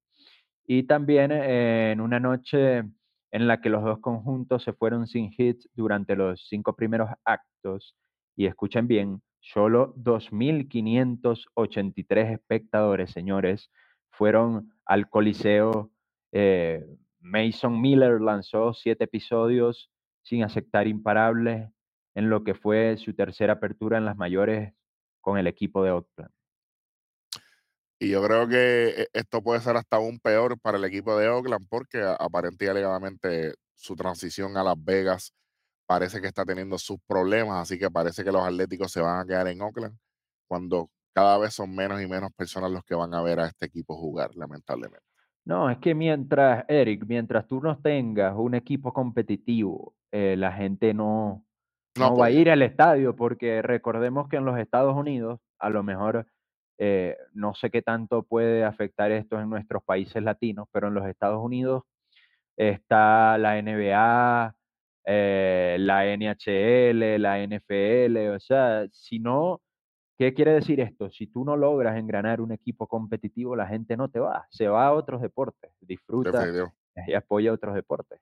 Y 0.66 0.83
también 0.85 1.33
en 1.33 2.00
una 2.00 2.20
noche 2.20 2.85
en 3.35 3.47
la 3.49 3.61
que 3.61 3.68
los 3.68 3.83
dos 3.83 3.99
conjuntos 3.99 4.62
se 4.62 4.73
fueron 4.73 5.09
sin 5.09 5.35
hits 5.37 5.68
durante 5.75 6.14
los 6.14 6.47
cinco 6.49 6.77
primeros 6.77 7.11
actos. 7.25 7.97
Y 8.37 8.47
escuchen 8.47 8.87
bien, 8.87 9.23
solo 9.40 9.92
2.583 9.97 12.33
espectadores, 12.33 13.11
señores, 13.11 13.73
fueron 14.11 14.73
al 14.87 15.11
Coliseo. 15.11 15.90
Eh, 16.31 16.87
Mason 17.18 17.81
Miller 17.81 18.20
lanzó 18.20 18.73
siete 18.73 19.03
episodios 19.05 19.90
sin 20.23 20.44
aceptar 20.44 20.87
imparables 20.87 21.68
en 22.14 22.31
lo 22.31 22.44
que 22.44 22.55
fue 22.55 22.97
su 22.99 23.14
tercera 23.14 23.55
apertura 23.55 23.99
en 23.99 24.05
las 24.05 24.16
mayores 24.16 24.75
con 25.20 25.38
el 25.38 25.49
equipo 25.49 25.83
de 25.83 25.90
Oakland. 25.90 26.34
Y 27.98 28.11
yo 28.11 28.22
creo 28.24 28.48
que 28.48 28.88
e- 29.02 29.09
esto 29.12 29.42
puede 29.42 29.61
ser 29.61 29.76
hasta 29.76 29.96
aún 29.96 30.18
peor 30.20 30.59
para 30.61 30.78
el 30.78 30.85
equipo 30.85 31.16
de 31.16 31.28
Oakland 31.28 31.66
porque 31.68 32.00
a- 32.02 32.14
aparente 32.14 32.64
y 32.64 32.68
alegadamente 32.68 33.54
su 33.74 33.94
transición 33.96 34.57
a 34.57 34.64
Las 34.64 34.76
Vegas 34.83 35.33
parece 35.87 36.20
que 36.20 36.28
está 36.28 36.44
teniendo 36.44 36.78
sus 36.78 36.98
problemas, 37.07 37.62
así 37.62 37.78
que 37.78 37.90
parece 37.90 38.24
que 38.24 38.33
los 38.33 38.42
Atléticos 38.42 38.92
se 38.92 39.00
van 39.00 39.20
a 39.20 39.26
quedar 39.26 39.48
en 39.48 39.61
Oakland 39.62 39.96
cuando 40.48 40.90
cada 41.14 41.38
vez 41.38 41.54
son 41.54 41.74
menos 41.74 42.02
y 42.02 42.07
menos 42.09 42.33
personas 42.37 42.70
los 42.70 42.85
que 42.85 42.94
van 42.94 43.14
a 43.14 43.22
ver 43.22 43.40
a 43.40 43.46
este 43.46 43.66
equipo 43.66 43.96
jugar, 43.96 44.35
lamentablemente. 44.35 45.04
No, 45.44 45.68
es 45.68 45.78
que 45.78 45.94
mientras, 45.94 46.64
Eric, 46.68 47.04
mientras 47.07 47.46
tú 47.46 47.61
no 47.61 47.78
tengas 47.80 48.35
un 48.37 48.54
equipo 48.54 48.92
competitivo, 48.92 49.94
eh, 50.11 50.37
la 50.38 50.52
gente 50.52 50.94
no, 50.94 51.44
No 51.96 52.07
no 52.11 52.16
va 52.16 52.26
a 52.26 52.30
ir 52.30 52.50
al 52.50 52.62
estadio, 52.62 53.14
porque 53.14 53.61
recordemos 53.62 54.28
que 54.28 54.37
en 54.37 54.46
los 54.46 54.59
Estados 54.59 54.96
Unidos, 54.96 55.40
a 55.59 55.68
lo 55.68 55.83
mejor, 55.83 56.26
eh, 56.78 57.16
no 57.32 57.54
sé 57.54 57.70
qué 57.70 57.82
tanto 57.82 58.22
puede 58.22 58.64
afectar 58.64 59.12
esto 59.12 59.40
en 59.40 59.48
nuestros 59.48 59.82
países 59.84 60.22
latinos, 60.22 60.68
pero 60.72 60.88
en 60.88 60.94
los 60.94 61.06
Estados 61.06 61.42
Unidos 61.42 61.84
está 62.56 63.38
la 63.38 63.60
NBA, 63.60 64.54
eh, 65.06 65.76
la 65.78 66.04
NHL, 66.16 67.20
la 67.20 67.38
NFL, 67.42 68.34
o 68.34 68.40
sea, 68.40 68.87
si 68.90 69.18
no, 69.18 69.60
¿qué 70.18 70.34
quiere 70.34 70.52
decir 70.52 70.80
esto? 70.80 71.10
Si 71.10 71.26
tú 71.26 71.44
no 71.44 71.56
logras 71.56 71.96
engranar 71.96 72.40
un 72.40 72.52
equipo 72.52 72.87
competitivo, 72.87 73.54
la 73.54 73.66
gente 73.66 73.96
no 73.96 74.08
te 74.08 74.20
va, 74.20 74.46
se 74.50 74.68
va 74.68 74.87
a 74.87 74.92
otros 74.92 75.20
deportes, 75.20 75.72
disfruta 75.80 76.32
Definitivo. 76.32 76.74
y 77.06 77.14
apoya 77.14 77.52
otros 77.52 77.74
deportes. 77.74 78.20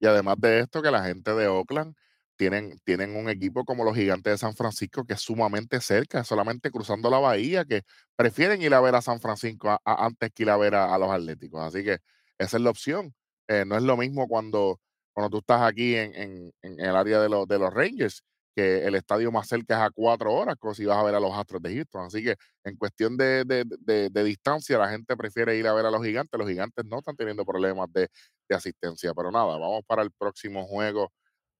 Y 0.00 0.06
además 0.06 0.40
de 0.40 0.60
esto, 0.60 0.82
que 0.82 0.90
la 0.90 1.04
gente 1.04 1.32
de 1.32 1.46
Oakland 1.46 1.94
tienen, 2.36 2.78
tienen 2.84 3.16
un 3.16 3.28
equipo 3.28 3.64
como 3.64 3.84
los 3.84 3.96
Gigantes 3.96 4.32
de 4.34 4.38
San 4.38 4.54
Francisco 4.54 5.04
que 5.04 5.14
es 5.14 5.20
sumamente 5.20 5.80
cerca, 5.80 6.24
solamente 6.24 6.70
cruzando 6.70 7.10
la 7.10 7.18
bahía, 7.18 7.64
que 7.64 7.82
prefieren 8.16 8.62
ir 8.62 8.74
a 8.74 8.80
ver 8.80 8.94
a 8.94 9.02
San 9.02 9.20
Francisco 9.20 9.76
antes 9.84 10.30
que 10.34 10.42
ir 10.44 10.50
a 10.50 10.56
ver 10.56 10.74
a, 10.74 10.96
los 10.98 11.10
Atléticos. 11.10 11.62
Así 11.62 11.84
que 11.84 11.98
esa 12.38 12.56
es 12.56 12.62
la 12.62 12.70
opción. 12.70 13.14
Eh, 13.48 13.64
no 13.66 13.76
es 13.76 13.82
lo 13.82 13.96
mismo 13.96 14.26
cuando, 14.28 14.80
cuando 15.12 15.30
tú 15.30 15.38
estás 15.38 15.62
aquí 15.62 15.94
en, 15.96 16.14
en- 16.62 16.80
el 16.80 16.96
área 16.96 17.20
de, 17.20 17.28
los 17.28 17.46
de 17.48 17.58
los 17.58 17.72
Rangers, 17.72 18.22
que 18.54 18.84
el 18.86 18.94
estadio 18.96 19.32
más 19.32 19.48
cerca 19.48 19.76
es 19.76 19.80
a 19.82 19.90
cuatro 19.90 20.32
horas, 20.34 20.56
como 20.58 20.74
si 20.74 20.84
vas 20.84 20.98
a 20.98 21.02
ver 21.02 21.14
a 21.14 21.20
los 21.20 21.32
Astros 21.36 21.62
de 21.62 21.74
Houston. 21.74 22.06
Así 22.06 22.22
que 22.22 22.36
en 22.64 22.76
cuestión 22.76 23.16
de, 23.16 23.44
de- 23.44 23.64
de- 23.80 24.10
de 24.10 24.24
distancia, 24.24 24.76
la 24.78 24.90
gente 24.90 25.16
prefiere 25.16 25.56
ir 25.56 25.66
a 25.66 25.72
ver 25.74 25.86
a 25.86 25.90
los 25.90 26.04
Gigantes. 26.04 26.38
Los 26.38 26.48
Gigantes 26.48 26.84
no 26.84 26.98
están 26.98 27.16
teniendo 27.16 27.44
problemas 27.46 27.90
de 27.92 28.08
asistencia. 28.54 29.12
Pero 29.14 29.30
nada, 29.30 29.46
vamos 29.58 29.82
para 29.86 30.02
el 30.02 30.10
próximo 30.12 30.66
juego 30.66 31.12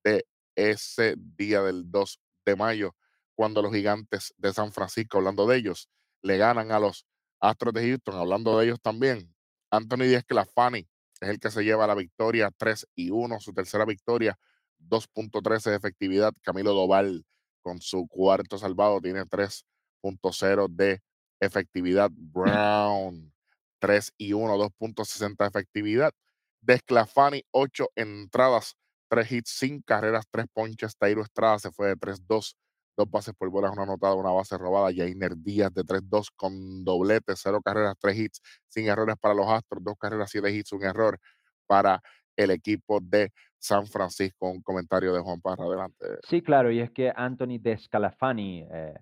de 0.05 0.25
ese 0.55 1.15
día 1.17 1.63
del 1.63 1.91
2 1.91 2.21
de 2.47 2.57
mayo, 2.57 2.95
cuando 3.35 3.63
los 3.63 3.73
gigantes 3.73 4.35
de 4.37 4.53
San 4.53 4.73
Francisco, 4.73 5.19
hablando 5.19 5.47
de 5.47 5.57
ellos, 5.57 5.89
le 6.23 6.37
ganan 6.39 6.71
a 6.73 6.79
los 6.79 7.07
Astros 7.41 7.75
de 7.75 7.89
Houston, 7.89 8.15
hablando 8.15 8.59
de 8.59 8.67
ellos 8.67 8.81
también. 8.81 9.35
Anthony 9.71 10.05
Díaz 10.05 10.25
Clafani 10.25 10.89
es 11.21 11.29
el 11.29 11.41
que 11.41 11.51
se 11.51 11.65
lleva 11.65 11.87
la 11.87 11.95
victoria 11.95 12.53
3 12.57 12.87
y 12.95 13.11
1, 13.11 13.41
su 13.41 13.53
tercera 13.53 13.85
victoria, 13.85 14.39
2.13 14.79 15.71
de 15.71 15.77
efectividad. 15.77 16.33
Camilo 16.43 16.73
Doval 16.73 17.25
con 17.63 17.81
su 17.81 18.07
cuarto 18.07 18.59
salvado 18.59 19.01
tiene 19.01 19.25
3.0 19.25 20.69
de 20.69 21.03
efectividad. 21.41 22.11
Brown 22.13 23.33
3 23.79 24.13
y 24.19 24.33
1, 24.33 24.57
2.60 24.57 25.37
de 25.39 25.47
efectividad. 25.47 26.13
Desclafani, 26.61 27.45
8 27.51 27.89
entradas, 27.97 28.77
3 29.13 29.31
hits, 29.31 29.51
sin 29.51 29.83
carreras, 29.83 30.25
3 30.31 30.47
ponches. 30.51 30.97
Tairo 30.97 31.21
Estrada 31.21 31.59
se 31.59 31.71
fue 31.71 31.89
de 31.89 31.97
3-2, 31.97 32.57
dos 32.97 33.11
bases 33.11 33.35
por 33.37 33.51
bolas, 33.51 33.71
una 33.71 33.83
anotada, 33.83 34.15
una 34.15 34.31
base 34.31 34.57
robada. 34.57 34.91
Jainer 34.91 35.37
Díaz 35.37 35.71
de 35.75 35.83
3-2 35.83 36.29
con 36.35 36.83
doblete, 36.83 37.35
0 37.37 37.61
carreras, 37.63 37.95
3 38.01 38.19
hits, 38.19 38.41
sin 38.69 38.89
errores 38.89 39.17
para 39.21 39.35
los 39.35 39.47
Astros, 39.47 39.85
2 39.85 39.95
carreras, 39.99 40.31
7 40.31 40.51
hits, 40.51 40.73
un 40.73 40.85
error 40.85 41.19
para 41.67 42.01
el 42.35 42.53
equipo 42.53 43.01
de 43.03 43.31
San 43.59 43.87
Francisco. 43.87 44.49
Un 44.49 44.63
comentario 44.63 45.13
de 45.13 45.21
Juan 45.21 45.43
Parra, 45.43 45.67
adelante. 45.67 46.07
Sí, 46.27 46.41
claro, 46.41 46.71
y 46.73 46.81
es 46.81 46.91
que 46.91 47.13
Anthony 47.15 47.59
Descalafani 47.61 48.67
eh, 48.73 48.95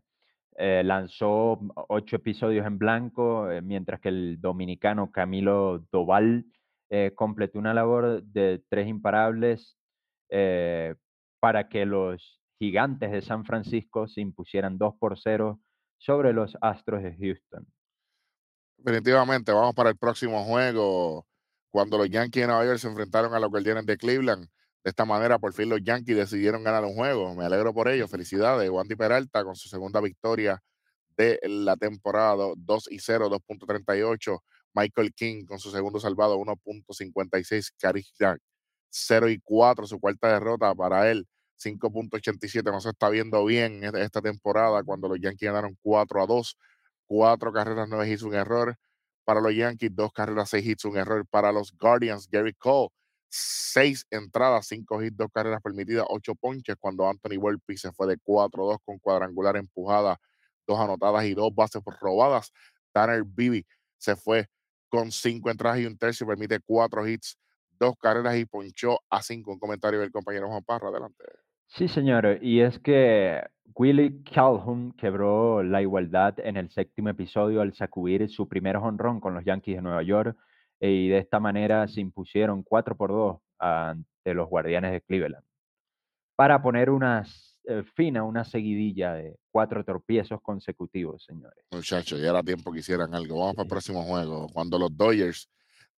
eh, 0.57 0.83
lanzó 0.85 1.61
ocho 1.89 2.17
episodios 2.17 2.67
en 2.67 2.79
blanco, 2.79 3.49
eh, 3.49 3.63
mientras 3.63 4.01
que 4.01 4.09
el 4.09 4.41
dominicano 4.41 5.13
Camilo 5.13 5.87
Doval 5.93 6.47
eh, 6.91 7.13
completó 7.15 7.61
una 7.61 7.75
labor 7.75 8.25
de 8.25 8.61
tres 8.69 8.89
imparables 8.89 9.77
eh, 10.31 10.95
para 11.41 11.69
que 11.69 11.85
los 11.87 12.41
gigantes 12.59 13.11
de 13.11 13.23
San 13.23 13.45
Francisco 13.45 14.07
se 14.09 14.21
impusieran 14.21 14.79
2 14.79 14.95
por 14.99 15.19
0 15.19 15.61
sobre 15.99 16.33
los 16.33 16.57
Astros 16.61 17.03
de 17.03 17.17
Houston. 17.17 17.67
Definitivamente, 18.79 19.53
vamos 19.53 19.75
para 19.75 19.91
el 19.91 19.97
próximo 19.99 20.45
juego. 20.45 21.27
Cuando 21.71 21.99
los 21.99 22.09
Yankees 22.11 22.43
de 22.43 22.47
Nueva 22.49 22.65
York 22.65 22.79
se 22.79 22.89
enfrentaron 22.89 23.35
a 23.35 23.41
los 23.41 23.51
Guardianes 23.51 23.87
de 23.87 23.97
Cleveland, 23.97 24.45
de 24.83 24.89
esta 24.91 25.05
manera, 25.05 25.39
por 25.39 25.53
fin 25.53 25.69
los 25.69 25.83
Yankees 25.83 26.17
decidieron 26.17 26.65
ganar 26.65 26.85
un 26.85 26.95
juego. 26.95 27.35
Me 27.35 27.45
alegro 27.45 27.73
por 27.75 27.89
ello. 27.89 28.09
Felicidades. 28.09 28.71
Wandy 28.71 28.97
Peralta 28.97 29.45
con 29.45 29.55
su 29.55 29.69
segunda 29.69 30.01
victoria 30.01 30.63
de 31.17 31.39
la 31.43 31.77
temporada, 31.77 32.35
do- 32.37 32.55
2 32.57 32.89
y 32.91 32.99
0, 32.99 33.29
2.38. 33.29 34.39
Michael 34.75 35.13
King 35.15 35.45
con 35.45 35.59
su 35.59 35.71
segundo 35.71 36.01
salvado, 36.01 36.39
1.56. 36.39 37.73
Caris 38.91 39.09
Jack, 39.09 39.27
0 39.27 39.29
y 39.31 39.41
4, 39.41 39.87
su 39.87 40.01
cuarta 40.01 40.29
derrota 40.33 40.75
para 40.75 41.11
él, 41.11 41.27
5.87. 41.57 42.71
No 42.73 42.81
se 42.81 42.91
está 42.91 43.09
viendo 43.11 43.45
bien 43.45 43.85
esta 43.85 44.03
esta 44.03 44.23
temporada 44.23 44.83
cuando 44.85 45.09
los 45.09 45.21
Yankees 45.21 45.49
ganaron 45.49 45.77
4 45.83 46.23
a 46.23 46.27
2 46.27 46.57
cuatro 47.11 47.53
carreras, 47.53 47.89
nueve 47.89 48.09
hits, 48.09 48.23
un 48.23 48.35
error 48.35 48.77
para 49.25 49.41
los 49.41 49.53
Yankees, 49.55 49.91
dos 49.95 50.13
carreras, 50.13 50.51
seis 50.51 50.65
hits, 50.67 50.85
un 50.85 50.97
error 50.97 51.27
para 51.29 51.53
los 51.53 51.73
Guardians. 51.77 52.29
Gary 52.31 52.55
Cole, 52.55 52.91
seis 53.29 54.07
entradas, 54.11 54.69
cinco 54.69 55.03
hits, 55.03 55.17
dos 55.17 55.29
carreras 55.35 55.61
permitidas, 55.63 56.07
ocho 56.09 56.37
ponches, 56.37 56.77
cuando 56.79 57.09
Anthony 57.09 57.37
Volpe 57.41 57.77
se 57.77 57.93
fue 57.93 58.09
de 58.09 58.19
4-2 58.19 58.79
con 58.85 59.01
cuadrangular 59.01 59.57
empujada, 59.57 60.19
dos 60.69 60.79
anotadas 60.81 61.25
y 61.27 61.35
dos 61.35 61.53
bases 61.55 61.83
por 61.83 61.99
robadas. 62.01 62.53
Tanner 62.93 63.25
Bibi 63.25 63.67
se 63.99 64.17
fue 64.17 64.49
con 64.89 65.13
cinco 65.13 65.51
entradas 65.51 65.81
y 65.81 65.87
un 65.87 65.99
tercio, 65.99 66.27
permite 66.27 66.61
cuatro 66.61 67.07
hits, 67.09 67.39
dos 67.81 67.97
carreras 67.99 68.37
y 68.37 68.45
ponchó 68.45 69.01
a 69.11 69.23
cinco. 69.23 69.53
Un 69.53 69.59
comentario 69.59 69.99
del 69.99 70.13
compañero 70.13 70.49
Juan 70.49 70.63
Parra, 70.63 70.89
adelante. 70.89 71.25
Sí, 71.67 71.89
señor, 71.89 72.39
y 72.43 72.61
es 72.61 72.79
que 72.79 73.43
Willie 73.75 74.23
Calhoun 74.25 74.93
quebró 74.93 75.63
la 75.63 75.81
igualdad 75.81 76.35
en 76.41 76.57
el 76.57 76.71
séptimo 76.71 77.09
episodio 77.09 77.61
al 77.61 77.75
sacudir 77.75 78.29
su 78.29 78.49
primer 78.49 78.77
jonrón 78.77 79.21
con 79.21 79.35
los 79.35 79.45
Yankees 79.45 79.77
de 79.77 79.83
Nueva 79.83 80.03
York 80.03 80.37
y 80.81 81.09
de 81.09 81.19
esta 81.19 81.41
manera 81.41 81.87
se 81.89 82.01
impusieron 82.01 82.63
4 82.63 82.97
por 82.97 83.11
2 83.11 83.39
ante 83.59 84.35
los 84.35 84.49
Guardianes 84.49 84.93
de 84.93 85.01
Cleveland 85.01 85.45
para 86.35 86.61
poner 86.63 86.91
una 86.91 87.25
eh, 87.65 87.83
fin 87.95 88.17
a 88.17 88.25
una 88.25 88.45
seguidilla 88.45 89.13
de 89.13 89.39
cuatro 89.51 89.85
tropiezos 89.85 90.41
consecutivos, 90.41 91.23
señores. 91.25 91.65
Muchachos, 91.71 92.19
ya 92.21 92.31
era 92.31 92.43
tiempo 92.43 92.73
que 92.73 92.79
hicieran 92.79 93.15
algo. 93.15 93.39
Vamos 93.39 93.55
para 93.57 93.65
el 93.65 93.69
próximo 93.69 94.03
juego. 94.03 94.49
Cuando 94.53 94.79
los 94.79 94.97
Dodgers 94.97 95.49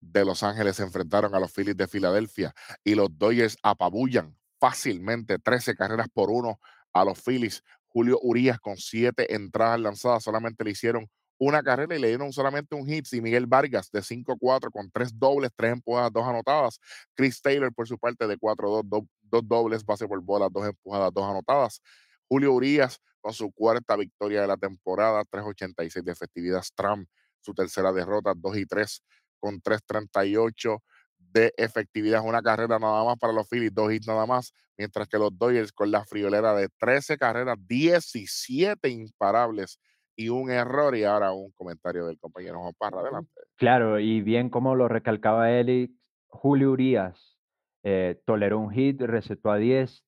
de 0.02 0.24
Los 0.26 0.42
Ángeles 0.42 0.76
se 0.76 0.82
enfrentaron 0.82 1.34
a 1.34 1.40
los 1.40 1.52
Phillies 1.52 1.76
de 1.76 1.88
Filadelfia 1.88 2.52
y 2.84 2.94
los 2.94 3.08
Dodgers 3.16 3.56
apabullan 3.62 4.36
fácilmente 4.60 5.38
13 5.38 5.74
carreras 5.74 6.08
por 6.12 6.30
uno 6.30 6.60
a 6.92 7.04
los 7.04 7.18
Phillies. 7.22 7.62
Julio 7.88 8.18
Urias 8.22 8.58
con 8.60 8.76
siete 8.76 9.34
entradas 9.34 9.80
lanzadas 9.80 10.24
solamente 10.24 10.64
le 10.64 10.72
hicieron 10.72 11.08
una 11.38 11.62
carrera 11.62 11.96
y 11.96 12.00
le 12.00 12.08
dieron 12.08 12.32
solamente 12.32 12.74
un 12.74 12.86
hit. 12.86 13.06
Y 13.12 13.20
Miguel 13.20 13.46
Vargas 13.46 13.90
de 13.90 14.02
5-4 14.02 14.70
con 14.70 14.90
tres 14.90 15.10
dobles, 15.18 15.50
tres 15.56 15.72
empujadas, 15.72 16.12
dos 16.12 16.24
anotadas. 16.26 16.78
Chris 17.14 17.40
Taylor 17.42 17.72
por 17.74 17.88
su 17.88 17.98
parte 17.98 18.26
de 18.26 18.36
4-2, 18.38 18.82
do- 18.84 19.06
dos 19.22 19.42
dobles, 19.48 19.84
base 19.84 20.06
por 20.06 20.20
bola, 20.22 20.48
dos 20.50 20.66
empujadas, 20.66 21.12
dos 21.12 21.24
anotadas. 21.24 21.80
Julio 22.28 22.52
Urias 22.52 22.98
con 23.20 23.32
su 23.32 23.52
cuarta 23.52 23.96
victoria 23.96 24.40
de 24.42 24.46
la 24.48 24.56
temporada, 24.56 25.24
3.86 25.24 26.02
de 26.04 26.12
efectividad. 26.12 26.62
Stram, 26.62 27.06
su 27.40 27.54
tercera 27.54 27.92
derrota, 27.92 28.32
2 28.36 28.56
y 28.58 28.66
3 28.66 29.02
con 29.42 29.60
3.38 29.60 30.78
de 31.18 31.52
efectividad. 31.56 32.24
Una 32.24 32.40
carrera 32.40 32.78
nada 32.78 33.04
más 33.04 33.18
para 33.18 33.32
los 33.32 33.48
Phillies, 33.48 33.74
dos 33.74 33.92
hits 33.92 34.06
nada 34.06 34.24
más, 34.24 34.54
mientras 34.78 35.08
que 35.08 35.18
los 35.18 35.36
Dodgers 35.36 35.72
con 35.72 35.90
la 35.90 36.04
friolera 36.04 36.54
de 36.54 36.68
13 36.78 37.18
carreras, 37.18 37.56
17 37.66 38.88
imparables 38.88 39.80
y 40.14 40.28
un 40.28 40.50
error. 40.50 40.96
Y 40.96 41.04
ahora 41.04 41.32
un 41.32 41.50
comentario 41.52 42.06
del 42.06 42.18
compañero 42.18 42.60
Juan 42.60 42.74
Parra, 42.78 43.00
adelante. 43.00 43.32
Claro, 43.56 43.98
y 43.98 44.20
bien 44.20 44.48
como 44.48 44.76
lo 44.76 44.86
recalcaba 44.86 45.50
Eli, 45.50 45.98
Julio 46.28 46.70
Urias 46.70 47.36
eh, 47.82 48.20
toleró 48.24 48.60
un 48.60 48.70
hit, 48.70 49.00
recetó 49.00 49.50
a 49.50 49.58
10 49.58 50.04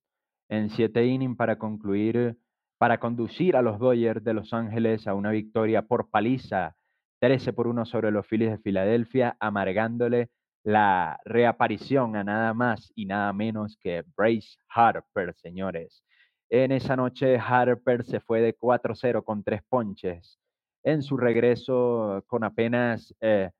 en 0.51 0.71
7 0.71 1.05
innings 1.05 1.37
para 1.37 1.59
concluir, 1.59 2.39
para 2.79 3.01
conducir 3.01 3.57
a 3.57 3.63
los 3.63 3.81
Dodgers 3.81 4.23
de 4.23 4.35
Los 4.35 4.53
Ángeles 4.53 5.09
a 5.09 5.15
una 5.15 5.31
victoria 5.31 5.83
por 5.83 6.11
paliza, 6.11 6.77
13 7.25 7.55
por 7.55 7.69
1 7.69 7.87
sobre 7.87 8.11
los 8.11 8.27
Phillies 8.27 8.51
de 8.51 8.59
Filadelfia, 8.59 9.35
amargándole 9.41 10.29
la 10.63 11.19
reaparición 11.25 12.17
a 12.17 12.23
nada 12.23 12.53
más 12.53 12.93
y 12.95 13.07
nada 13.07 13.33
menos 13.33 13.79
que 13.81 14.05
Bryce 14.15 14.59
Harper, 14.69 15.35
señores. 15.35 16.05
En 16.51 16.71
esa 16.71 16.97
noche 16.97 17.39
Harper 17.39 18.05
se 18.05 18.21
fue 18.21 18.43
de 18.43 18.55
4-0 18.55 19.25
con 19.25 19.43
tres 19.43 19.63
ponches 19.71 20.39
en 20.83 21.03
su 21.03 21.17
regreso 21.17 22.23
con 22.27 22.45
apenas 22.45 23.15
eh, 23.23 23.51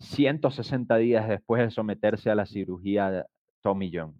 160 0.00 0.96
días 0.96 1.28
después 1.28 1.62
de 1.62 1.70
someterse 1.70 2.30
a 2.30 2.34
la 2.34 2.46
cirugía 2.46 3.24
Tommy 3.62 3.92
John. 3.94 4.18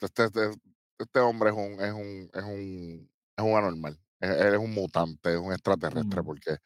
Este, 0.00 0.26
este, 0.26 0.50
este 0.96 1.18
hombre 1.18 1.50
es 1.50 1.56
un, 1.56 1.72
es 1.84 1.92
un, 1.92 2.30
es 2.32 2.44
un, 2.44 3.10
es 3.36 3.44
un 3.44 3.58
anormal. 3.58 3.98
Es, 4.20 4.30
él 4.30 4.54
es 4.54 4.60
un 4.60 4.72
mutante, 4.72 5.32
es 5.34 5.40
un 5.40 5.50
extraterrestre, 5.50 6.22
Mm, 6.22 6.24
porque 6.24 6.58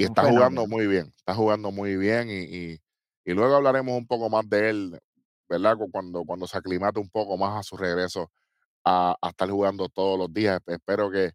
y 0.00 0.04
está 0.04 0.22
jugando 0.24 0.66
muy 0.66 0.86
bien, 0.86 1.12
está 1.16 1.34
jugando 1.34 1.70
muy 1.72 1.96
bien 1.96 2.30
y, 2.30 2.42
y- 2.74 2.80
y 3.24 3.32
luego 3.34 3.56
hablaremos 3.56 3.96
un 3.96 4.06
poco 4.06 4.30
más 4.30 4.48
de 4.48 4.70
él, 4.70 5.00
¿verdad? 5.48 5.76
Cu- 5.76 5.90
Cuando, 5.90 6.24
cuando 6.24 6.46
se 6.46 6.56
aclimate 6.58 7.00
un 7.00 7.10
poco 7.10 7.36
más 7.36 7.58
a 7.60 7.62
su 7.62 7.76
regreso 7.76 8.30
a, 8.84 9.16
a 9.20 9.28
estar 9.30 9.50
jugando 9.50 9.88
todos 9.88 10.18
los 10.18 10.32
días. 10.32 10.60
Espe- 10.60 10.74
Espero 10.74 11.10
que, 11.10 11.32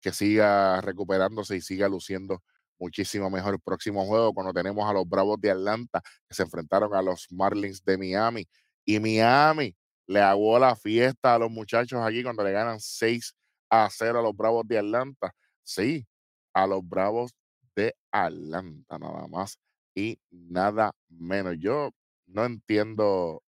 que 0.00 0.12
siga 0.12 0.80
recuperándose 0.80 1.56
y 1.56 1.60
siga 1.62 1.88
luciendo 1.88 2.42
muchísimo 2.78 3.30
mejor 3.30 3.54
el 3.54 3.60
próximo 3.60 4.06
juego 4.06 4.32
cuando 4.34 4.52
tenemos 4.52 4.88
a 4.88 4.92
los 4.92 5.08
Bravos 5.08 5.40
de 5.40 5.50
Atlanta 5.50 6.00
que 6.28 6.34
se 6.34 6.42
enfrentaron 6.44 6.94
a 6.94 7.02
los 7.02 7.26
Marlins 7.32 7.84
de 7.84 7.98
Miami 7.98 8.46
y 8.84 9.00
Miami 9.00 9.76
le 10.06 10.20
aguó 10.22 10.58
la 10.58 10.76
fiesta 10.76 11.34
a 11.34 11.38
los 11.38 11.50
muchachos 11.50 12.00
aquí 12.02 12.22
cuando 12.22 12.44
le 12.44 12.52
ganan 12.52 12.80
6 12.80 13.34
a 13.70 13.88
0 13.90 14.20
a 14.20 14.22
los 14.22 14.36
Bravos 14.36 14.66
de 14.66 14.78
Atlanta. 14.78 15.32
Sí, 15.64 16.06
a 16.54 16.66
los 16.66 16.86
Bravos 16.88 17.32
de 17.78 17.94
Atlanta 18.10 18.98
nada 18.98 19.28
más 19.28 19.56
y 19.94 20.18
nada 20.30 20.92
menos. 21.08 21.56
Yo 21.60 21.92
no 22.26 22.44
entiendo 22.44 23.44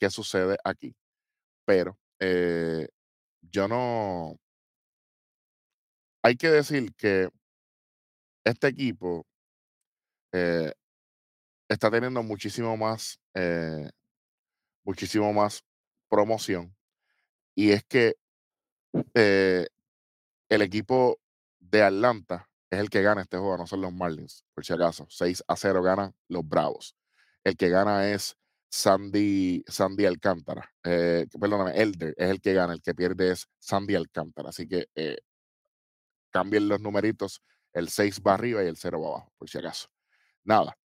qué 0.00 0.10
sucede 0.10 0.56
aquí, 0.64 0.96
pero 1.64 1.96
eh, 2.18 2.88
yo 3.42 3.68
no, 3.68 4.36
hay 6.22 6.36
que 6.36 6.48
decir 6.48 6.92
que 6.96 7.28
este 8.44 8.66
equipo 8.68 9.24
eh, 10.32 10.72
está 11.68 11.90
teniendo 11.90 12.24
muchísimo 12.24 12.76
más, 12.76 13.20
eh, 13.34 13.88
muchísimo 14.84 15.32
más 15.32 15.62
promoción 16.08 16.74
y 17.54 17.70
es 17.70 17.84
que 17.84 18.16
el 19.12 20.62
equipo 20.62 21.20
de 21.60 21.82
Atlanta 21.84 22.49
es 22.70 22.78
el 22.78 22.90
que 22.90 23.02
gana 23.02 23.22
este 23.22 23.36
juego, 23.36 23.58
no 23.58 23.66
son 23.66 23.80
los 23.80 23.92
Marlins, 23.92 24.44
por 24.54 24.64
si 24.64 24.72
acaso. 24.72 25.06
6 25.10 25.44
a 25.48 25.56
0 25.56 25.82
ganan 25.82 26.14
los 26.28 26.46
Bravos. 26.48 26.96
El 27.44 27.56
que 27.56 27.68
gana 27.68 28.10
es 28.10 28.36
Sandy, 28.70 29.64
Sandy 29.66 30.06
Alcántara. 30.06 30.70
Eh, 30.84 31.26
perdóname, 31.40 31.72
Elder 31.80 32.14
es 32.16 32.30
el 32.30 32.40
que 32.40 32.54
gana, 32.54 32.72
el 32.72 32.82
que 32.82 32.94
pierde 32.94 33.32
es 33.32 33.48
Sandy 33.58 33.96
Alcántara. 33.96 34.50
Así 34.50 34.68
que 34.68 34.86
eh, 34.94 35.18
cambien 36.30 36.68
los 36.68 36.80
numeritos, 36.80 37.42
el 37.72 37.88
6 37.88 38.20
va 38.26 38.34
arriba 38.34 38.62
y 38.64 38.68
el 38.68 38.76
0 38.76 39.00
va 39.00 39.08
abajo, 39.08 39.32
por 39.38 39.48
si 39.50 39.58
acaso. 39.58 39.88
Nada, 40.44 40.76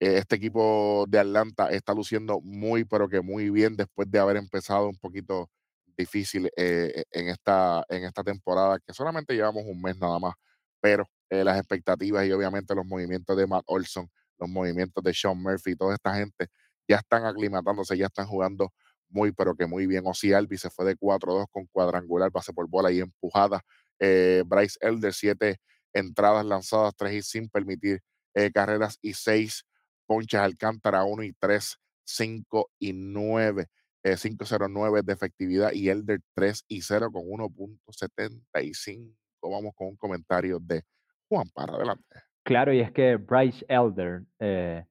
eh, 0.00 0.18
este 0.18 0.36
equipo 0.36 1.06
de 1.08 1.20
Atlanta 1.20 1.70
está 1.70 1.94
luciendo 1.94 2.40
muy, 2.42 2.84
pero 2.84 3.08
que 3.08 3.20
muy 3.22 3.50
bien 3.50 3.76
después 3.76 4.10
de 4.10 4.18
haber 4.18 4.36
empezado 4.38 4.88
un 4.88 4.98
poquito 4.98 5.50
difícil 5.96 6.50
en, 6.56 7.28
esta, 7.28 7.84
en 7.88 8.04
esta 8.04 8.22
temporada, 8.24 8.78
que 8.80 8.94
solamente 8.94 9.34
llevamos 9.34 9.64
un 9.66 9.82
mes 9.82 9.96
nada 9.98 10.18
más, 10.20 10.34
pero 10.80 11.04
eh, 11.30 11.44
las 11.44 11.58
expectativas 11.58 12.26
y 12.26 12.32
obviamente 12.32 12.74
los 12.74 12.86
movimientos 12.86 13.36
de 13.36 13.46
Matt 13.46 13.64
Olson, 13.66 14.08
los 14.38 14.48
movimientos 14.48 15.02
de 15.02 15.14
Sean 15.14 15.40
Murphy, 15.40 15.76
toda 15.76 15.94
esta 15.94 16.14
gente 16.14 16.48
ya 16.88 16.96
están 16.96 17.24
aclimatándose, 17.26 17.96
ya 17.96 18.06
están 18.06 18.26
jugando 18.26 18.72
muy, 19.10 19.32
pero 19.32 19.54
que 19.54 19.66
muy 19.66 19.86
bien. 19.86 20.04
Osi 20.06 20.32
Albi 20.32 20.58
se 20.58 20.70
fue 20.70 20.84
de 20.86 20.96
4-2 20.96 21.46
con 21.50 21.66
cuadrangular, 21.66 22.30
pase 22.30 22.52
por 22.52 22.68
bola 22.68 22.92
y 22.92 23.00
empujada. 23.00 23.62
Eh, 23.98 24.42
Bryce 24.46 24.78
Elder, 24.80 25.12
siete 25.12 25.60
entradas 25.92 26.44
lanzadas, 26.46 26.94
tres 26.96 27.14
y 27.14 27.22
sin 27.22 27.48
permitir 27.48 28.00
eh, 28.34 28.50
carreras 28.52 28.98
y 29.02 29.14
seis 29.14 29.64
ponches 30.06 30.40
Alcántara 30.40 31.04
1 31.04 31.22
y 31.24 31.32
3, 31.34 31.76
5 32.04 32.70
y 32.78 32.92
9, 32.94 33.66
eh, 34.02 34.16
509 34.16 35.02
de 35.04 35.12
efectividad 35.12 35.72
y 35.72 35.90
Elder 35.90 36.20
3 36.34 36.64
y 36.68 36.82
0 36.82 37.10
con 37.12 37.24
1.75. 37.24 39.14
Vamos 39.42 39.74
con 39.76 39.88
un 39.88 39.96
comentario 39.96 40.58
de 40.60 40.82
Juan 41.28 41.46
para 41.54 41.74
adelante. 41.74 42.04
Claro, 42.42 42.72
y 42.72 42.80
es 42.80 42.92
que 42.92 43.16
Bryce 43.16 43.64
Elder 43.68 44.22
eh, 44.38 44.84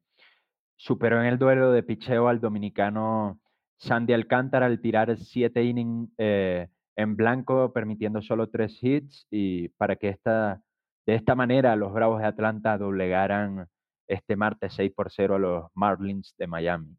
superó 0.76 1.20
en 1.22 1.28
el 1.28 1.40
duelo 1.40 1.72
de 1.72 1.84
picheo 1.84 2.28
al 2.28 2.40
dominicano 2.40 3.40
Sandy 3.78 4.14
Alcántara 4.14 4.66
al 4.68 4.80
tirar 4.80 5.18
siete 5.18 5.64
innings 5.64 6.10
eh, 6.18 6.68
en 6.96 7.16
blanco, 7.16 7.72
permitiendo 7.74 8.22
solo 8.22 8.50
tres 8.50 8.78
hits, 8.82 9.28
y 9.32 9.70
para 9.70 9.96
que 9.96 10.10
esta, 10.10 10.62
de 11.06 11.16
esta 11.16 11.36
manera 11.36 11.76
los 11.76 11.94
Bravos 11.94 12.20
de 12.22 12.28
Atlanta 12.28 12.78
doblegaran 12.78 13.68
este 14.08 14.36
martes 14.36 14.74
6 14.74 14.94
por 14.96 15.12
0 15.12 15.36
a 15.36 15.40
los 15.40 15.66
Marlins 15.74 16.34
de 16.38 16.48
Miami. 16.48 16.98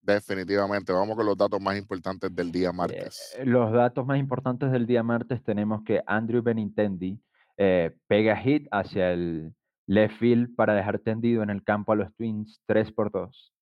Definitivamente, 0.00 0.92
vamos 0.92 1.16
con 1.16 1.24
los 1.26 1.36
datos 1.36 1.60
más 1.60 1.78
importantes 1.78 2.34
del 2.34 2.50
día 2.52 2.70
Eh, 2.70 2.72
martes. 2.72 3.38
los 3.44 3.72
datos 3.72 4.04
más 4.04 4.18
importantes 4.18 4.70
del 4.72 4.84
día 4.86 5.02
martes 5.02 5.42
tenemos 5.44 5.82
que 5.84 6.02
Andrew 6.06 6.42
Benintendi 6.42 7.18
eh, 7.56 7.92
pega 8.06 8.36
hit 8.36 8.66
hacia 8.70 9.12
el 9.12 9.54
left 9.86 10.18
field 10.18 10.54
para 10.54 10.74
dejar 10.74 10.98
tendido 11.00 11.42
en 11.42 11.50
el 11.50 11.62
campo 11.62 11.92
a 11.92 11.96
los 11.96 12.14
Twins 12.14 12.62
3 12.66 12.92
por 12.92 13.10
2. 13.10 13.52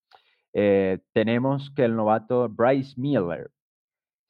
Eh, 0.53 0.99
tenemos 1.13 1.71
que 1.75 1.85
el 1.85 1.97
novato 1.97 2.49
Bryce 2.49 2.95
Miller 3.01 3.51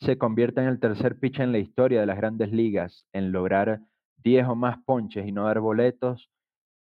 se 0.00 0.18
convierte 0.18 0.60
en 0.60 0.68
el 0.68 0.80
tercer 0.80 1.18
pitcher 1.18 1.44
en 1.44 1.52
la 1.52 1.58
historia 1.58 2.00
de 2.00 2.06
las 2.06 2.16
grandes 2.16 2.52
ligas 2.52 3.06
en 3.12 3.32
lograr 3.32 3.80
10 4.18 4.46
o 4.48 4.54
más 4.54 4.78
ponches 4.84 5.26
y 5.26 5.32
no 5.32 5.44
dar 5.44 5.60
boletos. 5.60 6.30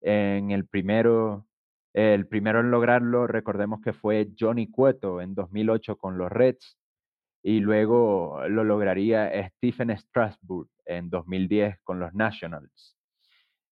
En 0.00 0.52
el 0.52 0.66
primero, 0.66 1.46
el 1.94 2.26
primero 2.28 2.60
en 2.60 2.70
lograrlo, 2.70 3.26
recordemos 3.26 3.80
que 3.80 3.92
fue 3.92 4.28
Johnny 4.38 4.70
Cueto 4.70 5.20
en 5.20 5.34
2008 5.34 5.96
con 5.96 6.18
los 6.18 6.30
Reds 6.30 6.78
y 7.42 7.60
luego 7.60 8.42
lo 8.48 8.64
lograría 8.64 9.30
Stephen 9.50 9.96
Strasburg 9.96 10.68
en 10.88 11.11
2010 11.11 11.79
con 11.85 12.01
los 12.01 12.12
Nationals. 12.14 12.96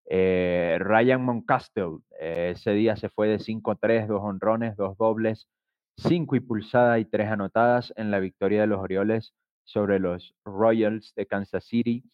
Eh, 0.08 0.76
Ryan 0.78 1.24
Moncastle 1.24 1.98
eh, 2.20 2.52
ese 2.54 2.70
día 2.72 2.96
se 2.96 3.08
fue 3.08 3.26
de 3.26 3.38
5-3, 3.38 4.06
dos 4.06 4.20
honrones, 4.22 4.76
dos 4.76 4.96
dobles, 4.96 5.48
cinco 5.96 6.36
impulsadas 6.36 7.00
y 7.00 7.06
tres 7.06 7.28
anotadas 7.28 7.92
en 7.96 8.10
la 8.10 8.20
victoria 8.20 8.60
de 8.60 8.66
los 8.68 8.80
Orioles 8.80 9.34
sobre 9.64 9.98
los 9.98 10.34
Royals 10.44 11.12
de 11.16 11.26
Kansas 11.26 11.64
City, 11.64 12.04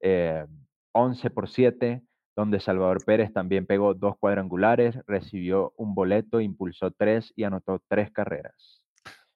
eh, 0.00 0.46
11 0.92 1.30
por 1.30 1.48
7, 1.50 2.02
donde 2.36 2.60
Salvador 2.60 3.04
Pérez 3.04 3.32
también 3.32 3.66
pegó 3.66 3.94
dos 3.94 4.16
cuadrangulares, 4.18 4.96
recibió 5.06 5.74
un 5.76 5.94
boleto, 5.94 6.40
impulsó 6.40 6.90
tres 6.92 7.32
y 7.36 7.44
anotó 7.44 7.82
tres 7.88 8.10
carreras. 8.10 8.82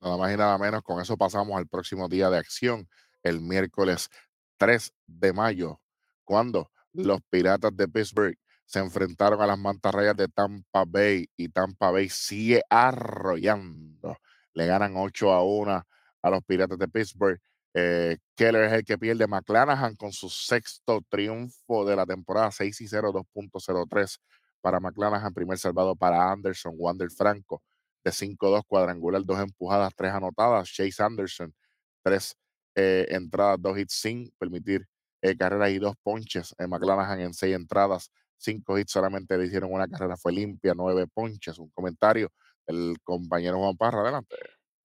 Nada 0.00 0.16
más 0.16 0.32
y 0.32 0.36
nada 0.36 0.56
menos, 0.58 0.82
con 0.82 1.00
eso 1.00 1.16
pasamos 1.16 1.56
al 1.56 1.66
próximo 1.66 2.08
día 2.08 2.30
de 2.30 2.38
acción, 2.38 2.88
el 3.22 3.40
miércoles 3.40 4.08
3 4.58 4.92
de 5.06 5.32
mayo, 5.32 5.80
cuando 6.24 6.70
los 6.92 7.20
Piratas 7.30 7.74
de 7.76 7.88
Pittsburgh 7.88 8.36
se 8.66 8.80
enfrentaron 8.80 9.40
a 9.40 9.46
las 9.46 9.58
mantarrayas 9.58 10.16
de 10.16 10.28
Tampa 10.28 10.84
Bay 10.86 11.26
y 11.36 11.48
Tampa 11.48 11.90
Bay 11.90 12.10
sigue 12.10 12.62
arrollando. 12.68 14.18
Le 14.52 14.66
ganan 14.66 14.94
8 14.96 15.32
a 15.32 15.42
1 15.42 15.86
a 16.22 16.30
los 16.30 16.44
Piratas 16.44 16.78
de 16.78 16.88
Pittsburgh. 16.88 17.40
Eh, 17.72 18.18
Keller 18.34 18.64
es 18.64 18.72
el 18.74 18.84
que 18.84 18.98
pierde. 18.98 19.26
McClanahan 19.26 19.96
con 19.96 20.12
su 20.12 20.28
sexto 20.28 21.00
triunfo 21.08 21.86
de 21.86 21.96
la 21.96 22.04
temporada, 22.04 22.50
6 22.50 22.80
y 22.82 22.88
0, 22.88 23.12
2.03 23.12 24.18
para 24.60 24.80
McClanahan. 24.80 25.32
Primer 25.32 25.58
salvado 25.58 25.96
para 25.96 26.30
Anderson, 26.30 26.74
Wander 26.76 27.10
Franco 27.10 27.62
de 28.04 28.10
5-2 28.10 28.64
cuadrangular, 28.66 29.24
dos 29.24 29.38
empujadas, 29.40 29.92
tres 29.94 30.12
anotadas. 30.12 30.68
Chase 30.68 31.02
Anderson, 31.02 31.54
tres 32.02 32.36
eh, 32.78 33.06
entradas, 33.10 33.60
dos 33.60 33.76
hits 33.76 33.94
sin 33.94 34.30
permitir 34.38 34.86
eh, 35.20 35.36
carreras 35.36 35.70
y 35.70 35.78
dos 35.78 35.96
ponches. 36.00 36.54
Eh, 36.58 36.68
McClanahan 36.68 37.20
en 37.20 37.34
seis 37.34 37.56
entradas, 37.56 38.12
cinco 38.36 38.78
hits, 38.78 38.92
solamente 38.92 39.36
le 39.36 39.46
hicieron 39.46 39.72
una 39.72 39.88
carrera, 39.88 40.16
fue 40.16 40.32
limpia, 40.32 40.74
nueve 40.76 41.06
ponches. 41.12 41.58
Un 41.58 41.70
comentario 41.70 42.30
del 42.68 42.96
compañero 43.02 43.58
Juan 43.58 43.76
Parra, 43.76 44.02
adelante. 44.02 44.36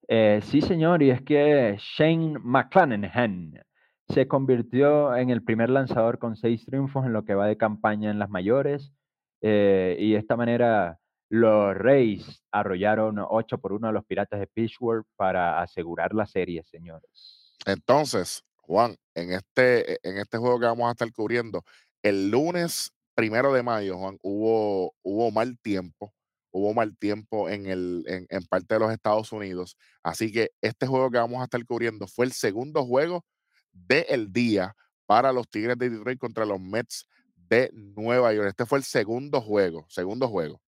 Eh, 0.08 0.39
sí, 0.43 0.62
señor, 0.62 1.03
y 1.03 1.12
es 1.12 1.21
que 1.21 1.77
Shane 1.77 2.39
McClanahan 2.39 3.62
se 4.10 4.27
convirtió 4.27 5.15
en 5.15 5.29
el 5.29 5.43
primer 5.43 5.69
lanzador 5.69 6.17
con 6.17 6.36
seis 6.36 6.65
triunfos 6.65 7.06
en 7.06 7.13
lo 7.13 7.23
que 7.25 7.36
va 7.36 7.45
de 7.45 7.58
campaña 7.58 8.10
en 8.10 8.17
las 8.17 8.29
mayores, 8.29 8.91
y 9.41 10.12
de 10.12 10.17
esta 10.17 10.38
manera 10.38 10.97
los 11.29 11.75
Rays 11.75 12.43
arrollaron 12.51 13.17
8 13.19 13.58
por 13.58 13.73
1 13.73 13.88
a 13.88 13.91
los 13.91 14.06
Piratas 14.06 14.39
de 14.39 14.47
Pittsburgh 14.47 15.06
para 15.17 15.62
asegurar 15.62 16.13
la 16.13 16.25
serie, 16.25 16.63
señores. 16.63 17.42
Entonces, 17.65 18.43
Juan, 18.57 18.95
en 19.15 19.31
este, 19.33 19.97
en 20.07 20.17
este 20.17 20.37
juego 20.37 20.59
que 20.59 20.65
vamos 20.65 20.87
a 20.87 20.91
estar 20.91 21.11
cubriendo, 21.11 21.63
el 22.01 22.29
lunes 22.29 22.91
primero 23.15 23.53
de 23.53 23.63
mayo, 23.63 23.97
Juan, 23.97 24.17
hubo, 24.21 24.93
hubo 25.03 25.31
mal 25.31 25.57
tiempo, 25.59 26.13
hubo 26.51 26.73
mal 26.73 26.97
tiempo 26.97 27.49
en, 27.49 27.67
el, 27.67 28.03
en, 28.07 28.25
en 28.29 28.43
parte 28.45 28.73
de 28.75 28.79
los 28.79 28.91
Estados 28.91 29.31
Unidos. 29.31 29.77
Así 30.03 30.31
que 30.31 30.51
este 30.61 30.87
juego 30.87 31.09
que 31.11 31.17
vamos 31.17 31.39
a 31.41 31.45
estar 31.45 31.63
cubriendo 31.65 32.07
fue 32.07 32.25
el 32.25 32.31
segundo 32.31 32.85
juego 32.85 33.23
del 33.71 34.31
día 34.31 34.75
para 35.05 35.31
los 35.31 35.47
Tigres 35.49 35.77
de 35.77 35.89
Detroit 35.89 36.19
contra 36.19 36.45
los 36.45 36.59
Mets 36.59 37.05
de 37.35 37.69
Nueva 37.73 38.33
York. 38.33 38.49
Este 38.49 38.65
fue 38.65 38.77
el 38.79 38.83
segundo 38.83 39.41
juego, 39.41 39.85
segundo 39.89 40.27
juego. 40.27 40.61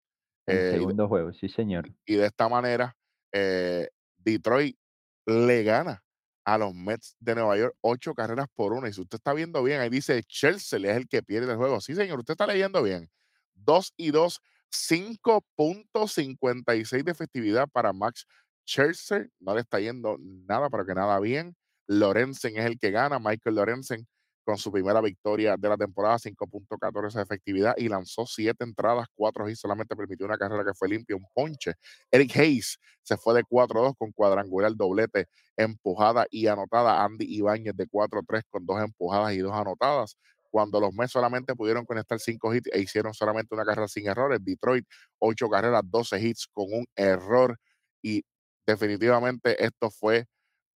El 0.46 0.58
Eh, 0.58 0.60
de- 0.60 0.72
segundo 0.80 1.08
juego, 1.08 1.32
sí, 1.34 1.48
señor. 1.50 1.90
y 2.06 2.16
de 2.16 2.26
esta 2.26 2.50
manera, 2.50 2.96
eh, 3.32 3.90
Detroit 4.18 4.78
le 5.26 5.64
gana 5.64 6.04
a 6.46 6.58
los 6.58 6.74
Mets 6.74 7.16
de 7.20 7.36
Nueva 7.36 7.58
York 7.58 7.76
ocho 7.82 8.14
carreras 8.14 8.48
por 8.56 8.74
una. 8.74 8.90
Y 8.90 8.94
si 8.94 9.02
usted 9.02 9.18
está 9.18 9.34
viendo 9.34 9.62
bien, 9.64 9.82
ahí 9.82 9.90
dice 9.90 10.24
Chelsea 10.24 10.80
es 10.80 10.98
el 10.98 11.08
que 11.08 11.24
pierde 11.24 11.52
el 11.52 11.58
juego. 11.58 11.82
Sí, 11.82 11.96
señor, 11.96 12.20
usted 12.20 12.34
está 12.34 12.48
leyendo 12.48 12.82
bien. 12.84 13.10
2 13.56 13.94
y 13.98 14.12
2, 14.12 14.42
5.56 14.72 17.04
de 17.04 17.12
efectividad 17.12 17.68
para 17.70 17.94
Max 17.94 18.26
Scherzer. 18.66 19.30
No 19.40 19.54
le 19.56 19.62
está 19.62 19.80
yendo 19.80 20.18
nada, 20.20 20.70
pero 20.70 20.86
que 20.86 20.96
nada 20.96 21.20
bien. 21.20 21.56
Lorenzen 21.88 22.58
es 22.58 22.66
el 22.66 22.80
que 22.80 22.92
gana. 22.92 23.20
Michael 23.20 23.56
Lorenzen 23.56 24.08
con 24.44 24.58
su 24.58 24.72
primera 24.72 25.02
victoria 25.02 25.56
de 25.58 25.70
la 25.70 25.78
temporada, 25.78 26.18
5.14 26.20 27.14
de 27.14 27.22
efectividad 27.22 27.76
y 27.78 27.88
lanzó 27.88 28.26
siete 28.26 28.64
entradas, 28.64 29.08
cuatro 29.16 29.50
y 29.50 29.56
solamente 29.56 29.96
permitió 29.96 30.26
una 30.26 30.38
carrera 30.38 30.64
que 30.66 30.74
fue 30.74 30.90
limpia, 30.90 31.16
un 31.16 31.26
ponche. 31.34 31.74
Eric 32.12 32.36
Hayes 32.38 32.78
se 33.04 33.18
fue 33.18 33.34
de 33.36 33.44
4-2 33.44 33.96
con 33.98 34.12
cuadrangular, 34.12 34.76
doblete, 34.76 35.28
empujada 35.58 36.26
y 36.30 36.48
anotada. 36.48 37.04
Andy 37.04 37.26
Ibáñez 37.26 37.76
de 37.76 37.88
4-3 37.88 38.44
con 38.50 38.66
dos 38.66 38.82
empujadas 38.82 39.34
y 39.34 39.40
dos 39.40 39.54
anotadas. 39.54 40.18
Cuando 40.50 40.80
los 40.80 40.94
Mets 40.94 41.12
solamente 41.12 41.56
pudieron 41.56 41.86
conectar 41.86 42.20
cinco 42.20 42.54
hits 42.54 42.70
e 42.72 42.80
hicieron 42.82 43.14
solamente 43.14 43.56
una 43.56 43.66
carrera 43.66 43.88
sin 43.88 44.08
errores. 44.08 44.40
Detroit, 44.44 44.86
ocho 45.20 45.50
carreras, 45.50 45.82
12 45.86 46.20
hits 46.22 46.48
con 46.54 46.66
un 46.72 46.86
error. 46.96 47.58
Y 48.04 48.24
definitivamente 48.68 49.64
esto 49.64 49.90
fue 49.90 50.28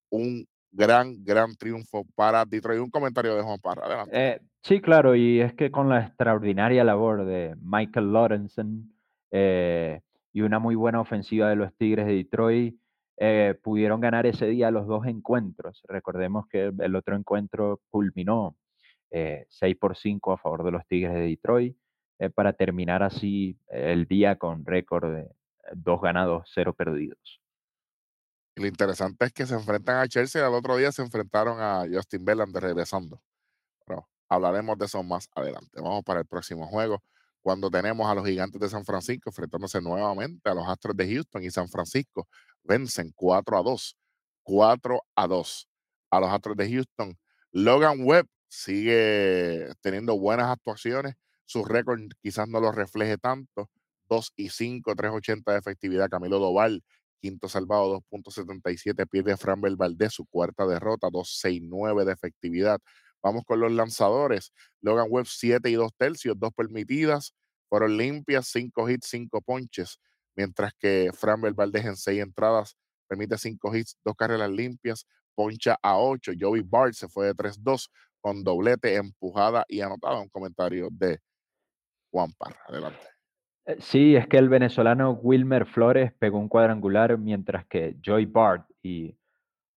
un 0.09 0.47
gran, 0.71 1.23
gran 1.23 1.55
triunfo 1.55 2.05
para 2.15 2.45
Detroit. 2.45 2.81
Un 2.81 2.89
comentario 2.89 3.35
de 3.35 3.43
Juan 3.43 3.59
Parra. 3.59 3.85
Adelante. 3.85 4.11
Eh, 4.13 4.41
sí, 4.61 4.81
claro, 4.81 5.15
y 5.15 5.41
es 5.41 5.53
que 5.53 5.71
con 5.71 5.89
la 5.89 6.01
extraordinaria 6.01 6.83
labor 6.83 7.25
de 7.25 7.55
Michael 7.61 8.11
Lorenzen 8.11 8.93
eh, 9.31 10.01
y 10.33 10.41
una 10.41 10.59
muy 10.59 10.75
buena 10.75 11.01
ofensiva 11.01 11.49
de 11.49 11.55
los 11.55 11.75
Tigres 11.75 12.05
de 12.05 12.13
Detroit, 12.13 12.75
eh, 13.19 13.55
pudieron 13.63 13.99
ganar 13.99 14.27
ese 14.27 14.45
día 14.45 14.69
los 14.69 14.85
dos 14.85 15.07
encuentros. 15.07 15.81
Recordemos 15.87 16.47
que 16.47 16.71
el 16.77 16.95
otro 16.95 17.15
encuentro 17.15 17.81
culminó 17.89 18.55
6 19.09 19.75
por 19.77 19.95
5 19.95 20.33
a 20.33 20.37
favor 20.37 20.63
de 20.63 20.71
los 20.71 20.85
Tigres 20.85 21.13
de 21.13 21.21
Detroit, 21.21 21.75
para 22.35 22.53
terminar 22.53 23.03
así 23.03 23.57
el 23.69 24.05
día 24.05 24.35
con 24.35 24.65
récord 24.65 25.15
de 25.15 25.29
dos 25.73 26.01
ganados, 26.01 26.49
cero 26.53 26.73
perdidos. 26.73 27.39
Y 28.57 28.59
lo 28.59 28.65
interesante 28.65 29.23
es 29.23 29.31
que 29.33 29.45
se 29.45 29.53
enfrentan 29.53 29.97
a 29.97 30.07
Chelsea 30.07 30.41
y 30.41 30.43
al 30.43 30.55
otro 30.55 30.75
día 30.77 30.91
se 30.91 31.03
enfrentaron 31.03 31.61
a 31.61 31.85
Justin 31.93 32.25
Verlander 32.25 32.63
regresando. 32.63 33.21
Pero 33.85 34.09
hablaremos 34.27 34.79
de 34.79 34.85
eso 34.85 35.03
más 35.03 35.29
adelante. 35.35 35.79
Vamos 35.79 36.03
para 36.03 36.21
el 36.21 36.25
próximo 36.25 36.65
juego, 36.65 37.03
cuando 37.43 37.69
tenemos 37.69 38.09
a 38.09 38.15
los 38.15 38.25
gigantes 38.25 38.59
de 38.59 38.67
San 38.67 38.83
Francisco 38.83 39.29
enfrentándose 39.29 39.79
nuevamente 39.79 40.49
a 40.49 40.55
los 40.55 40.67
Astros 40.67 40.97
de 40.97 41.07
Houston 41.07 41.43
y 41.43 41.51
San 41.51 41.69
Francisco 41.69 42.27
vencen 42.63 43.11
4 43.15 43.59
a 43.59 43.61
2. 43.61 43.95
4 44.41 45.01
a 45.15 45.27
2 45.27 45.69
a 46.09 46.19
los 46.19 46.29
Astros 46.31 46.57
de 46.57 46.71
Houston. 46.71 47.15
Logan 47.51 47.99
Webb 48.05 48.27
sigue 48.47 49.69
teniendo 49.81 50.17
buenas 50.17 50.47
actuaciones. 50.47 51.13
Su 51.45 51.63
récord 51.63 52.01
quizás 52.23 52.47
no 52.47 52.59
lo 52.59 52.71
refleje 52.71 53.19
tanto. 53.19 53.69
2 54.09 54.33
y 54.35 54.49
5, 54.49 54.95
380 54.95 55.51
de 55.51 55.59
efectividad. 55.59 56.09
Camilo 56.09 56.39
Doval 56.39 56.81
quinto 57.19 57.49
salvado 57.49 58.01
2.77, 58.11 59.07
pierde 59.07 59.37
Framber 59.37 59.75
Valdez, 59.75 60.13
su 60.13 60.25
cuarta 60.25 60.65
derrota, 60.65 61.07
2.69 61.07 62.05
de 62.05 62.13
efectividad. 62.13 62.79
Vamos 63.21 63.43
con 63.45 63.59
los 63.59 63.71
lanzadores. 63.71 64.53
Logan 64.81 65.07
Webb 65.09 65.27
7 65.27 65.69
y 65.69 65.73
2 65.73 65.91
tercios, 65.97 66.39
2 66.39 66.51
permitidas, 66.53 67.33
fueron 67.69 67.97
limpias, 67.97 68.47
5 68.47 68.89
hits, 68.89 69.07
5 69.09 69.41
ponches, 69.41 69.99
mientras 70.35 70.73
que 70.79 71.09
Framber 71.13 71.53
Valdez 71.53 71.85
en 71.85 71.97
6 71.97 72.21
entradas 72.21 72.77
permite 73.07 73.37
5 73.37 73.75
hits, 73.75 73.97
2 74.05 74.15
carreras 74.15 74.49
limpias, 74.49 75.05
poncha 75.35 75.77
a 75.81 75.97
8. 75.97 76.33
Joey 76.39 76.61
Bart 76.61 76.93
se 76.93 77.07
fue 77.07 77.27
de 77.27 77.35
3-2 77.35 77.89
con 78.21 78.43
doblete, 78.43 78.95
empujada 78.95 79.65
y 79.67 79.81
anotada. 79.81 80.19
Un 80.19 80.29
comentario 80.29 80.89
de 80.91 81.19
Juan 82.11 82.31
Parra. 82.37 82.59
Adelante. 82.67 83.16
Eh, 83.67 83.77
sí, 83.79 84.15
es 84.15 84.27
que 84.27 84.37
el 84.37 84.49
venezolano 84.49 85.11
Wilmer 85.11 85.65
Flores 85.65 86.13
pegó 86.17 86.39
un 86.39 86.47
cuadrangular 86.47 87.17
mientras 87.17 87.65
que 87.67 87.97
Joy 88.01 88.25
Bart 88.25 88.65
y 88.81 89.15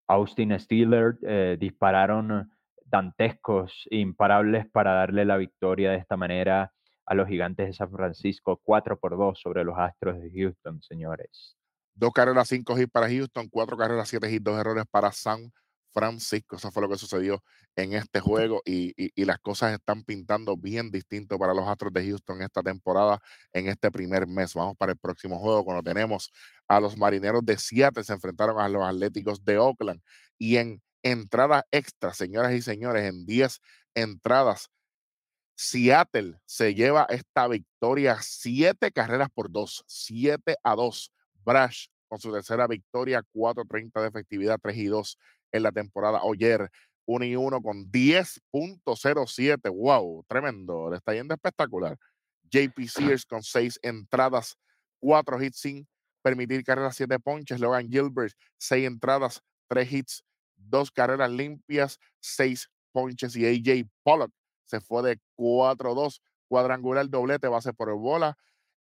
Austin 0.06 0.58
Steeler 0.58 1.18
eh, 1.22 1.56
dispararon 1.58 2.50
dantescos 2.84 3.86
e 3.90 3.98
imparables 3.98 4.66
para 4.70 4.92
darle 4.94 5.24
la 5.24 5.36
victoria 5.36 5.90
de 5.90 5.96
esta 5.98 6.16
manera 6.16 6.72
a 7.04 7.14
los 7.14 7.28
gigantes 7.28 7.66
de 7.66 7.72
San 7.72 7.90
Francisco, 7.90 8.60
4 8.62 8.98
por 8.98 9.16
2 9.16 9.40
sobre 9.40 9.64
los 9.64 9.76
Astros 9.76 10.20
de 10.20 10.30
Houston, 10.30 10.80
señores. 10.82 11.56
Dos 11.92 12.12
carreras, 12.12 12.48
cinco 12.48 12.78
hits 12.78 12.90
para 12.90 13.08
Houston, 13.08 13.48
cuatro 13.48 13.76
carreras, 13.76 14.08
siete 14.08 14.30
hits, 14.30 14.44
dos 14.44 14.58
errores 14.58 14.84
para 14.90 15.10
San 15.10 15.52
Francisco. 15.92 16.56
Eso 16.56 16.70
fue 16.70 16.82
lo 16.82 16.88
que 16.88 16.98
sucedió 16.98 17.42
en 17.76 17.94
este 17.94 18.20
juego 18.20 18.62
y, 18.64 18.94
las 19.24 19.38
cosas 19.38 19.72
están 19.74 20.02
pintando 20.04 20.56
bien 20.56 20.90
distinto 20.90 21.38
para 21.38 21.54
los 21.54 21.68
Astros 21.68 21.92
de 21.92 22.04
Houston 22.06 22.42
esta 22.42 22.62
temporada, 22.62 23.20
en 23.52 23.68
este 23.68 23.90
primer 23.90 24.26
mes. 24.26 24.54
Vamos 24.54 24.76
para 24.76 24.92
el 24.92 24.98
próximo 24.98 25.38
juego 25.38 25.64
cuando 25.64 25.82
tenemos 25.82 26.30
a 26.68 26.80
los 26.80 26.96
Marineros 26.96 27.44
de 27.44 27.58
Seattle, 27.58 28.04
se 28.04 28.12
enfrentaron 28.12 28.58
a 28.60 28.68
los 28.68 28.82
Atléticos 28.82 29.44
de 29.44 29.58
Oakland 29.58 30.00
y 30.38 30.56
en 30.56 30.82
entrada 31.02 31.66
extra, 31.70 32.12
señoras 32.14 32.52
y 32.52 32.62
señores, 32.62 33.04
en 33.04 33.26
10 33.26 33.60
entradas. 33.94 34.70
Seattle 35.54 36.40
se 36.46 36.74
lleva 36.74 37.06
esta 37.10 37.46
victoria, 37.46 38.18
siete 38.22 38.90
carreras 38.92 39.28
por 39.30 39.50
dos, 39.50 39.84
siete 39.86 40.56
a 40.62 40.74
dos. 40.74 41.12
Brash 41.44 41.86
con 42.10 42.18
su 42.18 42.32
tercera 42.32 42.66
victoria, 42.66 43.22
4.30 43.32 44.02
de 44.02 44.08
efectividad, 44.08 44.58
3 44.60 44.76
y 44.76 44.86
2 44.86 45.16
en 45.52 45.62
la 45.62 45.72
temporada. 45.72 46.22
Oyer, 46.22 46.70
1 47.06 47.24
y 47.24 47.36
1 47.36 47.62
con 47.62 47.90
10.07. 47.90 49.70
Wow, 49.70 50.24
tremendo. 50.28 50.90
Le 50.90 50.96
está 50.96 51.14
yendo 51.14 51.34
espectacular. 51.34 51.96
JP 52.50 52.78
Sears 52.88 53.24
con 53.24 53.42
6 53.42 53.78
entradas, 53.82 54.56
4 55.00 55.42
hits 55.42 55.60
sin 55.60 55.88
permitir 56.22 56.64
carreras, 56.64 56.96
7 56.96 57.18
ponches. 57.20 57.60
Logan 57.60 57.88
Gilbert, 57.88 58.34
6 58.58 58.86
entradas, 58.86 59.42
3 59.68 59.92
hits, 59.92 60.24
2 60.56 60.90
carreras 60.90 61.30
limpias, 61.30 61.98
6 62.20 62.68
ponches. 62.92 63.36
Y 63.36 63.46
AJ 63.46 63.88
Pollock 64.02 64.32
se 64.66 64.80
fue 64.80 65.02
de 65.02 65.20
4-2, 65.36 66.20
cuadrangular, 66.48 67.08
doblete, 67.08 67.48
base 67.48 67.72
por 67.72 67.88
el 67.88 67.96
bola, 67.96 68.36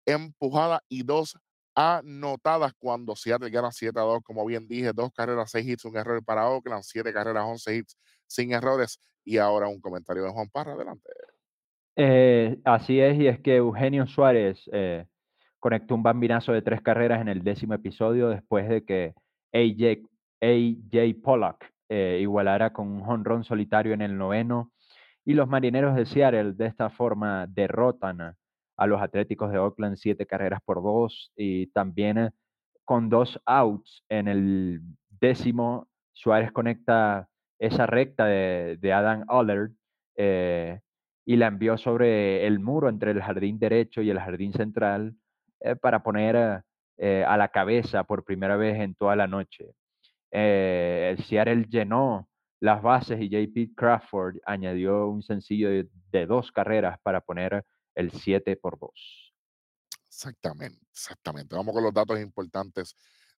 empujada 0.05 0.83
y 0.88 1.02
2 1.02 1.37
anotadas 1.77 2.73
cuando 2.79 3.15
Seattle 3.15 3.51
gana 3.51 3.71
7 3.71 4.01
a 4.01 4.03
2, 4.03 4.23
como 4.25 4.45
bien 4.47 4.67
dije, 4.67 4.93
dos 4.95 5.12
carreras, 5.12 5.51
6 5.51 5.67
hits, 5.69 5.85
un 5.85 5.97
error 5.97 6.25
para 6.25 6.49
Oakland, 6.49 6.83
7 6.83 7.12
carreras, 7.12 7.45
11 7.45 7.77
hits 7.77 7.99
sin 8.27 8.53
errores. 8.53 8.99
Y 9.25 9.37
ahora 9.37 9.69
un 9.69 9.81
comentario 9.81 10.25
de 10.25 10.31
Juan 10.31 10.49
Parra, 10.49 10.73
adelante. 10.73 11.09
Eh, 11.97 12.59
así 12.65 12.99
es, 12.99 13.19
y 13.19 13.27
es 13.27 13.41
que 13.41 13.57
Eugenio 13.57 14.07
Suárez 14.07 14.59
eh, 14.73 15.07
conectó 15.59 15.95
un 15.95 16.03
bambinazo 16.03 16.53
de 16.53 16.62
tres 16.62 16.81
carreras 16.81 17.21
en 17.21 17.29
el 17.29 17.43
décimo 17.43 17.75
episodio 17.75 18.29
después 18.29 18.69
de 18.69 18.85
que 18.85 19.15
AJ, 19.53 20.03
AJ 20.41 21.23
Pollock 21.23 21.65
eh, 21.89 22.19
igualara 22.21 22.73
con 22.73 22.89
un 22.89 23.05
jonrón 23.05 23.45
solitario 23.45 23.93
en 23.93 24.03
el 24.03 24.17
noveno. 24.17 24.73
Y 25.25 25.35
los 25.35 25.49
marineros 25.49 25.95
de 25.95 26.07
Seattle 26.07 26.53
de 26.53 26.67
esta 26.67 26.89
forma 26.89 27.47
derrotan 27.49 28.37
a 28.77 28.87
los 28.87 29.01
Atléticos 29.01 29.51
de 29.51 29.59
Oakland 29.59 29.97
siete 29.97 30.27
carreras 30.27 30.61
por 30.65 30.83
dos 30.83 31.33
y 31.37 31.67
también 31.69 32.19
eh, 32.19 32.31
con 32.85 33.09
dos 33.09 33.41
outs 33.47 34.05
en 34.09 34.29
el 34.29 34.81
décimo, 35.20 35.89
Suárez 36.12 36.53
conecta 36.53 37.29
esa 37.59 37.87
recta 37.87 38.27
de, 38.27 38.93
Adam 38.93 39.24
Aller 39.29 39.70
eh, 40.16 40.81
y 41.24 41.37
la 41.37 41.49
envió 41.49 41.79
sobre 41.79 42.47
el 42.47 42.61
muro 42.61 42.89
entre 42.89 43.11
el 43.11 43.22
jardín 43.22 43.59
derecho 43.59 44.03
y 44.03 44.11
el 44.11 44.20
jardín 44.20 44.53
central 44.53 45.16
eh, 45.61 45.74
para 45.74 46.03
poner 46.03 46.37
a 46.97 47.37
la 47.37 47.49
cabeza 47.49 48.05
por 48.05 48.24
primera 48.24 48.57
vez 48.57 48.81
en 48.81 48.95
toda 48.95 49.16
la 49.16 49.27
noche. 49.27 49.74
el 50.31 51.18
Seattle 51.18 51.66
llenó 51.68 52.27
las 52.59 52.81
bases 52.81 53.20
y 53.20 53.29
JP 53.29 53.74
Crawford 53.77 54.37
añadió 54.47 55.07
un 55.09 55.22
sencillo 55.22 55.68
de 55.68 56.27
dos 56.27 56.51
carreras 56.53 56.99
para 57.03 57.20
poner 57.20 57.64
el 57.97 58.12
7 58.12 58.57
por 58.57 58.78
2. 58.78 59.34
Exactamente, 60.07 60.80
exactamente. 60.92 61.57
Vamos 61.57 61.74
con 61.74 61.82
los 61.82 61.92
datos 61.92 62.20
importantes 62.20 62.94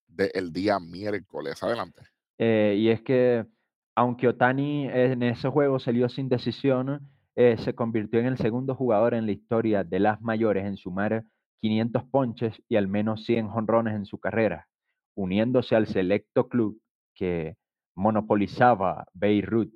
del 0.07 0.53
día 0.53 0.79
miércoles. 0.79 1.63
Adelante. 1.63 2.03
Eh, 2.39 2.77
y 2.79 2.89
es 2.91 3.03
que, 3.03 3.47
aunque 3.95 4.29
Otani 4.29 4.87
en 4.89 5.23
ese 5.23 5.49
juego 5.49 5.79
salió 5.79 6.09
sin 6.09 6.29
decisión, 6.29 7.11
eh, 7.35 7.57
se 7.59 7.75
convirtió 7.75 8.21
en 8.21 8.27
el 8.27 8.39
segundo 8.39 8.75
jugador 8.75 9.15
en 9.15 9.27
la 9.27 9.33
historia 9.33 9.85
de 9.85 10.01
las 10.01 10.21
mayores 10.21 10.65
en 10.67 10.77
sumar 10.77 11.25
500 11.61 12.05
ponches 12.11 12.63
y 12.69 12.77
al 12.77 12.89
menos 12.89 13.25
100 13.25 13.49
jonrones 13.49 13.95
en 13.95 14.07
su 14.07 14.19
carrera, 14.19 14.69
uniéndose 15.15 15.75
al 15.75 15.87
selecto 15.87 16.49
club 16.49 16.81
que 17.15 17.57
monopolizaba 17.95 19.07
Beirut 19.13 19.73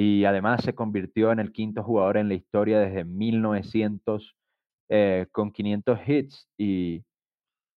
y 0.00 0.24
además 0.26 0.62
se 0.62 0.76
convirtió 0.76 1.32
en 1.32 1.40
el 1.40 1.50
quinto 1.50 1.82
jugador 1.82 2.18
en 2.18 2.28
la 2.28 2.34
historia 2.34 2.78
desde 2.78 3.02
1900 3.02 4.36
eh, 4.88 5.26
con 5.32 5.50
500 5.50 5.98
hits 6.06 6.48
y 6.56 7.02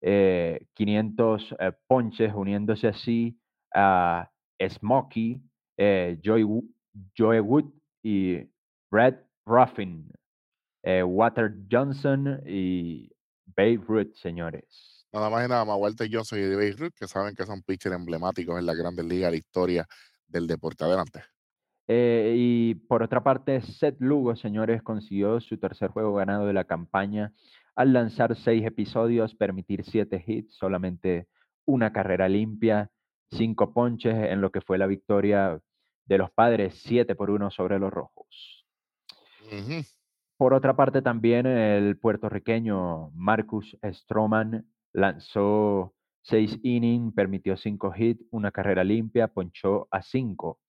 500 0.03 1.51
eh, 1.51 1.55
eh, 1.59 1.71
ponches, 1.87 2.31
uniéndose 2.31 2.89
así 2.89 3.39
a 3.73 4.29
Smokey, 4.63 5.41
eh, 5.77 6.21
Joey, 6.23 6.45
Joe 7.17 7.41
Wood 7.41 7.73
y 8.03 8.47
Brad 8.91 9.15
Ruffin, 9.47 10.07
eh, 10.83 11.01
Water 11.01 11.55
Johnson 11.71 12.39
y 12.45 13.09
Babe 13.47 13.79
Ruth, 13.87 14.13
señores. 14.13 15.07
Nada 15.11 15.27
más 15.31 15.43
y 15.43 15.49
nada 15.49 15.65
más, 15.65 15.75
Walter 15.79 16.07
Johnson 16.11 16.37
y 16.37 16.43
Babe 16.53 16.75
Ruth, 16.77 16.93
que 16.95 17.07
saben 17.07 17.33
que 17.33 17.47
son 17.47 17.63
pitchers 17.63 17.95
emblemáticos 17.95 18.59
en 18.59 18.67
la 18.67 18.75
Grandes 18.75 19.05
Ligas, 19.05 19.31
la 19.31 19.37
historia 19.37 19.87
del 20.27 20.45
deporte. 20.45 20.83
Adelante. 20.83 21.23
Eh, 21.93 22.35
y 22.37 22.75
por 22.75 23.03
otra 23.03 23.21
parte, 23.21 23.59
Seth 23.59 23.99
Lugo, 23.99 24.37
señores, 24.37 24.81
consiguió 24.81 25.41
su 25.41 25.57
tercer 25.57 25.89
juego 25.89 26.13
ganado 26.13 26.45
de 26.45 26.53
la 26.53 26.63
campaña 26.63 27.33
al 27.75 27.91
lanzar 27.91 28.37
seis 28.37 28.65
episodios, 28.65 29.35
permitir 29.35 29.83
siete 29.83 30.23
hits, 30.25 30.55
solamente 30.55 31.27
una 31.65 31.91
carrera 31.91 32.29
limpia, 32.29 32.89
cinco 33.29 33.73
ponches 33.73 34.15
en 34.15 34.39
lo 34.39 34.53
que 34.53 34.61
fue 34.61 34.77
la 34.77 34.87
victoria 34.87 35.59
de 36.05 36.17
los 36.17 36.31
padres, 36.31 36.81
siete 36.81 37.13
por 37.13 37.29
uno 37.29 37.51
sobre 37.51 37.77
los 37.77 37.91
rojos. 37.91 38.65
Por 40.37 40.53
otra 40.53 40.77
parte, 40.77 41.01
también 41.01 41.45
el 41.45 41.97
puertorriqueño 41.97 43.09
Marcus 43.15 43.77
Stroman 43.83 44.65
lanzó 44.93 45.93
seis 46.21 46.57
innings, 46.63 47.13
permitió 47.13 47.57
cinco 47.57 47.91
hits, 47.93 48.23
una 48.31 48.51
carrera 48.51 48.85
limpia, 48.85 49.27
ponchó 49.27 49.89
a 49.91 50.01
cinco. 50.01 50.61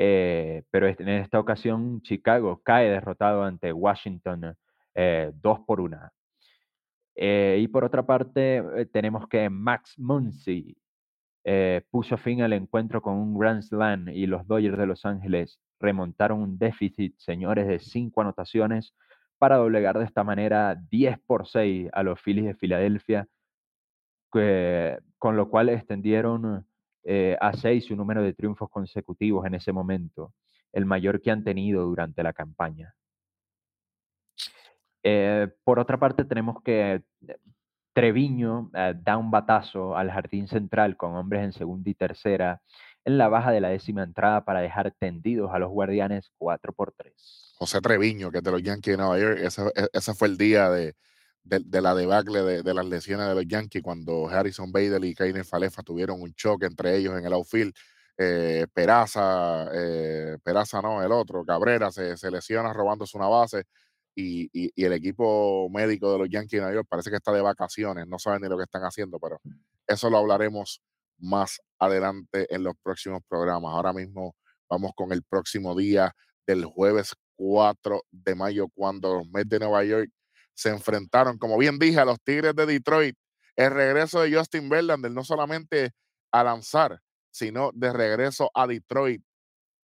Eh, 0.00 0.62
pero 0.70 0.86
este- 0.86 1.02
en 1.02 1.08
esta 1.10 1.40
ocasión 1.40 2.00
Chicago 2.02 2.60
cae 2.62 2.88
derrotado 2.88 3.42
ante 3.42 3.72
Washington 3.72 4.54
eh, 4.94 5.32
dos 5.34 5.58
por 5.66 5.80
una. 5.80 6.12
Eh, 7.16 7.58
y 7.60 7.66
por 7.68 7.84
otra 7.84 8.06
parte, 8.06 8.58
eh, 8.76 8.86
tenemos 8.86 9.26
que 9.28 9.50
Max 9.50 9.98
Muncy 9.98 10.76
puso 11.90 12.18
fin 12.18 12.42
al 12.42 12.52
encuentro 12.52 13.00
con 13.00 13.14
un 13.14 13.38
Grand 13.38 13.62
Slam 13.62 14.08
y 14.10 14.26
los 14.26 14.46
Dodgers 14.46 14.76
de 14.76 14.86
Los 14.86 15.06
Ángeles 15.06 15.58
remontaron 15.80 16.40
un 16.42 16.58
déficit, 16.58 17.14
señores, 17.18 17.66
de 17.66 17.78
cinco 17.78 18.20
anotaciones 18.20 18.94
para 19.38 19.56
doblegar 19.56 19.98
de 19.98 20.04
esta 20.04 20.22
manera 20.24 20.74
10 20.90 21.18
por 21.26 21.46
6 21.48 21.88
a 21.94 22.02
los 22.02 22.20
Phillies 22.20 22.44
de 22.46 22.54
Filadelfia, 22.54 23.28
que- 24.30 24.98
con 25.16 25.36
lo 25.36 25.48
cual 25.48 25.70
extendieron 25.70 26.66
eh, 27.04 27.36
a 27.40 27.52
6 27.52 27.86
su 27.86 27.96
número 27.96 28.22
de 28.22 28.34
triunfos 28.34 28.68
consecutivos 28.70 29.46
en 29.46 29.54
ese 29.54 29.72
momento, 29.72 30.34
el 30.72 30.84
mayor 30.84 31.20
que 31.20 31.30
han 31.30 31.44
tenido 31.44 31.84
durante 31.84 32.22
la 32.22 32.32
campaña. 32.32 32.94
Eh, 35.02 35.48
por 35.64 35.78
otra 35.78 35.98
parte, 35.98 36.24
tenemos 36.24 36.62
que 36.62 37.02
eh, 37.26 37.36
Treviño 37.92 38.70
da 38.72 39.16
un 39.16 39.32
batazo 39.32 39.96
al 39.96 40.10
jardín 40.10 40.46
central 40.46 40.96
con 40.96 41.16
hombres 41.16 41.42
en 41.42 41.52
segunda 41.52 41.90
y 41.90 41.94
tercera 41.94 42.62
en 43.04 43.18
la 43.18 43.28
baja 43.28 43.50
de 43.50 43.60
la 43.60 43.70
décima 43.70 44.02
entrada 44.04 44.44
para 44.44 44.60
dejar 44.60 44.92
tendidos 44.92 45.50
a 45.52 45.58
los 45.58 45.70
guardianes 45.70 46.30
4 46.38 46.72
por 46.72 46.92
3. 46.92 47.54
José 47.56 47.80
Treviño, 47.80 48.30
que 48.30 48.38
es 48.38 48.44
de 48.44 48.50
los 48.52 48.62
Yankees 48.62 48.92
de 48.92 49.02
Nueva 49.02 49.18
York, 49.18 49.38
ese, 49.42 49.62
e- 49.74 49.88
ese 49.92 50.14
fue 50.14 50.28
el 50.28 50.36
día 50.36 50.70
de, 50.70 50.94
de- 51.48 51.80
la 51.82 51.94
debacle 51.94 52.42
de, 52.62 52.74
las 52.74 52.86
lesiones 52.86 53.28
de 53.28 53.34
los 53.34 53.46
Yankees 53.46 53.82
cuando 53.82 54.28
Harrison 54.28 54.70
Bader 54.72 55.04
y 55.04 55.14
Kainer 55.14 55.44
Falefa 55.44 55.82
tuvieron 55.82 56.20
un 56.22 56.32
choque 56.34 56.66
entre 56.66 56.96
ellos 56.96 57.18
en 57.18 57.24
el 57.26 57.32
outfield. 57.32 57.72
Eh, 58.18 58.66
Peraza, 58.72 59.68
eh, 59.74 60.38
Peraza 60.42 60.82
no, 60.82 61.02
el 61.02 61.12
otro, 61.12 61.44
Cabrera 61.44 61.90
se, 61.92 62.16
se 62.16 62.30
lesiona 62.30 62.72
robándose 62.72 63.16
una 63.16 63.28
base 63.28 63.64
y, 64.14 64.48
y- 64.52 64.72
y 64.74 64.84
el 64.84 64.92
equipo 64.92 65.68
médico 65.70 66.12
de 66.12 66.18
los 66.18 66.28
Yankees 66.28 66.52
de 66.52 66.58
Nueva 66.58 66.74
York 66.74 66.86
parece 66.90 67.10
que 67.10 67.16
está 67.16 67.32
de 67.32 67.40
vacaciones, 67.42 68.06
no 68.08 68.18
saben 68.18 68.42
ni 68.42 68.48
lo 68.48 68.56
que 68.58 68.64
están 68.64 68.82
haciendo, 68.82 69.18
pero 69.20 69.40
eso 69.86 70.10
lo 70.10 70.18
hablaremos 70.18 70.82
más 71.18 71.60
adelante 71.78 72.52
en 72.54 72.64
los 72.64 72.74
próximos 72.82 73.22
programas. 73.28 73.72
Ahora 73.74 73.92
mismo 73.92 74.34
vamos 74.68 74.92
con 74.96 75.12
el 75.12 75.22
próximo 75.22 75.76
día 75.76 76.12
del 76.46 76.64
jueves 76.64 77.14
4 77.36 78.02
de 78.10 78.34
mayo, 78.34 78.66
cuando 78.74 79.14
los 79.14 79.28
Mets 79.28 79.48
de 79.48 79.58
Nueva 79.60 79.84
York 79.84 80.10
se 80.58 80.70
enfrentaron, 80.70 81.38
como 81.38 81.56
bien 81.56 81.78
dije, 81.78 82.00
a 82.00 82.04
los 82.04 82.20
Tigres 82.20 82.52
de 82.56 82.66
Detroit. 82.66 83.16
El 83.54 83.70
regreso 83.70 84.20
de 84.20 84.34
Justin 84.34 84.68
Verlander, 84.68 85.12
no 85.12 85.22
solamente 85.22 85.92
a 86.32 86.42
lanzar, 86.42 87.00
sino 87.30 87.70
de 87.72 87.92
regreso 87.92 88.50
a 88.52 88.66
Detroit. 88.66 89.22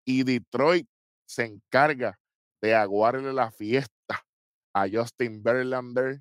Y 0.05 0.25
Detroit 0.25 0.89
se 1.27 1.45
encarga 1.45 2.19
de 2.61 2.75
aguarle 2.75 3.33
la 3.33 3.53
fiesta 3.53 4.27
a 4.75 4.89
Justin 4.93 5.45
Verlander 5.45 6.21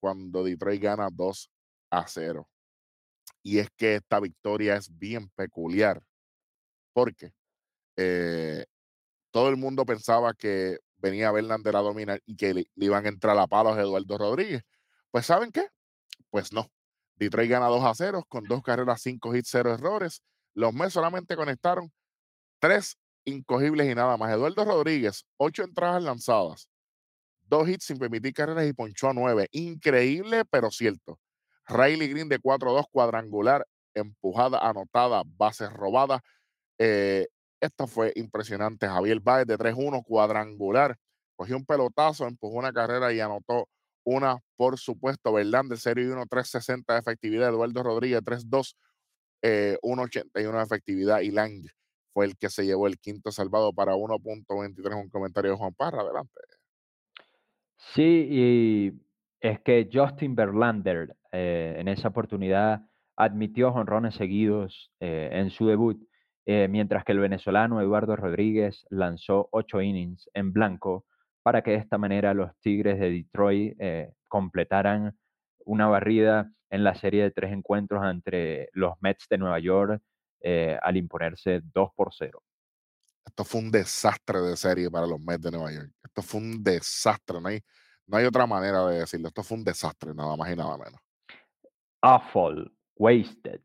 cuando 0.00 0.44
Detroit 0.44 0.80
gana 0.80 1.08
2 1.12 1.50
a 1.90 2.06
0. 2.06 2.48
Y 3.42 3.58
es 3.58 3.70
que 3.76 3.96
esta 3.96 4.20
victoria 4.20 4.76
es 4.76 4.96
bien 4.96 5.30
peculiar, 5.30 6.00
porque 6.92 7.32
eh, 7.96 8.66
todo 9.32 9.48
el 9.48 9.56
mundo 9.56 9.84
pensaba 9.84 10.32
que 10.32 10.78
venía 10.98 11.32
Verlander 11.32 11.76
a 11.76 11.80
dominar 11.80 12.20
y 12.26 12.36
que 12.36 12.54
le, 12.54 12.66
iban 12.76 13.06
a 13.06 13.08
entrar 13.08 13.38
a 13.38 13.46
palos 13.46 13.76
a 13.76 13.80
Eduardo 13.80 14.18
Rodríguez. 14.18 14.62
Pues 15.10 15.26
¿saben 15.26 15.52
qué? 15.52 15.68
Pues 16.30 16.52
no. 16.52 16.70
Detroit 17.16 17.50
gana 17.50 17.66
2 17.66 17.84
a 17.84 17.94
0 17.94 18.24
con 18.28 18.44
dos 18.44 18.62
carreras, 18.62 19.02
cinco 19.02 19.34
hits, 19.34 19.48
cero 19.50 19.74
errores. 19.74 20.22
Los 20.54 20.72
Mets 20.72 20.92
solamente 20.92 21.36
conectaron 21.36 21.92
tres 22.60 22.96
incogibles 23.24 23.90
y 23.90 23.94
nada 23.94 24.16
más. 24.16 24.32
Eduardo 24.32 24.64
Rodríguez, 24.64 25.24
ocho 25.36 25.64
entradas 25.64 26.02
lanzadas, 26.02 26.68
dos 27.42 27.68
hits 27.68 27.86
sin 27.86 27.98
permitir 27.98 28.32
carreras 28.34 28.66
y 28.66 28.72
ponchó 28.72 29.08
a 29.10 29.14
nueve. 29.14 29.48
Increíble, 29.52 30.44
pero 30.44 30.70
cierto. 30.70 31.18
Riley 31.66 32.08
Green 32.08 32.28
de 32.28 32.40
4-2, 32.40 32.86
cuadrangular, 32.90 33.66
empujada, 33.94 34.58
anotada, 34.58 35.22
bases 35.36 35.70
robadas. 35.72 36.22
Eh, 36.78 37.26
esto 37.60 37.86
fue 37.86 38.12
impresionante. 38.16 38.86
Javier 38.86 39.20
Báez 39.20 39.46
de 39.46 39.58
3-1, 39.58 40.02
cuadrangular. 40.04 40.96
Cogió 41.36 41.56
un 41.56 41.64
pelotazo, 41.64 42.26
empujó 42.26 42.56
una 42.56 42.72
carrera 42.72 43.12
y 43.12 43.20
anotó 43.20 43.68
una, 44.04 44.38
por 44.56 44.78
supuesto. 44.78 45.32
Verlander, 45.32 45.78
0 45.78 46.02
y 46.02 46.06
1, 46.06 46.26
360 46.26 46.92
de 46.92 46.98
efectividad. 46.98 47.48
Eduardo 47.48 47.82
Rodríguez, 47.82 48.22
3-2, 48.22 48.74
eh, 49.42 49.76
1.81 49.82 50.58
de 50.58 50.62
efectividad. 50.62 51.20
Y 51.20 51.30
Lang 51.30 51.64
fue 52.12 52.26
el 52.26 52.36
que 52.36 52.50
se 52.50 52.64
llevó 52.64 52.86
el 52.86 52.98
quinto 52.98 53.30
salvado 53.30 53.72
para 53.72 53.94
1.23. 53.94 55.00
Un 55.00 55.08
comentario 55.10 55.52
de 55.52 55.56
Juan 55.56 55.74
Parra. 55.74 56.02
Adelante. 56.02 56.40
Sí, 57.94 58.26
y 58.30 58.92
es 59.40 59.60
que 59.60 59.88
Justin 59.92 60.34
Verlander 60.34 61.16
eh, 61.32 61.76
en 61.78 61.88
esa 61.88 62.08
oportunidad 62.08 62.82
admitió 63.16 63.72
jonrones 63.72 64.14
seguidos 64.14 64.92
eh, 65.00 65.30
en 65.32 65.50
su 65.50 65.66
debut, 65.66 66.00
eh, 66.50 66.66
mientras 66.66 67.04
que 67.04 67.12
el 67.12 67.18
venezolano 67.18 67.78
Eduardo 67.82 68.16
Rodríguez 68.16 68.86
lanzó 68.88 69.50
ocho 69.52 69.82
innings 69.82 70.30
en 70.32 70.54
blanco 70.54 71.04
para 71.42 71.60
que 71.60 71.72
de 71.72 71.76
esta 71.76 71.98
manera 71.98 72.32
los 72.32 72.58
Tigres 72.60 72.98
de 72.98 73.10
Detroit 73.10 73.76
eh, 73.78 74.14
completaran 74.28 75.14
una 75.66 75.88
barrida 75.88 76.50
en 76.70 76.84
la 76.84 76.94
serie 76.94 77.22
de 77.22 77.32
tres 77.32 77.52
encuentros 77.52 78.02
entre 78.02 78.70
los 78.72 78.94
Mets 79.02 79.26
de 79.28 79.36
Nueva 79.36 79.58
York 79.58 80.02
eh, 80.40 80.78
al 80.80 80.96
imponerse 80.96 81.60
2 81.62 81.90
por 81.94 82.14
0. 82.14 82.42
Esto 83.26 83.44
fue 83.44 83.60
un 83.60 83.70
desastre 83.70 84.40
de 84.40 84.56
serie 84.56 84.90
para 84.90 85.06
los 85.06 85.20
Mets 85.20 85.42
de 85.42 85.50
Nueva 85.50 85.70
York. 85.70 85.90
Esto 86.02 86.22
fue 86.22 86.40
un 86.40 86.64
desastre. 86.64 87.42
No 87.42 87.48
hay, 87.48 87.60
no 88.06 88.16
hay 88.16 88.24
otra 88.24 88.46
manera 88.46 88.86
de 88.86 89.00
decirlo. 89.00 89.28
Esto 89.28 89.42
fue 89.42 89.58
un 89.58 89.64
desastre, 89.64 90.14
nada 90.14 90.34
más 90.34 90.50
y 90.50 90.56
nada 90.56 90.78
menos. 90.78 90.98
Awful, 92.00 92.72
wasted. 92.96 93.60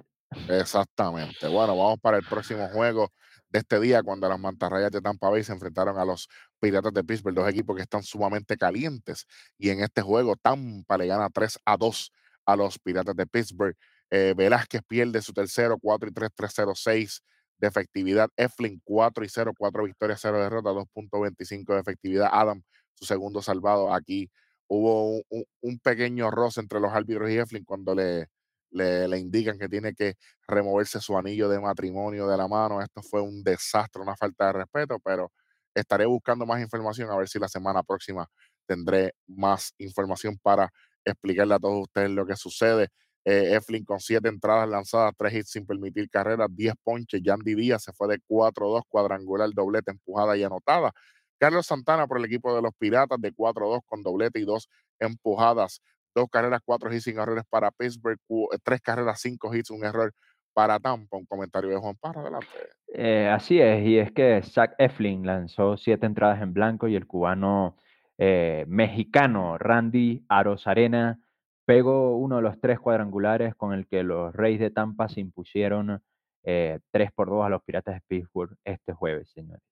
Exactamente. 0.47 1.47
Bueno, 1.47 1.77
vamos 1.77 1.99
para 2.01 2.17
el 2.17 2.25
próximo 2.25 2.67
juego 2.69 3.11
de 3.49 3.59
este 3.59 3.79
día, 3.79 4.01
cuando 4.01 4.27
las 4.27 4.39
mantarrayas 4.39 4.91
de 4.91 4.99
Tampa 5.01 5.29
Bay 5.29 5.43
se 5.43 5.53
enfrentaron 5.53 5.97
a 5.97 6.05
los 6.05 6.27
Piratas 6.59 6.93
de 6.93 7.03
Pittsburgh, 7.03 7.35
dos 7.35 7.47
equipos 7.49 7.75
que 7.75 7.83
están 7.83 8.03
sumamente 8.03 8.57
calientes. 8.57 9.25
Y 9.57 9.69
en 9.69 9.81
este 9.81 10.01
juego, 10.01 10.35
Tampa 10.35 10.97
le 10.97 11.07
gana 11.07 11.29
3 11.29 11.59
a 11.65 11.77
2 11.77 12.11
a 12.45 12.55
los 12.55 12.79
Piratas 12.79 13.15
de 13.15 13.27
Pittsburgh. 13.27 13.75
Eh, 14.09 14.33
Velázquez 14.35 14.81
pierde 14.87 15.21
su 15.21 15.33
tercero, 15.33 15.77
4 15.79 16.09
y 16.09 16.13
3, 16.13 16.29
3-0-6 16.35 17.21
de 17.57 17.67
efectividad. 17.67 18.29
Eflin 18.35 18.81
4 18.83 19.23
y 19.23 19.29
0, 19.29 19.53
4 19.57 19.83
victorias, 19.83 20.19
0 20.21 20.39
derrotas, 20.41 20.73
2.25 20.73 21.73
de 21.75 21.79
efectividad. 21.81 22.29
Adam, 22.31 22.61
su 22.95 23.05
segundo 23.05 23.41
salvado. 23.41 23.93
Aquí 23.93 24.29
hubo 24.67 25.11
un, 25.17 25.23
un- 25.29 25.45
un 25.61 25.79
pequeño 25.79 26.31
roce 26.31 26.59
entre 26.61 26.79
los 26.79 26.91
árbitros 26.91 27.29
y 27.29 27.37
Eflin 27.37 27.63
cuando 27.65 27.93
le, 27.95 28.27
le, 28.73 29.17
indican 29.17 29.57
que 29.57 29.69
tiene 29.69 29.93
que 29.93 30.15
removerse 30.47 30.99
su 30.99 31.17
anillo 31.17 31.49
de 31.49 31.59
matrimonio 31.59 32.27
de 32.27 32.37
la 32.37 32.47
mano. 32.47 32.81
Esto 32.81 33.01
fue 33.01 33.21
un 33.21 33.43
desastre, 33.43 34.01
una 34.01 34.15
falta 34.15 34.47
de 34.47 34.53
respeto, 34.53 34.99
pero 35.03 35.31
estaré 35.73 36.05
buscando 36.05 36.45
más 36.45 36.61
información 36.61 37.09
a 37.11 37.17
ver 37.17 37.27
si 37.29 37.39
la 37.39 37.47
semana 37.47 37.83
próxima 37.83 38.27
tendré 38.65 39.13
más 39.27 39.73
información 39.77 40.37
para 40.41 40.71
explicarle 41.05 41.55
a 41.55 41.59
todos 41.59 41.83
ustedes 41.83 42.09
lo 42.11 42.25
que 42.25 42.35
sucede. 42.35 42.89
Eh, 43.25 43.55
Eflin 43.55 43.85
con 43.85 43.99
siete 43.99 44.27
entradas 44.27 44.67
lanzadas, 44.67 45.13
tres 45.17 45.33
hits 45.33 45.51
sin 45.51 45.65
permitir 45.65 46.09
carreras, 46.09 46.49
10 46.51 46.73
ponches. 46.83 47.21
Yandy 47.23 47.55
Díaz 47.55 47.83
se 47.83 47.93
fue 47.93 48.07
de 48.09 48.19
4-2, 48.27 48.83
cuadrangular, 48.89 49.49
doblete, 49.53 49.91
empujada 49.91 50.35
y 50.37 50.43
anotada. 50.43 50.91
Carlos 51.39 51.65
Santana 51.67 52.07
por 52.07 52.17
el 52.17 52.25
equipo 52.25 52.55
de 52.55 52.61
los 52.61 52.73
Piratas 52.77 53.19
de 53.19 53.33
4-2 53.33 53.81
con 53.85 54.01
doblete 54.03 54.39
y 54.39 54.45
dos 54.45 54.69
empujadas. 54.99 55.81
Dos 56.15 56.27
carreras, 56.29 56.61
cuatro 56.63 56.93
hits 56.93 57.03
sin 57.03 57.19
errores 57.19 57.43
para 57.49 57.71
Pittsburgh, 57.71 58.19
cu- 58.27 58.49
tres 58.63 58.81
carreras, 58.81 59.19
cinco 59.21 59.53
hits, 59.53 59.71
un 59.71 59.83
error 59.83 60.13
para 60.53 60.79
Tampa. 60.79 61.17
Un 61.17 61.25
comentario 61.25 61.69
de 61.71 61.77
Juan 61.77 61.95
Parra, 61.99 62.21
adelante. 62.21 62.47
Eh, 62.87 63.27
así 63.27 63.59
es, 63.59 63.85
y 63.85 63.97
es 63.97 64.11
que 64.11 64.41
Zach 64.43 64.75
Eflin 64.77 65.25
lanzó 65.25 65.77
siete 65.77 66.05
entradas 66.05 66.41
en 66.41 66.53
blanco 66.53 66.87
y 66.87 66.95
el 66.95 67.07
cubano 67.07 67.75
eh, 68.19 68.65
mexicano 68.67 69.57
Randy 69.57 70.23
Arozarena 70.29 71.19
pegó 71.65 72.15
uno 72.17 72.35
de 72.35 72.41
los 72.43 72.59
tres 72.61 72.79
cuadrangulares 72.79 73.55
con 73.55 73.73
el 73.73 73.87
que 73.87 74.03
los 74.03 74.33
Reyes 74.35 74.59
de 74.59 74.69
Tampa 74.69 75.09
se 75.09 75.21
impusieron 75.21 76.03
eh, 76.43 76.79
3 76.91 77.11
por 77.13 77.29
2 77.29 77.45
a 77.45 77.49
los 77.49 77.63
Piratas 77.63 77.95
de 77.95 78.01
Pittsburgh 78.05 78.55
este 78.65 78.93
jueves, 78.93 79.29
señores. 79.31 79.63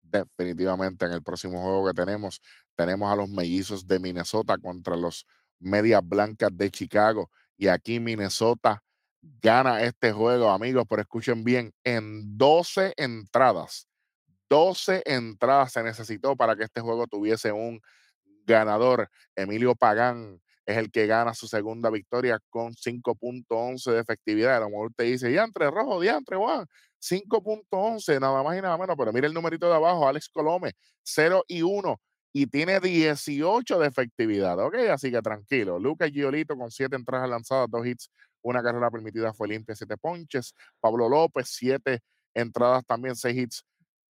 Definitivamente 0.00 1.06
en 1.06 1.12
el 1.12 1.22
próximo 1.22 1.62
juego 1.62 1.86
que 1.86 1.94
tenemos, 1.94 2.40
tenemos 2.74 3.10
a 3.12 3.16
los 3.16 3.28
mellizos 3.28 3.86
de 3.86 3.98
Minnesota 4.00 4.58
contra 4.58 4.96
los 4.96 5.26
Medias 5.62 6.02
Blancas 6.06 6.50
de 6.52 6.70
Chicago. 6.70 7.30
Y 7.56 7.68
aquí 7.68 8.00
Minnesota 8.00 8.82
gana 9.20 9.82
este 9.82 10.12
juego, 10.12 10.50
amigos, 10.50 10.84
pero 10.88 11.02
escuchen 11.02 11.44
bien, 11.44 11.72
en 11.84 12.36
12 12.36 12.94
entradas. 12.96 13.88
12 14.48 15.02
entradas 15.06 15.72
se 15.72 15.82
necesitó 15.82 16.36
para 16.36 16.56
que 16.56 16.64
este 16.64 16.80
juego 16.80 17.06
tuviese 17.06 17.52
un 17.52 17.80
ganador. 18.44 19.08
Emilio 19.36 19.74
Pagán 19.74 20.40
es 20.66 20.76
el 20.76 20.90
que 20.90 21.06
gana 21.06 21.34
su 21.34 21.48
segunda 21.48 21.90
victoria 21.90 22.38
con 22.50 22.74
5.11 22.74 23.92
de 23.92 24.00
efectividad. 24.00 24.56
A 24.56 24.60
lo 24.60 24.70
mejor 24.70 24.92
te 24.94 25.04
dice, 25.04 25.28
diantre 25.28 25.70
rojo, 25.70 26.00
diantre 26.00 26.36
Juan, 26.36 26.66
5.11, 27.00 28.20
nada 28.20 28.42
más 28.42 28.58
y 28.58 28.60
nada 28.60 28.76
menos. 28.76 28.96
Pero 28.98 29.12
mira 29.12 29.26
el 29.26 29.34
numerito 29.34 29.68
de 29.68 29.74
abajo, 29.74 30.06
Alex 30.06 30.28
Colome, 30.28 30.72
0 31.02 31.44
y 31.48 31.62
1 31.62 32.00
y 32.32 32.46
tiene 32.46 32.80
18 32.80 33.78
de 33.78 33.88
efectividad, 33.88 34.58
¿ok? 34.58 34.74
Así 34.90 35.10
que 35.10 35.20
tranquilo. 35.20 35.78
Lucas 35.78 36.10
Giolito 36.10 36.56
con 36.56 36.70
7 36.70 36.96
entradas 36.96 37.28
lanzadas, 37.28 37.68
2 37.70 37.86
hits, 37.86 38.10
una 38.42 38.62
carrera 38.62 38.90
permitida 38.90 39.32
fue 39.34 39.48
limpia, 39.48 39.74
7 39.74 39.96
ponches. 39.98 40.54
Pablo 40.80 41.08
López, 41.08 41.48
7 41.50 42.00
entradas 42.34 42.84
también, 42.86 43.14
6 43.14 43.36
hits 43.36 43.64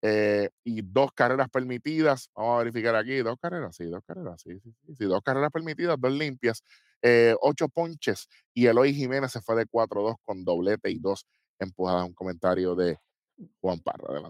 eh, 0.03 0.49
y 0.65 0.83
dos 0.83 1.13
carreras 1.13 1.49
permitidas. 1.51 2.31
Vamos 2.35 2.57
a 2.57 2.59
verificar 2.59 2.95
aquí, 2.97 3.19
dos 3.19 3.39
carreras, 3.41 3.77
sí, 3.77 3.85
dos 3.85 4.03
carreras, 4.07 4.41
sí, 4.43 4.59
sí, 4.61 4.95
sí, 4.97 5.05
dos 5.05 5.23
carreras 5.23 5.51
permitidas, 5.51 5.97
dos 6.01 6.13
limpias, 6.13 6.63
eh, 7.03 7.35
ocho 7.41 7.69
ponches. 7.69 8.29
Y 8.55 8.67
Eloy 8.67 8.95
Jiménez 8.95 9.33
se 9.33 9.41
fue 9.41 9.57
de 9.57 9.67
4-2 9.67 10.17
con 10.25 10.45
doblete 10.45 10.91
y 10.91 10.99
dos 10.99 11.27
empujadas. 11.59 12.07
Un 12.07 12.15
comentario 12.15 12.75
de 12.75 12.99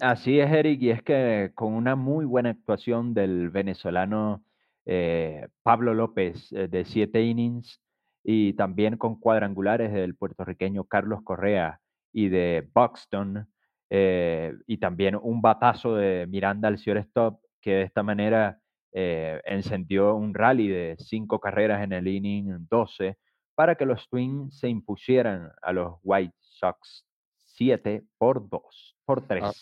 Así 0.01 0.41
es, 0.41 0.51
Eric, 0.51 0.83
y 0.83 0.91
es 0.91 1.03
que 1.03 1.53
con 1.55 1.73
una 1.75 1.97
muy 1.97 2.25
buena 2.25 2.51
actuación 2.51 3.15
del 3.15 3.51
venezolano 3.51 4.45
eh, 4.87 5.49
Pablo 5.63 5.95
López 5.95 6.51
de 6.51 6.85
siete 6.85 7.23
innings 7.23 7.81
y 8.23 8.53
también 8.55 8.97
con 8.97 9.19
cuadrangulares 9.19 9.93
del 9.93 10.15
puertorriqueño 10.15 10.85
Carlos 10.85 11.21
Correa 11.23 11.81
y 12.13 12.29
de 12.29 12.69
Buxton, 12.75 13.49
eh, 13.89 14.55
y 14.67 14.79
también 14.79 15.19
un 15.21 15.43
batazo 15.43 15.97
de 15.97 16.27
Miranda 16.29 16.69
al 16.69 16.75
stop 16.75 17.41
que 17.61 17.73
de 17.73 17.83
esta 17.83 18.03
manera 18.03 18.61
eh, 18.93 19.41
encendió 19.45 20.15
un 20.15 20.33
rally 20.33 20.69
de 20.69 20.97
cinco 20.99 21.41
carreras 21.41 21.83
en 21.83 21.93
el 21.93 22.07
inning 22.07 22.67
12 22.69 23.19
para 23.55 23.75
que 23.75 23.87
los 23.87 24.09
Twins 24.09 24.59
se 24.59 24.69
impusieran 24.69 25.51
a 25.61 25.73
los 25.73 25.95
White 26.03 26.37
Sox 26.39 27.05
7 27.39 28.05
por 28.17 28.49
2, 28.49 28.97
por 29.11 29.27
3. 29.27 29.43
Ah, 29.43 29.53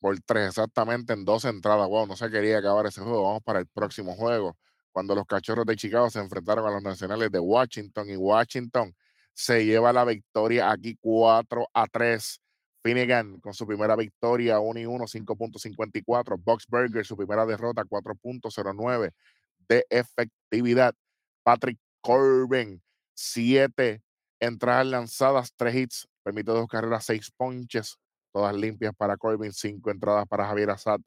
por, 0.00 0.20
3, 0.20 0.48
exactamente 0.48 1.14
en 1.14 1.24
dos 1.24 1.46
entradas. 1.46 1.88
Wow, 1.88 2.06
no 2.06 2.16
se 2.16 2.30
quería 2.30 2.58
acabar 2.58 2.84
ese 2.84 3.00
juego. 3.00 3.22
Vamos 3.22 3.42
para 3.42 3.60
el 3.60 3.66
próximo 3.66 4.14
juego. 4.14 4.58
Cuando 4.92 5.14
los 5.14 5.24
cachorros 5.24 5.64
de 5.64 5.74
Chicago 5.74 6.10
se 6.10 6.18
enfrentaron 6.18 6.66
a 6.66 6.70
los 6.70 6.82
nacionales 6.82 7.30
de 7.30 7.38
Washington 7.38 8.10
y 8.10 8.16
Washington 8.16 8.94
se 9.32 9.64
lleva 9.64 9.90
la 9.94 10.04
victoria 10.04 10.70
aquí 10.70 10.98
4 11.00 11.66
a 11.72 11.86
3 11.86 12.40
Finnegan 12.82 13.40
con 13.40 13.54
su 13.54 13.66
primera 13.66 13.96
victoria 13.96 14.60
1 14.60 14.80
y 14.80 14.86
1, 14.86 15.04
5.54. 15.06 16.38
Boxberger, 16.44 17.06
su 17.06 17.16
primera 17.16 17.46
derrota 17.46 17.84
4.09 17.84 19.12
de 19.66 19.86
efectividad. 19.88 20.94
Patrick 21.42 21.78
Corbin, 22.02 22.82
7 23.14 24.02
entradas 24.40 24.86
lanzadas, 24.86 25.54
3 25.56 25.74
hits, 25.74 26.08
permite 26.22 26.52
dos 26.52 26.68
carreras, 26.68 27.06
6 27.06 27.30
ponches, 27.34 27.98
todas 28.38 28.54
limpias 28.54 28.94
para 28.96 29.16
Corbin, 29.16 29.52
5 29.52 29.90
entradas 29.90 30.24
para 30.28 30.46
Javier 30.46 30.70
Assad, 30.70 31.00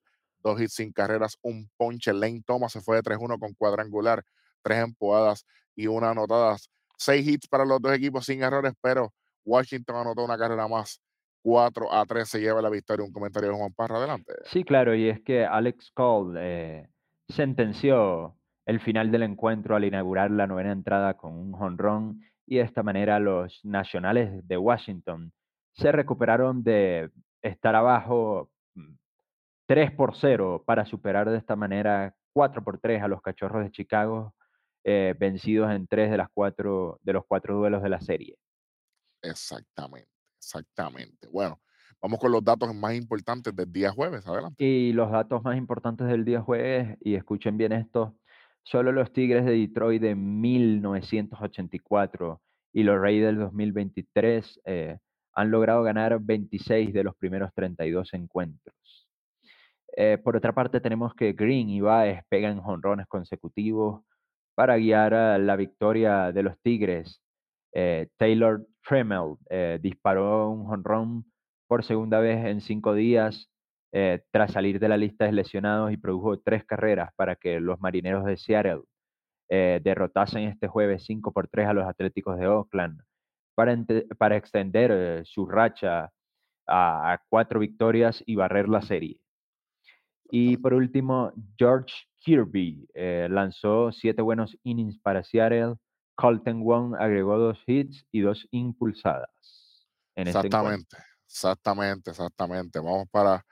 2 0.43 0.61
hits 0.61 0.73
sin 0.73 0.91
carreras, 0.91 1.37
un 1.41 1.69
ponche. 1.77 2.11
Lane 2.11 2.41
Thomas 2.45 2.73
se 2.73 2.81
fue 2.81 2.97
de 2.97 3.03
3-1 3.03 3.39
con 3.39 3.53
cuadrangular, 3.53 4.21
3 4.63 4.79
empujadas 4.79 5.45
y 5.73 5.87
una 5.87 6.09
anotada. 6.09 6.57
6 6.97 7.25
hits 7.25 7.47
para 7.47 7.63
los 7.63 7.81
dos 7.81 7.93
equipos 7.93 8.25
sin 8.25 8.43
errores, 8.43 8.73
pero 8.81 9.13
Washington 9.45 9.95
anotó 9.95 10.25
una 10.25 10.37
carrera 10.37 10.67
más 10.67 11.01
4 11.43 11.93
a 11.93 12.05
3 12.05 12.27
se 12.27 12.41
lleva 12.41 12.61
la 12.61 12.69
victoria. 12.69 13.05
Un 13.05 13.13
comentario 13.13 13.49
de 13.49 13.55
Juan 13.55 13.71
Parra, 13.73 13.97
adelante. 13.97 14.33
Sí, 14.43 14.65
claro, 14.65 14.93
y 14.93 15.07
es 15.07 15.21
que 15.21 15.45
Alex 15.45 15.91
Cole 15.93 16.37
eh, 16.43 16.89
sentenció 17.29 18.35
el 18.65 18.81
final 18.81 19.09
del 19.09 19.23
encuentro 19.23 19.77
al 19.77 19.85
inaugurar 19.85 20.31
la 20.31 20.47
novena 20.47 20.73
entrada 20.73 21.13
con 21.13 21.31
un 21.31 21.53
jonrón 21.53 22.21
y 22.45 22.57
de 22.57 22.63
esta 22.63 22.83
manera 22.83 23.21
los 23.21 23.61
nacionales 23.63 24.45
de 24.45 24.57
Washington 24.57 25.31
se 25.73 25.91
recuperaron 25.91 26.63
de 26.63 27.11
estar 27.41 27.75
abajo 27.75 28.49
3 29.67 29.91
mm, 29.91 29.95
por 29.95 30.15
0 30.15 30.63
para 30.65 30.85
superar 30.85 31.29
de 31.29 31.37
esta 31.37 31.55
manera 31.55 32.15
4 32.33 32.63
por 32.63 32.79
3 32.79 33.03
a 33.03 33.07
los 33.07 33.21
cachorros 33.21 33.63
de 33.63 33.71
Chicago, 33.71 34.33
eh, 34.83 35.15
vencidos 35.19 35.71
en 35.71 35.85
tres 35.87 36.09
de, 36.09 36.17
las 36.17 36.29
cuatro, 36.33 36.99
de 37.03 37.13
los 37.13 37.23
cuatro 37.27 37.55
duelos 37.55 37.83
de 37.83 37.89
la 37.89 38.01
serie. 38.01 38.35
Exactamente. 39.21 40.09
Exactamente. 40.37 41.27
Bueno, 41.27 41.61
vamos 42.01 42.19
con 42.19 42.31
los 42.31 42.43
datos 42.43 42.73
más 42.73 42.95
importantes 42.95 43.55
del 43.55 43.71
día 43.71 43.91
jueves. 43.91 44.27
Adelante. 44.27 44.63
Y 44.63 44.91
los 44.91 45.11
datos 45.11 45.43
más 45.43 45.55
importantes 45.55 46.07
del 46.07 46.25
día 46.25 46.41
jueves, 46.41 46.97
y 47.01 47.13
escuchen 47.13 47.57
bien 47.57 47.73
esto, 47.73 48.17
solo 48.63 48.91
los 48.91 49.13
Tigres 49.13 49.45
de 49.45 49.51
Detroit 49.51 50.01
de 50.01 50.15
1984 50.15 52.41
y 52.73 52.81
los 52.83 52.99
Reyes 52.99 53.25
del 53.25 53.37
2023 53.37 54.61
eh, 54.65 54.97
han 55.33 55.51
logrado 55.51 55.83
ganar 55.83 56.19
26 56.19 56.93
de 56.93 57.03
los 57.03 57.15
primeros 57.15 57.53
32 57.53 58.13
encuentros. 58.13 59.07
Eh, 59.95 60.17
por 60.23 60.35
otra 60.35 60.53
parte, 60.53 60.79
tenemos 60.79 61.13
que 61.15 61.33
Green 61.33 61.69
y 61.69 61.81
Baez 61.81 62.23
pegan 62.29 62.59
jonrones 62.61 63.07
consecutivos 63.07 64.03
para 64.55 64.77
guiar 64.77 65.13
a 65.13 65.37
la 65.37 65.55
victoria 65.55 66.31
de 66.31 66.43
los 66.43 66.59
Tigres 66.61 67.21
eh, 67.73 68.09
Taylor 68.17 68.65
Tremel 68.85 69.35
eh, 69.49 69.79
disparó 69.81 70.49
un 70.49 70.65
jonrón 70.65 71.25
por 71.67 71.83
segunda 71.85 72.19
vez 72.19 72.45
en 72.45 72.61
cinco 72.61 72.93
días 72.93 73.47
tras 74.31 74.53
salir 74.53 74.79
de 74.79 74.87
la 74.87 74.95
lista 74.95 75.25
de 75.25 75.33
lesionados 75.33 75.91
y 75.91 75.97
produjo 75.97 76.39
tres 76.39 76.63
carreras 76.65 77.09
para 77.17 77.35
que 77.35 77.59
los 77.59 77.81
marineros 77.81 78.23
de 78.23 78.37
Seattle 78.37 78.83
derrotasen 79.49 80.43
este 80.43 80.69
jueves 80.69 81.03
5 81.05 81.33
por 81.33 81.49
3 81.49 81.67
a 81.67 81.73
los 81.73 81.85
Atléticos 81.85 82.37
de 82.37 82.47
Oakland 82.47 83.01
para, 83.65 84.03
para 84.17 84.37
extender 84.37 85.25
su 85.25 85.45
racha 85.45 86.11
a, 86.67 87.13
a, 87.13 87.21
cuatro 87.29 87.59
victorias 87.59 88.23
y 88.25 88.35
barrer 88.35 88.67
la 88.67 88.81
serie. 88.81 89.19
Y 90.29 90.57
por 90.57 90.73
último, 90.73 91.33
George 91.57 91.93
Kirby 92.19 92.87
lanzó 93.29 93.91
siete 93.91 94.21
buenos 94.21 94.57
innings 94.63 94.97
para 94.99 95.23
Seattle 95.23 95.75
Colton 96.21 96.63
Wong 96.63 96.95
agregó 96.99 97.37
dos 97.37 97.57
hits 97.65 98.05
y 98.11 98.21
dos 98.21 98.47
impulsadas. 98.51 99.29
En 100.15 100.27
exactamente, 100.27 100.97
exactamente, 101.25 102.11
exactamente. 102.11 102.79
Vamos 102.79 103.07
para 103.09 103.43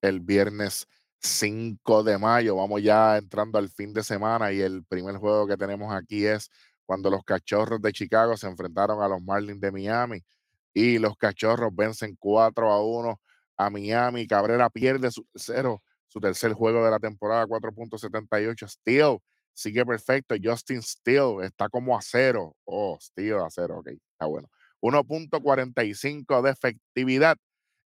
el 0.00 0.20
viernes 0.20 0.86
5 1.20 2.04
de 2.04 2.18
mayo. 2.18 2.54
Vamos 2.54 2.82
ya 2.82 3.16
entrando 3.16 3.58
al 3.58 3.68
fin 3.68 3.92
de 3.92 4.04
semana 4.04 4.52
y 4.52 4.60
el 4.60 4.84
primer 4.84 5.16
juego 5.16 5.48
que 5.48 5.56
tenemos 5.56 5.92
aquí 5.92 6.24
es 6.24 6.50
cuando 6.88 7.10
los 7.10 7.22
cachorros 7.22 7.82
de 7.82 7.92
Chicago 7.92 8.34
se 8.38 8.46
enfrentaron 8.46 9.02
a 9.02 9.08
los 9.08 9.22
Marlins 9.22 9.60
de 9.60 9.70
Miami 9.70 10.24
y 10.72 10.98
los 10.98 11.18
cachorros 11.18 11.70
vencen 11.74 12.16
4 12.18 12.70
a 12.72 12.82
1 12.82 13.20
a 13.58 13.70
Miami. 13.70 14.26
Cabrera 14.26 14.70
pierde 14.70 15.10
su 15.10 15.26
su 16.08 16.20
tercer 16.20 16.54
juego 16.54 16.82
de 16.82 16.90
la 16.90 16.98
temporada, 16.98 17.46
4.78. 17.46 18.66
Steel 18.66 19.18
sigue 19.52 19.84
perfecto. 19.84 20.34
Justin 20.42 20.82
Steele 20.82 21.44
está 21.44 21.68
como 21.68 21.96
a 21.96 22.00
cero. 22.00 22.56
Oh, 22.64 22.96
Steele 22.98 23.36
a 23.36 23.50
cero, 23.50 23.80
ok, 23.80 23.88
está 23.88 24.24
bueno. 24.26 24.48
1.45 24.80 26.42
de 26.42 26.50
efectividad. 26.50 27.36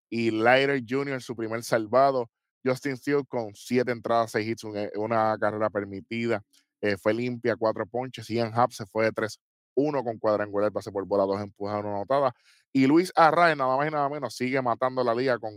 Y 0.08 0.30
Leiter 0.30 0.82
Jr., 0.88 1.20
su 1.20 1.34
primer 1.34 1.64
salvado. 1.64 2.30
Justin 2.64 2.96
Steele 2.96 3.24
con 3.26 3.52
siete 3.54 3.90
entradas, 3.90 4.30
seis 4.30 4.46
hits, 4.46 4.64
una, 4.94 5.36
carrera 5.38 5.68
permitida. 5.68 6.44
Eh, 6.82 6.96
fue 6.98 7.14
limpia, 7.14 7.56
cuatro 7.56 7.86
ponches. 7.86 8.28
Ian 8.28 8.52
Happ 8.54 8.72
se 8.72 8.84
fue 8.86 9.04
de 9.04 9.12
3-1 9.12 10.02
con 10.04 10.18
cuadrangular, 10.18 10.72
pase 10.72 10.90
por 10.90 11.06
bola, 11.06 11.24
dos 11.24 11.40
empujadas, 11.40 11.84
una 11.84 11.96
anotada. 11.96 12.32
Y 12.72 12.86
Luis 12.86 13.12
Arraez, 13.14 13.56
nada 13.56 13.76
más 13.76 13.88
y 13.88 13.90
nada 13.90 14.08
menos, 14.08 14.34
sigue 14.34 14.60
matando 14.60 15.04
la 15.04 15.14
liga 15.14 15.38
con 15.38 15.52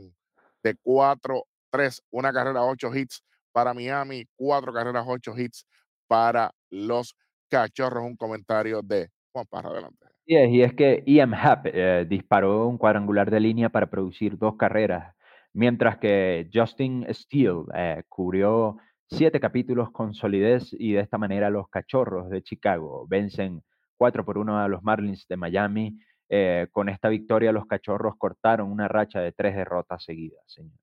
de 0.64 0.76
4-3, 0.84 2.02
una 2.12 2.32
carrera, 2.32 2.64
ocho 2.64 2.94
hits 2.96 3.24
para 3.52 3.74
Miami, 3.74 4.26
cuatro 4.36 4.72
carreras, 4.72 5.06
ocho 5.08 5.38
hits 5.38 5.66
para 6.08 6.52
los 6.70 7.16
cachorros. 7.50 8.04
Un 8.04 8.16
comentario 8.16 8.82
de 8.82 9.10
Juan 9.32 9.46
Parra, 9.50 9.70
adelante. 9.70 10.06
Y 10.28 10.62
es 10.62 10.74
que 10.74 11.04
Ian 11.06 11.36
Happ 11.36 11.68
eh, 11.68 12.06
disparó 12.10 12.68
un 12.68 12.78
cuadrangular 12.78 13.30
de 13.30 13.40
línea 13.40 13.70
para 13.70 13.90
producir 13.90 14.38
dos 14.38 14.56
carreras, 14.58 15.16
mientras 15.54 16.00
que 16.00 16.50
Justin 16.52 17.06
Steele 17.12 17.66
eh, 17.76 18.04
cubrió 18.10 18.78
siete 19.08 19.40
capítulos 19.40 19.92
con 19.92 20.14
solidez 20.14 20.74
y 20.74 20.94
de 20.94 21.02
esta 21.02 21.18
manera 21.18 21.50
los 21.50 21.70
Cachorros 21.70 22.30
de 22.30 22.42
Chicago 22.42 23.06
vencen 23.08 23.64
4 23.98 24.26
por 24.26 24.38
1 24.38 24.60
a 24.60 24.68
los 24.68 24.84
Marlins 24.84 25.28
de 25.28 25.38
Miami. 25.38 25.98
Eh, 26.28 26.68
con 26.72 26.90
esta 26.90 27.10
victoria 27.10 27.52
los 27.52 27.68
Cachorros 27.68 28.16
cortaron 28.18 28.72
una 28.72 28.88
racha 28.88 29.20
de 29.20 29.32
tres 29.32 29.56
derrotas 29.56 30.04
seguidas, 30.04 30.44
señores. 30.48 30.80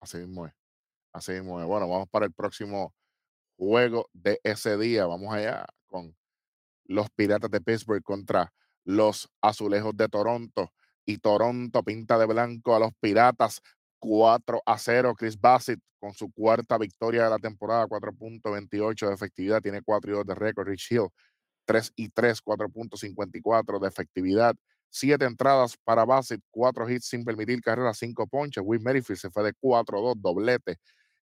Así 0.00 0.18
mismo 0.18 0.46
es. 0.46 0.54
Así 1.12 1.32
mismo 1.32 1.60
es. 1.60 1.66
Bueno, 1.66 1.88
vamos 1.88 2.08
para 2.08 2.26
el 2.26 2.32
próximo 2.32 2.94
juego 3.56 4.08
de 4.12 4.40
ese 4.44 4.78
día. 4.78 5.06
Vamos 5.06 5.34
allá 5.34 5.66
con 5.86 6.16
los 6.84 7.10
Piratas 7.10 7.50
de 7.50 7.60
Pittsburgh 7.60 8.02
contra 8.02 8.52
los 8.84 9.30
Azulejos 9.40 9.96
de 9.96 10.08
Toronto. 10.08 10.72
Y 11.04 11.18
Toronto 11.18 11.82
pinta 11.82 12.18
de 12.18 12.26
blanco 12.26 12.76
a 12.76 12.78
los 12.78 12.92
Piratas 13.00 13.62
4 13.98 14.62
a 14.64 14.78
0. 14.78 15.14
Chris 15.16 15.40
Bassett 15.40 15.80
con 15.98 16.12
su 16.14 16.30
cuarta 16.32 16.78
victoria 16.78 17.24
de 17.24 17.30
la 17.30 17.38
temporada, 17.38 17.86
4.28 17.86 19.08
de 19.08 19.14
efectividad, 19.14 19.60
tiene 19.60 19.82
4 19.82 20.10
y 20.12 20.14
2 20.14 20.26
de 20.26 20.34
récord. 20.34 20.68
Rich 20.68 20.92
Hill 20.92 21.08
3 21.66 21.92
y 21.96 22.08
3, 22.10 22.42
4.54 22.42 23.80
de 23.80 23.88
efectividad. 23.88 24.54
Siete 24.90 25.26
entradas 25.26 25.76
para 25.84 26.04
Bassett, 26.06 26.40
cuatro 26.50 26.88
hits 26.88 27.06
sin 27.06 27.22
permitir 27.24 27.60
carrera, 27.60 27.92
cinco 27.92 28.26
ponches. 28.26 28.64
Will 28.64 28.80
Merrifield 28.80 29.20
se 29.20 29.30
fue 29.30 29.44
de 29.44 29.52
4-2, 29.54 30.14
doblete 30.16 30.78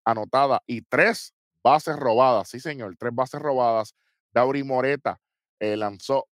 anotada 0.05 0.61
y 0.67 0.81
tres 0.81 1.33
bases 1.63 1.95
robadas. 1.95 2.49
Sí, 2.49 2.59
señor, 2.59 2.95
tres 2.97 3.13
bases 3.15 3.41
robadas. 3.41 3.95
Dauri 4.33 4.63
Moreta 4.63 5.19
eh, 5.59 5.77
lanzó 5.77 6.27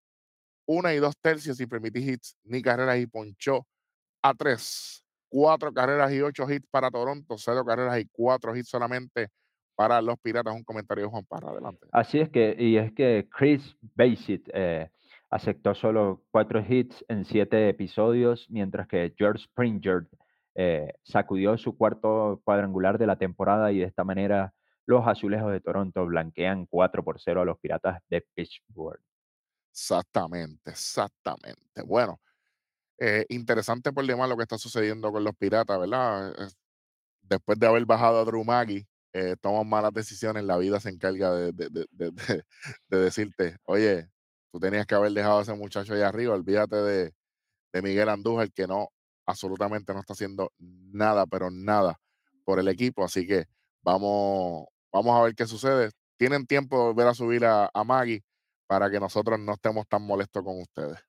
una 0.65 0.93
y 0.93 0.97
dos 0.97 1.15
tercios 1.21 1.57
sin 1.57 1.69
permitir 1.69 2.09
hits 2.09 2.35
ni 2.43 2.61
carreras 2.61 2.99
y 2.99 3.07
ponchó 3.07 3.65
a 4.21 4.33
tres. 4.33 5.00
Cuatro 5.31 5.71
carreras 5.71 6.11
y 6.11 6.19
ocho 6.19 6.43
hits 6.49 6.67
para 6.69 6.91
Toronto, 6.91 7.35
cero 7.37 7.63
carreras 7.65 7.97
y 7.99 8.05
cuatro 8.11 8.53
hits 8.53 8.67
solamente 8.67 9.29
para 9.75 10.01
los 10.01 10.19
Piratas. 10.19 10.53
Un 10.53 10.65
comentario 10.65 11.05
de 11.05 11.09
Juan 11.09 11.23
Parra, 11.23 11.51
adelante. 11.51 11.87
Así 11.93 12.19
es 12.19 12.29
que, 12.29 12.53
y 12.59 12.75
es 12.75 12.91
que 12.91 13.29
Chris 13.31 13.77
Bassett 13.95 14.49
eh, 14.53 14.91
aceptó 15.29 15.73
solo 15.73 16.25
cuatro 16.31 16.61
hits 16.67 17.05
en 17.07 17.23
siete 17.23 17.69
episodios, 17.69 18.45
mientras 18.49 18.89
que 18.89 19.13
George 19.17 19.45
Springer 19.45 20.05
eh, 20.53 20.95
sacudió 21.03 21.57
su 21.57 21.77
cuarto 21.77 22.41
cuadrangular 22.43 22.97
de 22.97 23.07
la 23.07 23.15
temporada 23.15 23.71
y 23.71 23.79
de 23.79 23.85
esta 23.85 24.03
manera 24.03 24.53
los 24.85 25.07
azulejos 25.07 25.53
de 25.53 25.61
Toronto 25.61 26.05
blanquean 26.05 26.65
4 26.65 27.05
por 27.05 27.21
0 27.21 27.41
a 27.41 27.45
los 27.45 27.57
piratas 27.57 28.01
de 28.09 28.25
Pittsburgh. 28.33 28.99
Exactamente, 29.71 30.71
exactamente. 30.71 31.81
Bueno, 31.85 32.19
eh, 33.03 33.25
interesante 33.29 33.91
por 33.91 34.05
demás 34.05 34.29
lo 34.29 34.37
que 34.37 34.43
está 34.43 34.59
sucediendo 34.59 35.11
con 35.11 35.23
los 35.23 35.35
piratas, 35.35 35.79
¿verdad? 35.79 36.35
Después 37.23 37.57
de 37.57 37.65
haber 37.65 37.83
bajado 37.85 38.19
a 38.19 38.25
Drew 38.25 38.43
Maggi, 38.43 38.87
eh, 39.13 39.35
toman 39.41 39.67
malas 39.67 39.91
decisiones, 39.91 40.43
la 40.43 40.57
vida 40.57 40.79
se 40.79 40.89
encarga 40.89 41.33
de, 41.33 41.51
de, 41.51 41.87
de, 41.89 42.11
de, 42.89 42.97
decirte, 42.99 43.57
oye, 43.63 44.07
tú 44.51 44.59
tenías 44.59 44.85
que 44.85 44.93
haber 44.93 45.13
dejado 45.13 45.39
a 45.39 45.41
ese 45.41 45.55
muchacho 45.55 45.93
allá 45.95 46.09
arriba, 46.09 46.35
olvídate 46.35 46.75
de, 46.75 47.13
Miguel 47.81 48.09
Andújar, 48.09 48.51
que 48.51 48.67
no, 48.67 48.89
absolutamente 49.25 49.93
no 49.93 50.01
está 50.01 50.13
haciendo 50.13 50.51
nada, 50.59 51.25
pero 51.25 51.49
nada 51.49 51.99
por 52.45 52.59
el 52.59 52.67
equipo, 52.67 53.03
así 53.03 53.25
que 53.25 53.45
vamos, 53.81 54.67
vamos 54.91 55.19
a 55.19 55.23
ver 55.23 55.33
qué 55.35 55.47
sucede. 55.47 55.89
Tienen 56.17 56.45
tiempo 56.45 56.77
de 56.77 56.83
volver 56.83 57.07
a 57.07 57.15
subir 57.15 57.45
a, 57.45 57.69
a 57.73 57.83
Maggie 57.83 58.23
para 58.67 58.91
que 58.91 58.99
nosotros 58.99 59.39
no 59.39 59.53
estemos 59.53 59.87
tan 59.87 60.03
molestos 60.03 60.43
con 60.43 60.61
ustedes. 60.61 60.99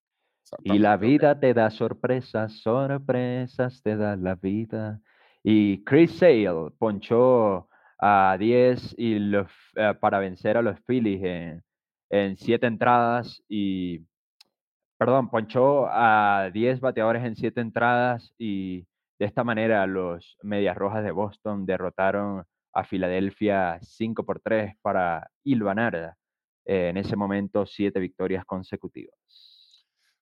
Y 0.63 0.79
la 0.79 0.97
vida 0.97 1.39
te 1.41 1.55
da 1.55 1.71
sorpresas, 1.71 2.61
sorpresas 2.61 3.83
te 3.83 3.97
da 3.97 4.17
la 4.17 4.35
vida. 4.35 5.01
Y 5.43 5.83
Chris 5.85 6.19
Sale 6.19 6.71
ponchó 6.79 7.69
a 7.99 8.37
10 8.39 8.95
y 8.99 9.19
los, 9.19 9.51
eh, 9.77 9.95
para 10.01 10.19
vencer 10.19 10.57
a 10.57 10.63
los 10.63 10.79
Phillies 10.87 11.23
en, 11.23 11.63
en 12.11 12.37
siete 12.37 12.67
entradas 12.67 13.43
y, 13.49 14.05
perdón, 14.99 15.31
ponchó 15.31 15.87
a 15.89 16.51
10 16.53 16.81
bateadores 16.81 17.25
en 17.25 17.37
siete 17.37 17.61
entradas 17.61 18.35
y 18.39 18.87
de 19.19 19.27
esta 19.27 19.45
manera 19.45 19.87
los 19.87 20.37
Medias 20.43 20.77
Rojas 20.77 21.05
de 21.05 21.13
Boston 21.13 21.65
derrotaron 21.65 22.45
a 22.73 22.85
Filadelfia 22.85 23.79
5 23.81 24.25
por 24.25 24.41
3 24.41 24.75
para 24.83 25.31
ilvanar 25.45 26.17
eh, 26.65 26.89
en 26.89 26.97
ese 26.97 27.17
momento 27.17 27.67
siete 27.67 28.01
victorias 28.01 28.45
consecutivas. 28.45 29.52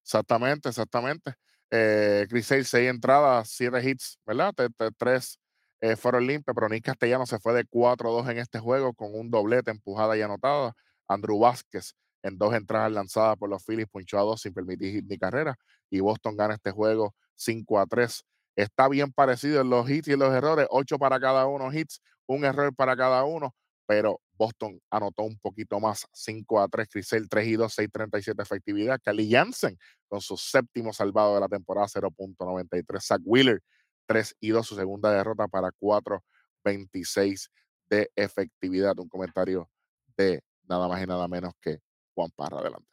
Exactamente, 0.05 0.69
exactamente. 0.69 1.35
Eh, 1.71 2.27
Chris 2.29 2.47
Sale, 2.47 2.65
seis 2.65 2.89
entradas, 2.91 3.49
siete 3.51 3.89
hits, 3.89 4.19
¿verdad? 4.27 4.53
tres 4.99 5.39
eh, 5.81 5.97
fueron 5.97 6.27
limpios, 6.27 6.55
pero 6.55 6.69
Nick 6.69 6.85
Castellano 6.85 7.27
se 7.27 7.39
fue 7.39 7.55
de 7.55 7.65
4-2 7.65 8.29
en 8.29 8.39
este 8.39 8.59
juego 8.59 8.93
con 8.95 9.15
un 9.15 9.31
doblete 9.31 9.71
empujada 9.71 10.17
y 10.17 10.23
anotada. 10.23 10.75
Andrew 11.09 11.39
Vázquez 11.39 11.95
en 12.23 12.39
dos 12.39 12.55
entradas 12.55 12.93
lanzadas 12.93 13.37
por 13.39 13.49
los 13.49 13.65
Phillies, 13.65 13.89
punchó 13.91 14.19
a 14.19 14.23
dos 14.23 14.43
sin 14.43 14.53
permitir 14.53 15.05
ni 15.07 15.17
carrera. 15.19 15.57
Y 15.91 16.01
Boston 16.01 16.37
gana 16.37 16.55
este 16.55 16.71
juego 16.71 17.15
5 17.37 17.79
a 17.81 17.87
3. 17.87 18.25
Está 18.57 18.89
bien 18.89 19.13
parecido 19.13 19.61
en 19.63 19.71
los 19.71 19.89
hits 19.89 20.09
y 20.09 20.17
los 20.17 20.33
errores, 20.35 20.67
8 20.71 20.99
para 20.99 21.19
cada 21.21 21.47
uno 21.47 21.73
hits, 21.73 22.03
un 22.27 22.45
error 22.45 22.75
para 22.75 22.97
cada 22.97 23.25
uno, 23.25 23.55
pero 23.91 24.21
Boston 24.39 24.81
anotó 24.89 25.25
un 25.25 25.37
poquito 25.41 25.81
más, 25.81 26.07
5 26.13 26.61
a 26.61 26.69
3, 26.69 26.89
Crisel 26.89 27.29
3 27.29 27.47
y 27.49 27.57
2, 27.57 27.77
6.37 27.77 28.41
efectividad. 28.41 29.01
Kelly 29.03 29.29
Jansen 29.29 29.77
con 30.07 30.21
su 30.21 30.37
séptimo 30.37 30.93
salvado 30.93 31.35
de 31.35 31.41
la 31.41 31.49
temporada, 31.49 31.89
0.93. 31.89 33.01
Zach 33.01 33.21
Wheeler, 33.25 33.61
3 34.07 34.37
y 34.39 34.51
2, 34.51 34.65
su 34.65 34.77
segunda 34.77 35.11
derrota 35.11 35.49
para 35.49 35.73
4.26 35.73 37.51
de 37.89 38.09
efectividad. 38.15 38.97
Un 38.97 39.09
comentario 39.09 39.69
de 40.17 40.41
nada 40.69 40.87
más 40.87 41.03
y 41.03 41.07
nada 41.07 41.27
menos 41.27 41.53
que 41.61 41.81
Juan 42.15 42.31
Parra. 42.37 42.61
Adelante. 42.61 42.87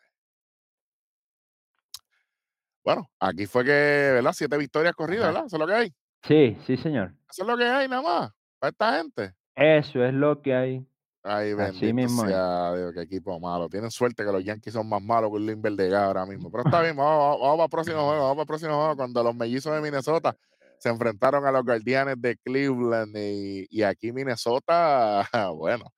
Bueno, 2.83 3.07
aquí 3.19 3.45
fue 3.45 3.63
que, 3.63 3.69
¿verdad? 3.69 4.33
Siete 4.33 4.57
victorias 4.57 4.95
corridas, 4.95 5.27
¿verdad? 5.27 5.45
Eso 5.45 5.57
es 5.57 5.59
lo 5.59 5.67
que 5.67 5.73
hay. 5.75 5.95
Sí, 6.23 6.57
sí, 6.65 6.75
señor. 6.75 7.13
Eso 7.29 7.43
es 7.43 7.47
lo 7.47 7.55
que 7.55 7.65
hay, 7.65 7.87
nada 7.87 8.01
más, 8.01 8.31
para 8.57 8.71
esta 8.71 8.97
gente. 8.97 9.35
Eso 9.57 10.05
es 10.05 10.13
lo 10.13 10.39
que 10.39 10.53
hay. 10.53 10.87
Ay, 11.23 11.55
bendito 11.55 11.93
mismo 11.93 12.25
sea 12.25 12.75
Dios, 12.75 12.93
qué 12.93 13.01
equipo 13.01 13.39
malo. 13.39 13.67
Tienen 13.67 13.89
suerte 13.89 14.23
que 14.23 14.31
los 14.31 14.43
Yankees 14.43 14.73
son 14.73 14.87
más 14.87 15.01
malos 15.01 15.31
que 15.31 15.37
el 15.37 15.47
Limber 15.47 15.73
de 15.73 15.95
ahora 15.95 16.27
mismo. 16.27 16.51
Pero 16.51 16.63
está 16.63 16.81
bien, 16.81 16.95
vamos, 16.95 17.39
para 17.41 17.63
el 17.63 17.69
próximo 17.69 18.05
juego, 18.07 18.21
vamos 18.21 18.35
para 18.35 18.41
el 18.43 18.47
próximo 18.47 18.77
juego. 18.77 18.95
Cuando 18.95 19.23
los 19.23 19.35
mellizos 19.35 19.73
de 19.73 19.81
Minnesota 19.81 20.37
se 20.77 20.89
enfrentaron 20.89 21.43
a 21.47 21.51
los 21.51 21.65
Guardianes 21.65 22.21
de 22.21 22.37
Cleveland 22.37 23.17
y, 23.17 23.81
aquí 23.81 24.11
Minnesota, 24.11 25.27
bueno, 25.55 25.91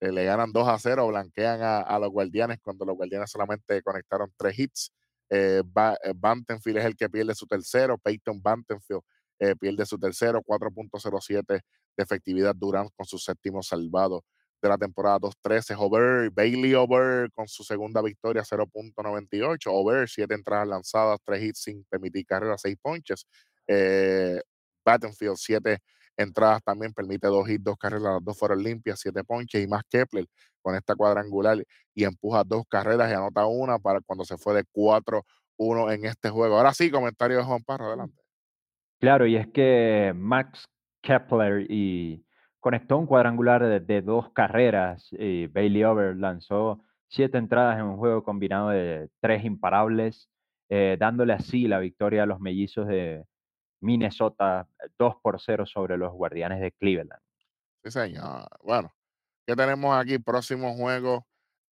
eh, 0.00 0.10
le 0.10 0.24
ganan 0.24 0.50
2 0.50 0.66
a 0.66 0.78
0, 0.78 1.08
blanquean 1.08 1.60
a, 1.62 1.98
los 1.98 2.08
Guardianes 2.10 2.58
cuando 2.62 2.86
los 2.86 2.96
Guardianes 2.96 3.30
solamente 3.30 3.82
conectaron 3.82 4.32
tres 4.34 4.58
hits. 4.58 4.92
Eh, 5.28 5.62
eh, 5.62 6.12
Bantenfield 6.16 6.78
es 6.78 6.84
el 6.86 6.96
que 6.96 7.10
pierde 7.10 7.34
su 7.34 7.46
tercero, 7.46 7.98
Peyton 7.98 8.40
Bantenfield 8.42 9.02
pierde 9.60 9.86
su 9.86 9.98
tercero, 10.00 10.42
4.07 10.42 11.60
de 11.98 12.04
efectividad, 12.04 12.54
Durant 12.54 12.90
con 12.96 13.04
su 13.04 13.18
séptimo 13.18 13.62
salvado 13.62 14.24
de 14.62 14.68
la 14.68 14.78
temporada 14.78 15.18
2-13. 15.18 15.76
Over, 15.78 16.30
Bailey 16.30 16.74
Over 16.74 17.30
con 17.32 17.48
su 17.48 17.64
segunda 17.64 18.00
victoria 18.00 18.42
0.98. 18.42 19.66
Over, 19.66 20.08
siete 20.08 20.34
entradas 20.34 20.68
lanzadas, 20.68 21.18
tres 21.24 21.42
hits 21.42 21.62
sin 21.62 21.84
permitir 21.84 22.24
carrera, 22.24 22.56
seis 22.56 22.76
ponches. 22.80 23.26
Eh, 23.66 24.40
Battenfield, 24.84 25.36
siete 25.36 25.78
entradas 26.16 26.62
también, 26.64 26.92
permite 26.92 27.26
dos 27.26 27.48
hits, 27.48 27.62
dos 27.62 27.76
carreras, 27.76 28.02
las 28.02 28.24
dos 28.24 28.38
fueron 28.38 28.62
limpias, 28.62 29.00
siete 29.00 29.22
ponches. 29.24 29.62
Y 29.62 29.66
más 29.66 29.82
Kepler 29.88 30.26
con 30.62 30.74
esta 30.74 30.94
cuadrangular 30.94 31.64
y 31.94 32.04
empuja 32.04 32.42
dos 32.44 32.62
carreras 32.68 33.10
y 33.10 33.14
anota 33.14 33.46
una 33.46 33.78
para 33.78 34.00
cuando 34.00 34.24
se 34.24 34.36
fue 34.36 34.54
de 34.54 34.64
4-1 34.72 35.92
en 35.92 36.04
este 36.04 36.30
juego. 36.30 36.56
Ahora 36.56 36.74
sí, 36.74 36.90
comentario 36.90 37.38
de 37.38 37.44
Juan 37.44 37.62
Parra, 37.62 37.86
adelante. 37.86 38.20
Claro, 39.00 39.26
y 39.26 39.36
es 39.36 39.46
que 39.46 40.12
Max 40.16 40.64
Kepler 41.08 41.66
y 41.70 42.22
conectó 42.60 42.98
un 42.98 43.06
cuadrangular 43.06 43.80
de, 43.80 44.02
dos 44.02 44.30
carreras. 44.32 45.08
Bailey 45.10 45.84
Over 45.84 46.16
lanzó 46.16 46.82
siete 47.08 47.38
entradas 47.38 47.78
en 47.78 47.86
un 47.86 47.96
juego 47.96 48.22
combinado 48.22 48.68
de 48.68 49.08
tres 49.20 49.44
imparables, 49.44 50.28
eh, 50.68 50.98
dándole 51.00 51.32
así 51.32 51.66
la 51.66 51.78
victoria 51.78 52.24
a 52.24 52.26
los 52.26 52.40
mellizos 52.40 52.86
de 52.86 53.24
Minnesota 53.80 54.68
2 54.98 55.14
por 55.22 55.40
0 55.40 55.64
sobre 55.64 55.96
los 55.96 56.12
guardianes 56.12 56.60
de 56.60 56.72
Cleveland. 56.72 57.22
Sí, 57.82 57.90
señor. 57.90 58.46
Bueno, 58.62 58.92
¿qué 59.46 59.56
tenemos 59.56 59.96
aquí? 59.96 60.18
Próximo 60.18 60.74
juego. 60.74 61.26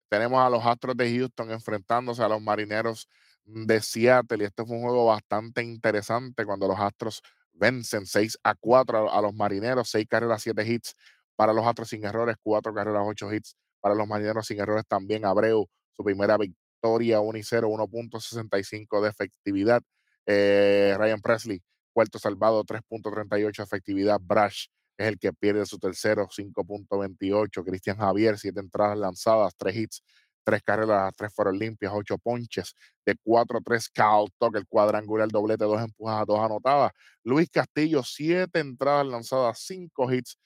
Tenemos 0.07 0.39
a 0.39 0.49
los 0.49 0.65
Astros 0.65 0.95
de 0.95 1.13
Houston 1.17 1.51
enfrentándose 1.51 2.23
a 2.23 2.29
los 2.29 2.41
Marineros 2.41 3.09
de 3.43 3.81
Seattle. 3.81 4.43
Y 4.43 4.45
este 4.45 4.63
fue 4.63 4.77
un 4.77 4.83
juego 4.83 5.07
bastante 5.07 5.61
interesante 5.61 6.45
cuando 6.45 6.67
los 6.69 6.79
Astros 6.79 7.21
vencen 7.55 8.05
6 8.05 8.37
a 8.43 8.55
4 8.55 9.11
a, 9.11 9.21
los 9.21 9.33
marineros, 9.33 9.89
6 9.89 10.05
carreras, 10.07 10.41
7 10.43 10.67
hits 10.67 10.95
para 11.35 11.53
los 11.53 11.65
Astros 11.65 11.89
sin 11.89 12.05
errores, 12.05 12.35
4 12.43 12.73
carreras, 12.73 13.03
8 13.05 13.33
hits 13.33 13.55
para 13.81 13.95
los 13.95 14.07
marineros 14.07 14.47
sin 14.47 14.59
errores 14.59 14.85
también. 14.87 15.25
Abreu, 15.25 15.67
su 15.93 16.03
primera 16.03 16.37
victoria 16.37 16.65
victoria 16.85 17.19
1 17.19 17.37
y 17.37 17.43
0, 17.43 17.69
1.65 17.69 19.01
de 19.01 19.09
efectividad. 19.09 19.81
Eh, 20.25 20.95
Ryan 20.97 21.21
Presley, 21.21 21.61
cuarto 21.93 22.19
salvado, 22.19 22.63
3.38 22.63 23.63
efectividad. 23.63 24.19
Brash 24.21 24.67
es 24.97 25.07
el 25.07 25.19
que 25.19 25.33
pierde 25.33 25.65
su 25.65 25.79
tercero, 25.79 26.27
5.28. 26.27 27.63
Cristian 27.63 27.97
Javier, 27.97 28.37
siete 28.37 28.59
entradas 28.59 28.97
lanzadas, 28.97 29.53
tres 29.57 29.75
hits, 29.75 30.03
tres 30.45 30.61
carreras, 30.63 31.13
tres 31.17 31.33
fueron 31.33 31.57
limpias, 31.57 31.91
ocho 31.93 32.17
ponches, 32.17 32.73
de 33.05 33.15
4-3 33.25 33.89
Cal 33.89 34.27
el 34.53 34.67
cuadrangular, 34.67 35.27
doblete, 35.27 35.65
dos 35.65 35.81
empujadas, 35.81 36.27
dos 36.27 36.39
anotadas. 36.39 36.91
Luis 37.23 37.49
Castillo, 37.49 38.03
siete 38.03 38.59
entradas 38.59 39.07
lanzadas, 39.07 39.59
cinco 39.59 40.11
hits, 40.13 40.37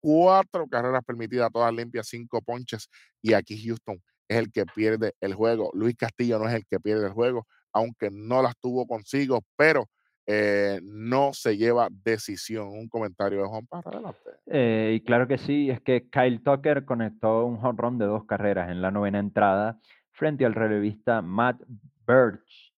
cuatro 0.00 0.66
carreras 0.68 1.02
permitidas, 1.04 1.50
todas 1.52 1.72
limpias, 1.72 2.08
cinco 2.08 2.42
ponches. 2.42 2.88
Y 3.22 3.32
aquí 3.32 3.56
Houston 3.66 4.02
es 4.28 4.38
el 4.38 4.52
que 4.52 4.66
pierde 4.66 5.14
el 5.20 5.34
juego. 5.34 5.70
Luis 5.72 5.96
Castillo 5.96 6.38
no 6.38 6.48
es 6.48 6.54
el 6.54 6.66
que 6.66 6.80
pierde 6.80 7.06
el 7.06 7.12
juego, 7.12 7.46
aunque 7.72 8.10
no 8.10 8.42
las 8.42 8.54
tuvo 8.58 8.86
consigo, 8.86 9.42
pero 9.56 9.88
eh, 10.26 10.80
no 10.82 11.32
se 11.32 11.56
lleva 11.56 11.88
decisión. 11.90 12.68
Un 12.68 12.88
comentario 12.88 13.42
de 13.42 13.48
Juan 13.48 13.66
para 13.66 13.90
adelante. 13.90 14.30
Eh, 14.46 14.94
y 14.96 15.00
claro 15.04 15.28
que 15.28 15.38
sí, 15.38 15.70
es 15.70 15.80
que 15.80 16.08
Kyle 16.08 16.42
Tucker 16.42 16.84
conectó 16.84 17.44
un 17.44 17.58
home 17.64 17.78
run 17.78 17.98
de 17.98 18.06
dos 18.06 18.24
carreras 18.24 18.70
en 18.70 18.80
la 18.80 18.90
novena 18.90 19.18
entrada 19.18 19.78
frente 20.12 20.44
al 20.44 20.54
relevista 20.54 21.22
Matt 21.22 21.60
Birch. 22.06 22.72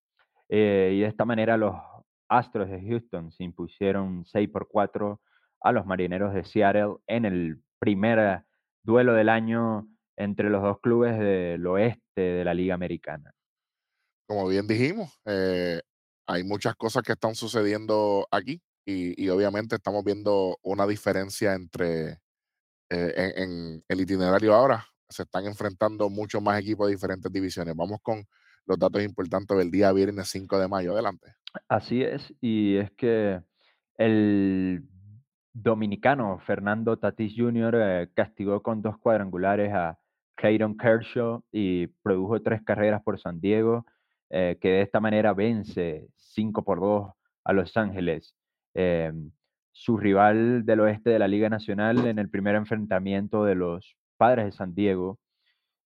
Eh, 0.48 0.92
y 0.94 1.00
de 1.00 1.06
esta 1.06 1.24
manera 1.24 1.56
los 1.56 1.74
Astros 2.28 2.68
de 2.68 2.80
Houston 2.80 3.30
se 3.30 3.44
impusieron 3.44 4.24
6 4.26 4.48
por 4.48 4.68
4 4.68 5.20
a 5.60 5.72
los 5.72 5.86
Marineros 5.86 6.34
de 6.34 6.44
Seattle 6.44 6.96
en 7.06 7.24
el 7.24 7.60
primer 7.78 8.42
duelo 8.82 9.14
del 9.14 9.28
año 9.28 9.88
entre 10.16 10.50
los 10.50 10.62
dos 10.62 10.80
clubes 10.80 11.18
del 11.18 11.64
oeste 11.66 12.20
de 12.20 12.44
la 12.44 12.54
Liga 12.54 12.74
Americana. 12.74 13.32
Como 14.26 14.48
bien 14.48 14.66
dijimos, 14.66 15.20
eh, 15.24 15.80
hay 16.26 16.44
muchas 16.44 16.74
cosas 16.76 17.02
que 17.02 17.12
están 17.12 17.34
sucediendo 17.34 18.26
aquí 18.30 18.60
y, 18.84 19.28
obviamente 19.28 19.76
estamos 19.76 20.04
viendo 20.04 20.58
una 20.62 20.86
diferencia 20.86 21.54
entre 21.54 22.20
eh, 22.88 23.32
en, 23.36 23.82
el 23.88 24.00
itinerario 24.00 24.54
ahora. 24.54 24.86
Se 25.08 25.24
están 25.24 25.44
enfrentando 25.46 26.08
muchos 26.08 26.40
más 26.40 26.60
equipos 26.60 26.86
de 26.86 26.94
diferentes 26.94 27.32
divisiones. 27.32 27.74
Vamos 27.74 27.98
con 28.00 28.24
los 28.64 28.78
datos 28.78 29.02
importantes 29.02 29.56
del 29.56 29.70
día 29.70 29.92
viernes 29.92 30.28
5 30.28 30.58
de 30.58 30.68
mayo. 30.68 30.92
Adelante. 30.92 31.34
Así 31.68 32.02
es, 32.02 32.32
y 32.40 32.76
es 32.76 32.90
que 32.92 33.40
el 33.96 34.84
dominicano 35.52 36.38
Fernando 36.46 36.98
Tatis 36.98 37.32
Jr. 37.36 37.74
Eh, 37.76 38.08
castigó 38.14 38.62
con 38.62 38.82
dos 38.82 38.98
cuadrangulares 38.98 39.72
a 39.72 39.98
Clayton 40.36 40.76
Kershaw 40.76 41.42
y 41.50 41.86
produjo 42.02 42.42
tres 42.42 42.62
carreras 42.62 43.02
por 43.02 43.18
San 43.18 43.40
Diego, 43.40 43.86
eh, 44.30 44.58
que 44.60 44.68
de 44.68 44.82
esta 44.82 45.00
manera 45.00 45.32
vence 45.32 46.08
5 46.16 46.64
por 46.64 46.80
2 46.80 47.10
a 47.44 47.52
Los 47.52 47.76
Ángeles. 47.76 48.34
Em, 48.74 49.30
su 49.72 49.96
rival 49.96 50.64
del 50.64 50.80
oeste 50.80 51.10
de 51.10 51.18
la 51.18 51.28
Liga 51.28 51.48
Nacional 51.48 52.06
en 52.06 52.18
el 52.18 52.30
primer 52.30 52.54
enfrentamiento 52.54 53.44
de 53.44 53.54
los 53.54 53.96
padres 54.16 54.46
de 54.46 54.52
San 54.52 54.74
Diego, 54.74 55.18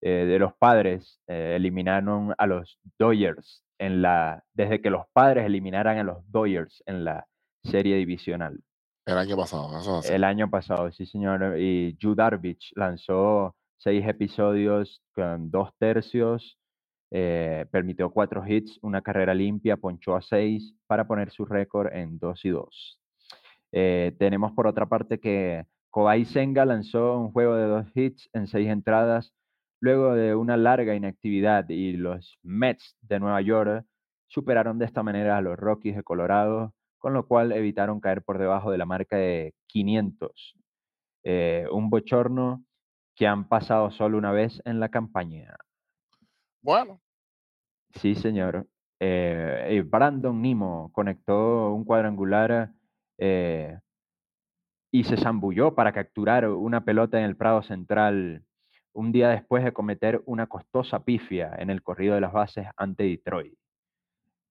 eh, 0.00 0.24
de 0.26 0.38
los 0.38 0.54
padres, 0.54 1.20
eliminaron 1.26 2.34
a 2.38 2.46
los 2.46 2.78
Dodgers 2.98 3.64
en 3.78 4.02
la, 4.02 4.44
desde 4.54 4.80
que 4.80 4.90
los 4.90 5.06
padres 5.12 5.44
eliminaran 5.46 5.98
a 5.98 6.04
los 6.04 6.18
Dodgers 6.30 6.82
en 6.86 7.04
la 7.04 7.26
serie 7.64 7.96
divisional. 7.96 8.60
El 9.06 9.18
año 9.18 9.36
pasado, 9.36 9.78
eso 9.78 10.02
El 10.12 10.24
año 10.24 10.48
pasado, 10.50 10.92
sí, 10.92 11.06
señor. 11.06 11.58
Y 11.58 11.96
Yu 11.98 12.14
Darvish 12.14 12.72
lanzó 12.76 13.56
seis 13.78 14.06
episodios 14.06 15.02
con 15.14 15.50
dos 15.50 15.70
tercios, 15.78 16.58
eh, 17.10 17.66
permitió 17.70 18.10
cuatro 18.10 18.44
hits, 18.46 18.78
una 18.82 19.02
carrera 19.02 19.34
limpia, 19.34 19.76
ponchó 19.76 20.16
a 20.16 20.22
seis 20.22 20.74
para 20.86 21.06
poner 21.06 21.30
su 21.30 21.44
récord 21.44 21.92
en 21.92 22.18
dos 22.18 22.44
y 22.44 22.50
dos. 22.50 23.00
Eh, 23.72 24.14
tenemos 24.18 24.52
por 24.52 24.66
otra 24.66 24.86
parte 24.86 25.20
que 25.20 25.64
Kobay 25.90 26.24
Senga 26.24 26.64
lanzó 26.64 27.18
un 27.18 27.32
juego 27.32 27.56
de 27.56 27.66
dos 27.66 27.86
hits 27.94 28.28
en 28.32 28.46
seis 28.46 28.68
entradas 28.68 29.32
luego 29.80 30.14
de 30.14 30.34
una 30.34 30.56
larga 30.56 30.94
inactividad 30.94 31.68
y 31.68 31.92
los 31.92 32.38
Mets 32.42 32.96
de 33.00 33.18
Nueva 33.18 33.40
York 33.40 33.86
superaron 34.28 34.78
de 34.78 34.84
esta 34.84 35.02
manera 35.02 35.38
a 35.38 35.40
los 35.40 35.58
Rockies 35.58 35.96
de 35.96 36.02
Colorado 36.02 36.74
con 37.00 37.14
lo 37.14 37.26
cual 37.26 37.52
evitaron 37.52 37.98
caer 37.98 38.22
por 38.22 38.38
debajo 38.38 38.70
de 38.70 38.78
la 38.78 38.84
marca 38.84 39.16
de 39.16 39.54
500. 39.68 40.54
Eh, 41.24 41.66
un 41.72 41.90
bochorno 41.90 42.62
que 43.16 43.26
han 43.26 43.48
pasado 43.48 43.90
solo 43.90 44.18
una 44.18 44.32
vez 44.32 44.62
en 44.64 44.80
la 44.80 44.90
campaña. 44.90 45.56
Bueno. 46.62 47.00
Sí, 47.94 48.14
señor. 48.14 48.66
Eh, 49.00 49.82
Brandon 49.86 50.40
Nimo 50.40 50.90
conectó 50.92 51.72
un 51.72 51.84
cuadrangular 51.84 52.70
eh, 53.18 53.78
y 54.90 55.04
se 55.04 55.16
zambulló 55.16 55.74
para 55.74 55.92
capturar 55.92 56.48
una 56.48 56.84
pelota 56.84 57.18
en 57.18 57.24
el 57.24 57.36
Prado 57.36 57.62
Central 57.62 58.44
un 58.92 59.12
día 59.12 59.28
después 59.28 59.64
de 59.64 59.72
cometer 59.72 60.22
una 60.26 60.46
costosa 60.46 61.04
pifia 61.04 61.54
en 61.58 61.70
el 61.70 61.82
corrido 61.82 62.14
de 62.14 62.20
las 62.20 62.32
bases 62.32 62.66
ante 62.76 63.04
Detroit. 63.04 63.54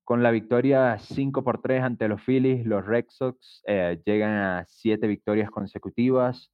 Con 0.04 0.24
la 0.24 0.32
victoria 0.32 0.98
5 0.98 1.44
por 1.44 1.62
3 1.62 1.84
ante 1.84 2.08
los 2.08 2.22
Phillies, 2.24 2.66
los 2.66 2.86
Red 2.86 3.06
Sox 3.10 3.62
eh, 3.68 4.02
llegan 4.06 4.32
a 4.32 4.66
siete 4.68 5.06
victorias 5.06 5.52
consecutivas. 5.52 6.52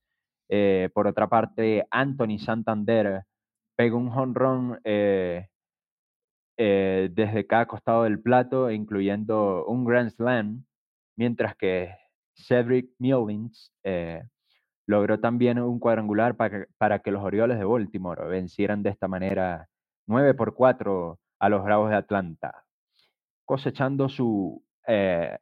Eh, 0.50 0.90
por 0.94 1.08
otra 1.08 1.30
parte, 1.30 1.88
Anthony 1.90 2.38
Santander 2.38 3.24
pegó 3.76 3.98
un 3.98 4.10
home 4.10 4.34
run 4.36 4.80
eh, 4.84 5.48
desde 6.58 7.48
cada 7.48 7.66
costado 7.66 8.04
del 8.04 8.22
plato, 8.22 8.72
incluyendo 8.72 9.66
un 9.66 9.86
Grand 9.86 10.10
Slam, 10.10 10.66
mientras 11.18 11.56
que 11.56 11.96
Cedric 12.36 12.90
Mullins 13.00 13.74
logró 14.88 15.20
también 15.20 15.60
un 15.60 15.80
cuadrangular 15.80 16.36
para 16.36 16.68
para 16.78 17.00
que 17.00 17.12
los 17.12 17.24
Orioles 17.24 17.58
de 17.58 17.66
Baltimore 17.66 18.28
vencieran 18.28 18.84
de 18.84 18.92
esta 18.92 19.08
manera 19.08 19.68
9 20.08 20.34
por 20.36 20.54
4 20.54 21.20
a 21.40 21.50
los 21.50 21.64
Bravos 21.64 21.90
de 21.90 21.96
Atlanta 21.96 22.66
cosechando 23.46 24.10
su 24.10 24.64
eh, 24.88 25.38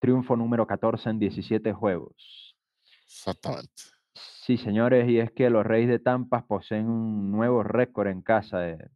triunfo 0.00 0.36
número 0.36 0.66
14 0.66 1.10
en 1.10 1.18
17 1.18 1.72
juegos. 1.72 2.56
Exactamente. 3.04 3.82
Sí, 4.42 4.56
señores, 4.56 5.08
y 5.08 5.20
es 5.20 5.30
que 5.30 5.50
los 5.50 5.64
Reyes 5.64 5.88
de 5.88 6.00
Tampa 6.00 6.44
poseen 6.44 6.88
un 6.88 7.30
nuevo 7.30 7.62
récord 7.62 8.08
en 8.08 8.22
casa, 8.22 8.58
de, 8.58 8.90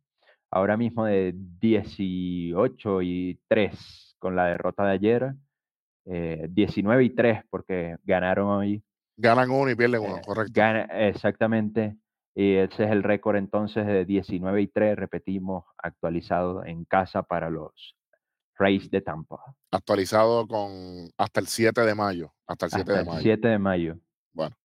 ahora 0.51 0.77
mismo 0.77 1.05
de 1.05 1.35
18 1.37 3.03
y 3.03 3.39
3 3.47 4.17
con 4.19 4.35
la 4.35 4.47
derrota 4.47 4.85
de 4.85 4.93
ayer, 4.93 5.35
19 6.05 7.01
eh, 7.01 7.07
y 7.07 7.11
3 7.11 7.45
porque 7.49 7.97
ganaron 8.03 8.49
hoy. 8.49 8.83
Ganan 9.17 9.49
uno 9.49 9.71
y 9.71 9.77
pierden 9.77 10.01
uno, 10.01 10.17
eh, 10.17 10.23
correcto. 10.27 10.61
exactamente, 10.91 11.97
y 12.35 12.55
ese 12.57 12.83
es 12.83 12.91
el 12.91 13.05
récord 13.05 13.37
entonces 13.37 13.87
de 13.87 14.05
19 14.05 14.63
y 14.63 14.67
3, 14.67 14.97
repetimos, 14.97 15.63
actualizado 15.79 16.65
en 16.65 16.85
casa 16.87 17.23
para 17.23 17.51
los 17.51 17.97
Race 18.59 18.89
de 18.91 19.01
Tampa. 19.01 19.39
Actualizado 19.71 20.45
con 20.49 21.09
hasta 21.17 21.39
el 21.39 21.47
7 21.47 21.83
de 21.83 21.95
mayo. 21.95 22.35
Hasta 22.49 22.67
el 22.67 22.73
7 22.73 22.93
de 22.93 23.05
mayo. 23.05 23.21
7 23.21 23.49
de 23.49 23.59
mayo. 23.61 24.01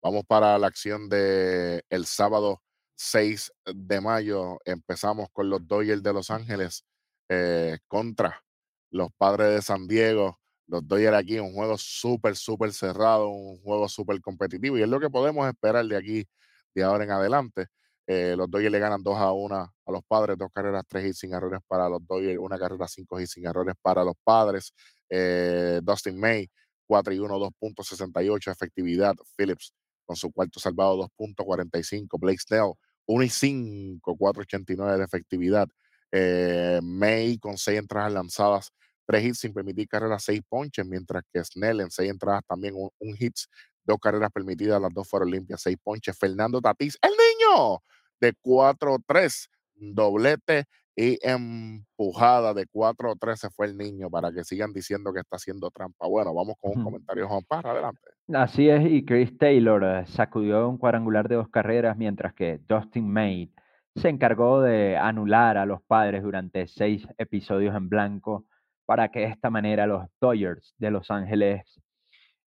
Vamos 0.04 0.26
para 0.26 0.58
la 0.60 0.68
acción 0.68 1.08
de 1.08 1.82
el 1.89 2.06
sábado 2.06 2.62
6 2.95 3.54
de 3.74 4.01
mayo. 4.01 4.60
Empezamos 4.66 5.30
con 5.32 5.49
los 5.49 5.66
Dodgers 5.66 6.04
de 6.04 6.12
Los 6.12 6.30
Ángeles 6.30 6.84
eh, 7.30 7.78
contra 7.88 8.43
los 8.91 9.08
Padres 9.18 9.51
de 9.56 9.62
San 9.62 9.88
Diego. 9.88 10.41
Los 10.68 10.86
Dodgers 10.86 11.16
aquí, 11.16 11.39
un 11.39 11.54
juego 11.54 11.78
súper, 11.78 12.36
súper 12.36 12.74
cerrado, 12.74 13.30
un 13.30 13.62
juego 13.62 13.88
súper 13.88 14.20
competitivo. 14.20 14.78
Y 14.78 14.82
es 14.82 14.89
lo 14.89 14.99
que 14.99 15.10
podemos 15.10 15.47
esperar 15.47 15.86
de 15.86 15.95
aquí, 15.95 16.28
de 16.76 16.84
ahora 16.84 17.06
en 17.06 17.12
adelante. 17.12 17.68
Eh, 18.06 18.36
los 18.36 18.51
Dodgers 18.51 18.74
le 18.74 18.80
ganan 18.80 19.01
2 19.01 19.18
a 19.18 19.32
1 19.32 19.56
a 19.56 19.91
los 19.91 20.04
padres, 20.06 20.38
dos 20.38 20.49
carreras, 20.54 20.84
tres 20.86 21.06
hits 21.06 21.20
sin 21.20 21.34
errores 21.34 21.62
para 21.66 21.88
los 21.88 22.06
Dodgers, 22.06 22.39
una 22.39 22.60
carrera, 22.60 22.89
cinco 22.89 23.22
hits 23.22 23.32
sin 23.32 23.47
errores 23.47 23.76
para 23.82 24.04
los 24.04 24.16
padres. 24.22 24.74
Eh, 25.10 25.80
Dustin 25.82 26.20
May, 26.20 26.49
4 26.88 27.14
y 27.14 27.20
1, 27.20 27.39
2.68 27.39 28.51
efectividad. 28.51 29.16
Phillips 29.38 29.74
con 30.06 30.16
su 30.16 30.32
cuarto 30.32 30.60
salvado, 30.60 31.10
2.45. 31.18 32.20
Blake 32.20 32.39
Snell, 32.39 32.74
1 33.06 33.24
y 33.24 33.30
5, 33.30 34.18
4.89 34.18 34.97
de 34.97 35.04
efectividad. 35.04 35.68
Eh, 36.12 36.80
May 36.84 37.39
con 37.39 37.58
seis 37.58 37.80
entradas 37.80 38.14
lanzadas, 38.14 38.72
tres 39.08 39.26
hits 39.26 39.39
sin 39.39 39.54
permitir 39.54 39.88
carreras, 39.88 40.24
seis 40.24 40.41
ponches, 40.47 40.86
mientras 40.86 41.24
que 41.34 41.43
Snell 41.43 41.82
en 41.82 41.89
seis 41.89 42.12
entradas 42.12 42.43
también 42.47 42.76
un, 42.76 42.89
un 42.99 43.16
hits, 43.18 43.49
dos 43.84 43.97
carreras 43.99 44.30
permitidas, 44.32 44.80
las 44.80 44.93
dos 44.93 45.10
fueron 45.10 45.32
limpias, 45.32 45.62
seis 45.62 45.78
ponches. 45.84 46.16
Fernando 46.18 46.62
Tatís, 46.62 46.97
el 47.01 47.12
niño, 47.12 47.80
de 48.22 48.34
4-3, 48.41 49.47
doblete 49.76 50.66
y 50.96 51.18
empujada 51.28 52.54
de 52.54 52.68
4-3 52.68 53.36
se 53.36 53.50
fue 53.50 53.66
el 53.66 53.78
niño 53.78 54.10
para 54.10 54.32
que 54.32 54.44
sigan 54.44 54.72
diciendo 54.72 55.12
que 55.12 55.22
está 55.22 55.38
haciendo 55.38 55.72
trampa. 55.72 56.08
Bueno, 56.08 56.34
vamos 56.34 56.56
con 56.60 56.78
un 56.78 56.84
comentario, 56.84 57.28
Juan 57.28 57.44
Parra, 57.48 57.72
adelante. 57.72 58.02
Así 58.34 58.70
es, 58.70 58.86
y 58.89 59.04
Chris 59.04 59.38
Taylor 59.38 59.84
eh, 59.84 60.06
sacudió 60.08 60.70
un 60.70 60.78
cuadrangular 60.78 61.28
de 61.28 61.36
dos 61.36 61.50
carreras, 61.50 61.98
mientras 61.98 62.34
que 62.34 62.60
Dustin 62.68 63.12
May 63.12 63.52
se 63.96 64.10
encargó 64.10 64.62
de 64.62 64.98
anular 64.98 65.58
a 65.58 65.66
los 65.66 65.82
padres 65.84 66.24
durante 66.24 66.68
seis 66.68 67.08
episodios 67.18 67.76
en 67.76 67.89
blanco 67.89 68.46
para 68.86 69.10
que 69.10 69.20
de 69.20 69.26
esta 69.26 69.50
manera 69.50 69.88
los 69.88 70.08
Dodgers 70.20 70.76
de 70.78 70.91
Los 70.91 71.10
Ángeles, 71.10 71.82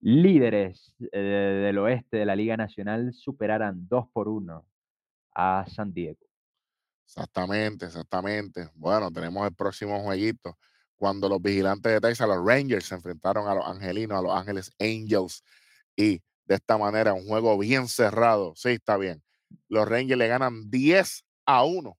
líderes 0.00 0.94
eh, 1.12 1.18
del 1.18 1.78
oeste 1.78 2.18
de 2.18 2.26
la 2.26 2.36
Liga 2.36 2.56
Nacional, 2.56 3.12
superaran 3.14 3.88
2 3.88 4.06
por 4.12 4.28
1 4.28 4.64
a 5.34 5.64
San 5.68 5.92
Diego. 5.92 6.24
Exactamente, 7.08 7.86
exactamente. 7.86 8.68
Bueno, 8.74 9.10
tenemos 9.10 9.46
el 9.46 9.54
próximo 9.54 10.00
jueguito. 10.02 10.56
Cuando 10.96 11.28
los 11.28 11.40
vigilantes 11.40 11.92
de 11.92 12.00
Texas, 12.00 12.26
los 12.28 12.44
Rangers, 12.44 12.86
se 12.86 12.94
enfrentaron 12.94 13.46
a 13.48 13.54
los 13.54 13.66
angelinos, 13.66 14.18
a 14.18 14.22
los 14.22 14.32
Ángeles 14.34 14.70
Angels. 14.80 15.42
Y 15.96 16.20
de 16.46 16.54
esta 16.56 16.78
manera, 16.78 17.14
un 17.14 17.26
juego 17.26 17.58
bien 17.58 17.88
cerrado. 17.88 18.54
Sí, 18.56 18.70
está 18.70 18.96
bien. 18.96 19.22
Los 19.68 19.88
Rangers 19.88 20.18
le 20.18 20.28
ganan 20.28 20.70
10 20.70 21.24
a 21.46 21.64
1 21.64 21.98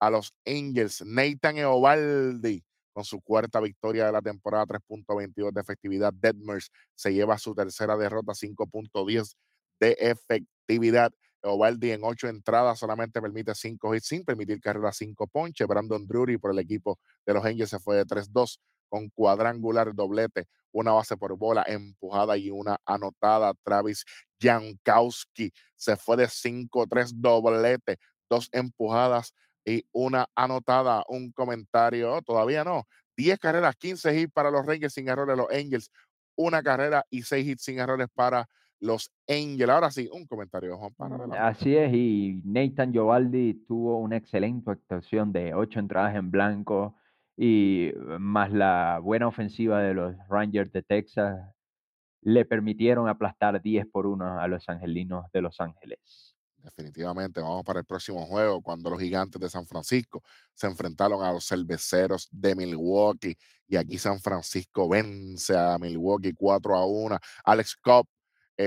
a 0.00 0.10
los 0.10 0.34
Angels. 0.46 1.02
Nathan 1.06 1.58
Eovaldi 1.58 2.64
con 2.92 3.04
su 3.04 3.20
cuarta 3.22 3.60
victoria 3.60 4.06
de 4.06 4.12
la 4.12 4.22
temporada, 4.22 4.66
3.22 4.66 5.52
de 5.52 5.60
efectividad. 5.60 6.12
Detmers 6.12 6.70
se 6.94 7.12
lleva 7.14 7.38
su 7.38 7.54
tercera 7.54 7.96
derrota, 7.96 8.34
5.10 8.34 9.36
de 9.80 9.96
efectividad. 10.00 11.12
Ovaldi 11.42 11.92
en 11.92 12.00
ocho 12.04 12.28
entradas 12.28 12.78
solamente 12.78 13.20
permite 13.20 13.54
cinco 13.54 13.94
hits 13.94 14.06
sin 14.06 14.24
permitir 14.24 14.60
carrera 14.60 14.92
cinco 14.92 15.26
ponches. 15.26 15.66
Brandon 15.66 16.06
Drury 16.06 16.38
por 16.38 16.52
el 16.52 16.58
equipo 16.58 16.98
de 17.26 17.34
los 17.34 17.44
Angels 17.44 17.70
se 17.70 17.78
fue 17.78 17.96
de 17.96 18.04
3-2 18.04 18.58
con 18.88 19.08
cuadrangular 19.10 19.94
doblete, 19.94 20.46
una 20.72 20.92
base 20.92 21.16
por 21.16 21.36
bola 21.36 21.64
empujada 21.66 22.36
y 22.36 22.50
una 22.50 22.76
anotada. 22.84 23.54
Travis 23.62 24.04
Jankowski 24.38 25.52
se 25.76 25.96
fue 25.96 26.16
de 26.16 26.28
5-3 26.28 27.12
doblete, 27.14 27.98
dos 28.28 28.48
empujadas 28.52 29.32
y 29.64 29.84
una 29.92 30.26
anotada. 30.34 31.04
Un 31.08 31.32
comentario, 31.32 32.20
todavía 32.22 32.64
no. 32.64 32.86
10 33.16 33.38
carreras, 33.38 33.76
15 33.76 34.18
hits 34.18 34.32
para 34.32 34.50
los 34.50 34.66
Rangers 34.66 34.94
sin 34.94 35.08
errores. 35.08 35.36
Los 35.36 35.50
Angels, 35.50 35.90
una 36.36 36.62
carrera 36.62 37.04
y 37.10 37.22
6 37.22 37.46
hits 37.46 37.62
sin 37.62 37.78
errores 37.78 38.08
para 38.14 38.48
los 38.80 39.12
Angels. 39.28 39.70
Ahora 39.70 39.90
sí, 39.90 40.08
un 40.12 40.26
comentario, 40.26 40.76
Juan. 40.76 40.92
Mm. 41.28 41.32
Así 41.32 41.76
es, 41.76 41.92
y 41.94 42.42
Nathan 42.44 42.92
Giovaldi 42.92 43.54
tuvo 43.66 43.98
una 43.98 44.16
excelente 44.16 44.70
actuación 44.70 45.32
de 45.32 45.54
ocho 45.54 45.78
entradas 45.78 46.16
en 46.16 46.30
blanco 46.30 46.96
y 47.36 47.86
eh, 47.88 47.94
más 48.18 48.52
la 48.52 49.00
buena 49.02 49.28
ofensiva 49.28 49.80
de 49.80 49.94
los 49.94 50.14
Rangers 50.28 50.72
de 50.72 50.82
Texas 50.82 51.38
le 52.22 52.44
permitieron 52.44 53.08
aplastar 53.08 53.62
10 53.62 53.86
por 53.86 54.06
1 54.06 54.40
a 54.40 54.46
los 54.46 54.68
angelinos 54.68 55.24
de 55.32 55.40
Los 55.40 55.60
Ángeles. 55.60 56.36
Definitivamente, 56.62 57.40
vamos 57.40 57.64
para 57.64 57.80
el 57.80 57.86
próximo 57.86 58.26
juego, 58.26 58.60
cuando 58.60 58.90
los 58.90 59.00
gigantes 59.00 59.40
de 59.40 59.48
San 59.48 59.66
Francisco 59.66 60.22
se 60.52 60.66
enfrentaron 60.66 61.22
a 61.22 61.32
los 61.32 61.46
cerveceros 61.46 62.28
de 62.30 62.54
Milwaukee. 62.54 63.36
Y 63.66 63.76
aquí 63.76 63.96
San 63.96 64.20
Francisco 64.20 64.88
vence 64.88 65.56
a 65.56 65.78
Milwaukee 65.78 66.34
4 66.34 66.76
a 66.76 66.84
1. 66.84 67.18
Alex 67.44 67.76
Cobb, 67.76 68.06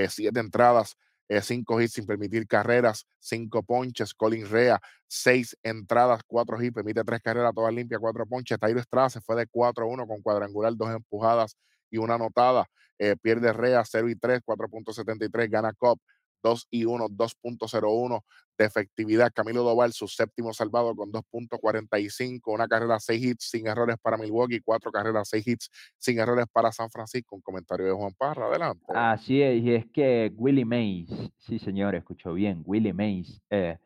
siete 0.10 0.39
entradas, 0.39 0.98
eh, 1.30 1.41
cinco 1.41 1.82
hits 1.82 1.94
sin 1.94 2.06
permitir 2.06 2.48
carreras, 2.48 3.08
cinco 3.20 3.64
ponches. 3.64 4.14
Colin 4.14 4.50
Rea, 4.50 4.80
seis 5.08 5.58
entradas, 5.64 6.22
cuatro 6.26 6.62
hits, 6.62 6.74
permite 6.74 7.04
tres 7.04 7.22
carreras, 7.22 7.54
todas 7.54 7.74
limpias, 7.74 8.00
cuatro 8.00 8.26
ponches. 8.26 8.60
Tairo 8.60 8.80
Estrada 8.80 9.10
se 9.10 9.22
fue 9.22 9.36
de 9.36 9.48
4 9.48 9.86
a 9.86 9.88
1 9.88 10.08
con 10.08 10.22
cuadrangular, 10.22 10.76
dos 10.76 10.89
empujadas 10.91 11.58
y 11.89 11.98
una 11.98 12.16
anotada. 12.16 12.68
Eh, 13.00 13.16
pierde 13.22 13.52
Rea 13.54 13.84
0 13.86 14.10
y 14.10 14.16
3, 14.16 14.41
4.73, 14.46 15.50
gana 15.50 15.74
Cobb 15.74 16.00
2 16.44 16.68
y 16.70 16.86
1, 16.86 17.08
2.01 17.10 18.24
de 18.58 18.66
efectividad. 18.66 19.32
Camilo 19.34 19.64
Doval, 19.64 19.94
su 19.94 20.08
séptimo 20.08 20.54
salvado 20.54 20.96
con 20.96 21.12
2.45, 21.12 22.54
una 22.54 22.68
carrera, 22.68 23.00
6 23.00 23.24
hits 23.24 23.50
sin 23.50 23.68
errores 23.68 23.98
para 24.02 24.18
Milwaukee, 24.18 24.62
cuatro 24.62 24.91
carreras, 24.91 25.30
6 25.30 25.48
hits 25.48 25.70
sin 25.98 26.20
errores 26.20 26.46
para 26.52 26.72
San 26.72 26.89
Francisco. 26.91 27.36
Un 27.36 27.41
comentario 27.41 27.86
de 27.86 27.94
Juan 27.94 28.14
Parra, 28.18 28.48
adelante. 28.48 28.86
Así 28.89 29.41
es, 29.41 29.64
y 29.64 29.74
es 29.74 29.86
que 29.91 30.32
Willie 30.36 30.66
Mays, 30.66 31.10
sí 31.38 31.60
señor, 31.60 31.96
escuchó 31.96 32.34
bien, 32.34 32.62
Willie 32.66 32.94
Mays 32.94 33.41
eh, 33.50 33.78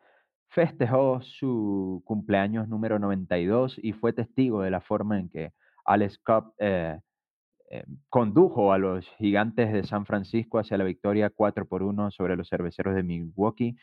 festejó 0.48 1.20
su 1.22 2.02
cumpleaños 2.04 2.68
número 2.68 2.98
92 2.98 3.78
y 3.82 3.92
fue 3.92 4.12
testigo 4.12 4.62
de 4.62 4.70
la 4.70 4.80
forma 4.80 5.18
en 5.18 5.28
que 5.28 5.52
Alex 5.84 6.18
Cobb 6.18 6.52
eh, 6.58 6.98
eh, 7.70 7.84
condujo 8.08 8.72
a 8.72 8.78
los 8.78 9.06
gigantes 9.18 9.72
de 9.72 9.84
San 9.84 10.06
Francisco 10.06 10.58
hacia 10.58 10.78
la 10.78 10.84
victoria 10.84 11.30
4 11.30 11.66
por 11.66 11.82
1 11.82 12.10
sobre 12.10 12.36
los 12.36 12.48
cerveceros 12.48 12.94
de 12.94 13.02
Milwaukee, 13.02 13.76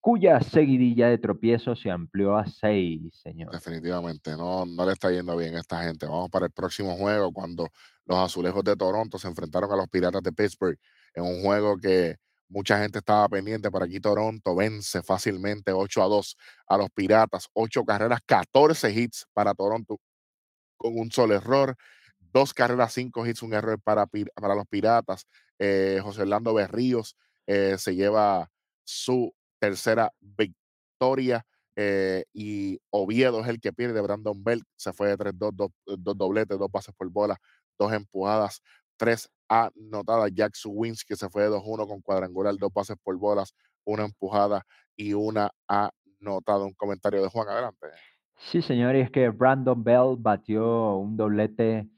cuya 0.00 0.40
seguidilla 0.40 1.08
de 1.08 1.18
tropiezos 1.18 1.80
se 1.80 1.90
amplió 1.90 2.36
a 2.36 2.46
6, 2.46 3.20
señor. 3.22 3.52
Definitivamente, 3.52 4.32
no, 4.32 4.64
no 4.66 4.86
le 4.86 4.92
está 4.92 5.12
yendo 5.12 5.36
bien 5.36 5.54
a 5.54 5.60
esta 5.60 5.82
gente. 5.82 6.06
Vamos 6.06 6.30
para 6.30 6.46
el 6.46 6.52
próximo 6.52 6.96
juego 6.96 7.32
cuando 7.32 7.68
los 8.06 8.18
azulejos 8.18 8.64
de 8.64 8.74
Toronto 8.76 9.18
se 9.18 9.28
enfrentaron 9.28 9.70
a 9.70 9.76
los 9.76 9.88
piratas 9.88 10.22
de 10.22 10.32
Pittsburgh 10.32 10.78
en 11.14 11.24
un 11.24 11.42
juego 11.42 11.76
que 11.78 12.16
mucha 12.48 12.80
gente 12.80 12.98
estaba 12.98 13.28
pendiente. 13.28 13.70
Por 13.70 13.82
aquí 13.82 14.00
Toronto 14.00 14.56
vence 14.56 15.02
fácilmente 15.02 15.70
8 15.72 16.02
a 16.02 16.06
2 16.06 16.36
a 16.66 16.76
los 16.78 16.90
piratas. 16.90 17.48
8 17.52 17.84
carreras, 17.84 18.20
14 18.26 18.90
hits 18.90 19.26
para 19.32 19.54
Toronto 19.54 19.98
con 20.76 20.98
un 20.98 21.12
solo 21.12 21.34
error. 21.34 21.76
Dos 22.32 22.54
carreras, 22.54 22.92
cinco 22.92 23.26
hits, 23.26 23.42
un 23.42 23.52
error 23.54 23.80
para, 23.82 24.06
para 24.06 24.54
los 24.54 24.66
piratas. 24.66 25.26
Eh, 25.58 26.00
José 26.02 26.22
Orlando 26.22 26.54
Berríos 26.54 27.16
eh, 27.46 27.76
se 27.78 27.94
lleva 27.94 28.48
su 28.84 29.32
tercera 29.58 30.12
victoria. 30.20 31.44
eh, 31.76 32.24
y 32.32 32.78
Oviedo 32.90 33.40
es 33.40 33.48
el 33.48 33.60
que 33.60 33.72
pierde. 33.72 34.00
Brandon 34.00 34.42
Bell 34.44 34.62
se 34.76 34.92
fue 34.92 35.08
de 35.08 35.16
3-2, 35.16 35.50
dos, 35.54 35.70
dos 35.98 36.16
dobletes, 36.16 36.58
dos 36.58 36.70
bases 36.70 36.94
por 36.96 37.08
bola, 37.10 37.36
dos 37.78 37.92
empujadas, 37.92 38.60
tres 38.96 39.28
anotadas. 39.48 40.30
Jack 40.32 40.54
Suwinski 40.54 41.16
se 41.16 41.28
fue 41.30 41.42
de 41.44 41.48
2-1 41.50 41.86
con 41.88 42.00
cuadrangular, 42.02 42.54
dos 42.56 42.72
bases 42.72 42.96
por 43.02 43.16
bolas, 43.16 43.54
una 43.84 44.04
empujada 44.04 44.62
y 44.96 45.14
una 45.14 45.50
anotada. 45.66 46.64
Un 46.64 46.74
comentario 46.74 47.22
de 47.22 47.28
Juan, 47.28 47.48
adelante. 47.48 47.86
Sí, 48.36 48.62
señor, 48.62 48.94
y 48.96 49.00
es 49.00 49.10
que 49.10 49.28
Brandon 49.30 49.82
Bell 49.82 50.16
batió 50.18 50.96
un 50.96 51.16
doblete 51.16 51.88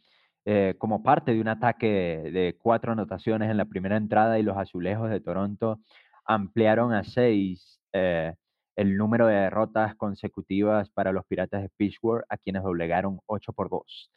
eh, 0.45 0.75
como 0.79 1.03
parte 1.03 1.33
de 1.35 1.41
un 1.41 1.49
ataque 1.49 1.87
de 1.87 2.57
cuatro 2.61 2.93
anotaciones 2.93 3.51
en 3.51 3.57
la 3.57 3.65
primera 3.67 3.97
entrada 3.97 4.39
y 4.39 4.43
los 4.43 4.57
azulejos 4.57 5.11
de 5.11 5.21
Toronto 5.21 5.81
ampliaron 6.25 6.93
a 6.93 7.05
seis 7.05 7.81
eh, 7.93 8.35
el 8.77 8.97
número 8.97 9.27
de 9.27 9.35
derrotas 9.37 9.95
consecutivas 9.97 10.91
para 10.91 11.13
los 11.13 11.27
Piratas 11.27 11.63
de 11.63 11.71
Pittsburgh, 11.77 12.25
a 12.29 12.39
quienes 12.39 12.63
doblegaron 12.63 13.21
8 13.27 13.53
por 13.53 13.69
2. 13.71 14.11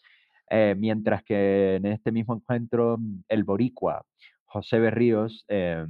Eh, 0.50 0.76
mientras 0.78 1.24
que 1.24 1.76
en 1.76 1.86
este 1.88 2.12
mismo 2.12 2.36
encuentro, 2.36 2.98
el 3.28 3.44
Boricua, 3.44 4.06
José 4.46 4.80
Berríos, 4.80 5.46
eh, 5.50 5.86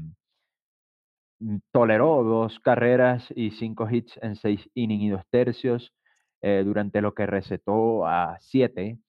toleró 1.71 2.23
dos 2.23 2.59
carreras 2.59 3.31
y 3.35 3.51
cinco 3.51 3.87
hits 3.89 4.17
en 4.21 4.35
seis 4.35 4.67
innings 4.73 5.03
y 5.03 5.09
dos 5.09 5.23
tercios, 5.29 5.93
durante 6.41 7.01
lo 7.01 7.15
que 7.15 7.25
recetó 7.25 8.05
a 8.05 8.37
siete 8.39 8.99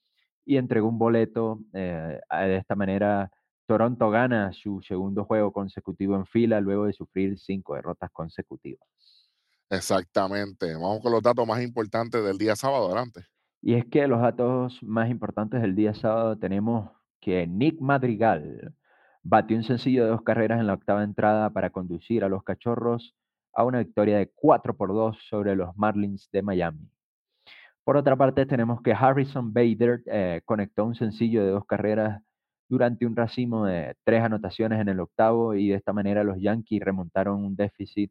y 0.47 0.57
entregó 0.57 0.89
un 0.89 0.99
boleto. 0.99 1.61
eh, 1.75 2.19
de 2.31 2.57
esta 2.57 2.75
manera, 2.75 3.31
Toronto 3.67 4.09
gana 4.11 4.53
su 4.53 4.81
segundo 4.81 5.25
juego 5.25 5.53
consecutivo 5.53 6.15
en 6.17 6.25
fila 6.25 6.61
luego 6.61 6.87
de 6.87 6.93
sufrir 6.93 7.39
cinco 7.39 7.75
derrotas 7.75 8.11
consecutivas. 8.13 8.89
Exactamente. 9.69 10.73
Vamos 10.75 11.01
con 11.01 11.13
los 11.13 11.23
datos 11.23 11.47
más 11.47 11.61
importantes 11.61 12.25
del 12.25 12.39
día 12.39 12.55
sábado. 12.55 12.87
Adelante. 12.87 13.27
Y 13.61 13.75
es 13.75 13.85
que 13.87 14.07
los 14.07 14.23
datos 14.23 14.79
más 14.83 15.11
importantes 15.11 15.61
del 15.61 15.75
día 15.75 15.93
sábado 15.95 16.39
tenemos 16.39 16.91
que 17.21 17.47
Nick 17.49 17.81
Madrigal 17.81 18.75
batió 19.25 19.57
un 19.57 19.65
sencillo 19.65 20.05
de 20.05 20.11
dos 20.11 20.23
carreras 20.23 20.61
en 20.61 20.69
la 20.69 20.75
octava 20.75 21.03
entrada 21.03 21.51
para 21.51 21.71
conducir 21.71 22.23
a 22.23 22.29
los 22.29 22.45
Cachorros 22.45 23.17
a 23.53 23.65
una 23.65 23.79
victoria 23.79 24.19
de 24.19 24.31
4 24.33 24.77
por 24.77 24.91
2 24.91 25.19
sobre 25.29 25.57
los 25.57 25.77
Marlins 25.77 26.29
de 26.31 26.43
Miami. 26.43 26.89
Por 27.87 27.97
otra 27.97 28.17
parte, 28.17 28.47
tenemos 28.47 28.83
que 28.83 28.93
Harrison 28.93 29.53
Bader 29.53 30.03
eh, 30.07 30.41
conectó 30.45 30.85
un 30.85 30.97
sencillo 30.97 31.45
de 31.45 31.53
dos 31.53 31.65
carreras 31.67 32.21
durante 32.69 33.07
un 33.07 33.15
racimo 33.15 33.65
de 33.65 33.95
tres 34.03 34.25
anotaciones 34.25 34.81
en 34.81 34.89
el 34.89 34.99
octavo 34.99 35.55
y 35.55 35.69
de 35.69 35.77
esta 35.77 35.93
manera 35.93 36.25
los 36.25 36.37
Yankees 36.41 36.83
remontaron 36.83 37.45
un 37.45 37.55
déficit 37.55 38.11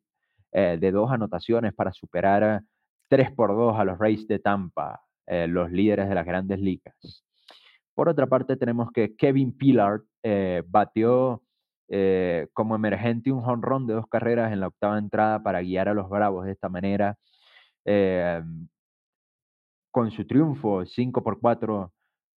eh, 0.53 0.77
de 0.79 0.91
dos 0.93 1.11
anotaciones 1.11 1.73
para 1.73 1.91
superar 1.91 2.43
a 2.45 2.63
3 3.09 3.33
por 3.33 3.49
2 3.49 3.77
a 3.77 3.83
los 3.83 3.99
Rays 3.99 4.25
de 4.29 4.39
Tampa, 4.39 5.01
eh, 5.27 5.45
los 5.45 5.69
líderes 5.69 6.07
de 6.07 6.15
las 6.15 6.25
grandes 6.25 6.61
ligas. 6.61 7.25
Por 7.93 8.07
otra 8.07 8.27
parte, 8.27 8.55
tenemos 8.55 8.93
que 8.93 9.13
Kevin 9.17 9.57
Pillard 9.57 10.03
eh, 10.23 10.63
batió 10.65 11.41
como 12.53 12.75
emergente 12.75 13.29
un 13.29 13.41
jonrón 13.41 13.87
de 13.87 13.93
dos 13.93 14.07
carreras 14.07 14.53
en 14.53 14.61
la 14.61 14.67
octava 14.67 14.97
entrada 14.97 15.43
para 15.43 15.61
guiar 15.61 15.89
a 15.89 15.93
los 15.93 16.09
Bravos 16.09 16.45
de 16.45 16.53
esta 16.53 16.69
manera. 16.69 17.17
Con 19.95 20.11
su 20.11 20.27
triunfo 20.27 20.85
5 20.85 21.23
por 21.23 21.39
4 21.39 21.93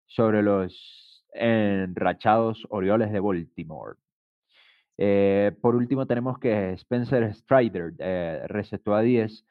sobre 0.06 0.44
los 0.44 1.26
enrachados 1.32 2.64
Orioles 2.70 3.11
de 3.11 3.18
Baltimore. 3.18 3.96
Eh, 4.96 5.50
por 5.61 5.74
último, 5.74 6.06
tenemos 6.06 6.38
que 6.38 6.74
Spencer 6.74 7.34
Strider 7.34 7.94
eh, 7.98 8.44
recetó 8.46 8.94
a 8.94 9.02
10 9.02 9.44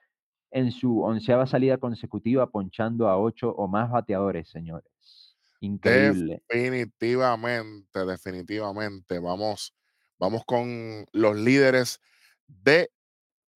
en 0.51 0.71
su 0.71 1.01
onceava 1.01 1.47
salida 1.47 1.79
consecutiva, 1.79 2.49
ponchando 2.49 3.09
a 3.09 3.19
ocho 3.19 3.49
o 3.49 3.67
más 3.67 3.91
bateadores, 3.91 4.47
señores. 4.47 5.35
Increíble. 5.59 6.41
Definitivamente, 6.47 8.05
definitivamente. 8.05 9.19
Vamos, 9.19 9.75
vamos 10.17 10.45
con 10.45 11.05
los 11.11 11.35
líderes 11.35 11.99
de 12.47 12.89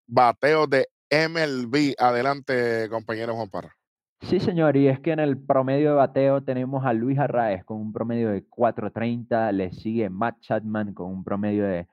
bateo 0.07 0.67
de 0.67 0.89
MLB. 1.09 1.95
Adelante, 1.97 2.89
compañero 2.89 3.33
Juan 3.33 3.49
Parra. 3.49 3.77
Sí, 4.21 4.39
señor, 4.39 4.77
y 4.77 4.87
es 4.87 4.99
que 4.99 5.11
en 5.11 5.19
el 5.19 5.37
promedio 5.37 5.89
de 5.89 5.95
bateo 5.95 6.41
tenemos 6.43 6.85
a 6.85 6.93
Luis 6.93 7.17
Arraez 7.19 7.65
con 7.65 7.77
un 7.81 7.91
promedio 7.91 8.29
de 8.29 8.47
4.30, 8.47 9.51
le 9.51 9.71
sigue 9.73 10.09
Matt 10.09 10.39
Chapman 10.41 10.93
con 10.93 11.11
un 11.11 11.23
promedio 11.23 11.65
de 11.65 11.87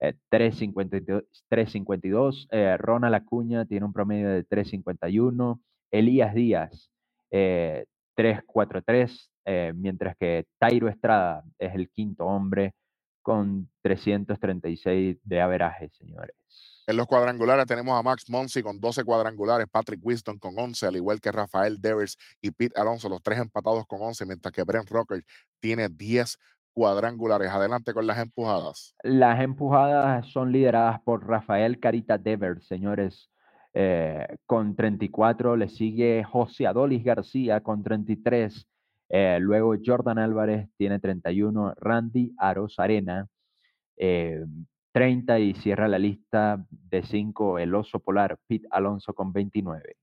3.52, 0.00 2.48
eh, 2.50 2.50
eh, 2.50 2.76
Ronald 2.78 3.14
Acuña 3.14 3.64
tiene 3.66 3.86
un 3.86 3.92
promedio 3.92 4.30
de 4.30 4.44
3.51, 4.46 5.60
Elías 5.90 6.34
Díaz 6.34 6.90
3.43, 7.30 9.28
eh, 9.44 9.72
mientras 9.76 10.16
que 10.16 10.46
Tairo 10.58 10.88
Estrada 10.88 11.44
es 11.58 11.74
el 11.74 11.90
quinto 11.90 12.24
hombre 12.26 12.72
con 13.22 13.68
336 13.82 15.18
de 15.22 15.40
averaje, 15.40 15.90
señores. 15.90 16.73
En 16.86 16.98
los 16.98 17.06
cuadrangulares 17.06 17.64
tenemos 17.66 17.98
a 17.98 18.02
Max 18.02 18.28
Monsi 18.28 18.62
con 18.62 18.78
12 18.78 19.04
cuadrangulares, 19.04 19.66
Patrick 19.70 20.00
Winston 20.02 20.38
con 20.38 20.58
11, 20.58 20.86
al 20.86 20.96
igual 20.96 21.18
que 21.18 21.32
Rafael 21.32 21.80
Devers 21.80 22.18
y 22.42 22.50
Pete 22.50 22.78
Alonso, 22.78 23.08
los 23.08 23.22
tres 23.22 23.38
empatados 23.38 23.86
con 23.86 24.02
11, 24.02 24.26
mientras 24.26 24.52
que 24.52 24.62
Brent 24.64 24.90
Rocker 24.90 25.22
tiene 25.60 25.88
10 25.88 26.38
cuadrangulares. 26.74 27.50
Adelante 27.50 27.94
con 27.94 28.06
las 28.06 28.18
empujadas. 28.18 28.94
Las 29.02 29.40
empujadas 29.40 30.26
son 30.26 30.52
lideradas 30.52 31.00
por 31.00 31.26
Rafael 31.26 31.80
Carita 31.80 32.18
Devers, 32.18 32.66
señores, 32.66 33.30
eh, 33.72 34.26
con 34.44 34.76
34. 34.76 35.56
Le 35.56 35.68
sigue 35.70 36.22
José 36.24 36.66
Adolis 36.66 37.02
García 37.02 37.62
con 37.62 37.82
33. 37.82 38.68
Eh, 39.08 39.38
luego 39.40 39.74
Jordan 39.82 40.18
Álvarez 40.18 40.68
tiene 40.76 40.98
31. 40.98 41.74
Randy 41.76 42.34
Aros 42.36 42.78
Arena 42.78 43.26
eh, 43.96 44.44
30 44.94 45.40
y 45.40 45.54
cierra 45.54 45.88
la 45.88 45.98
lista 45.98 46.64
de 46.70 47.02
5 47.02 47.58
el 47.58 47.74
oso 47.74 47.98
polar 47.98 48.38
Pete 48.46 48.68
Alonso 48.70 49.12
con 49.12 49.32
29. 49.32 49.96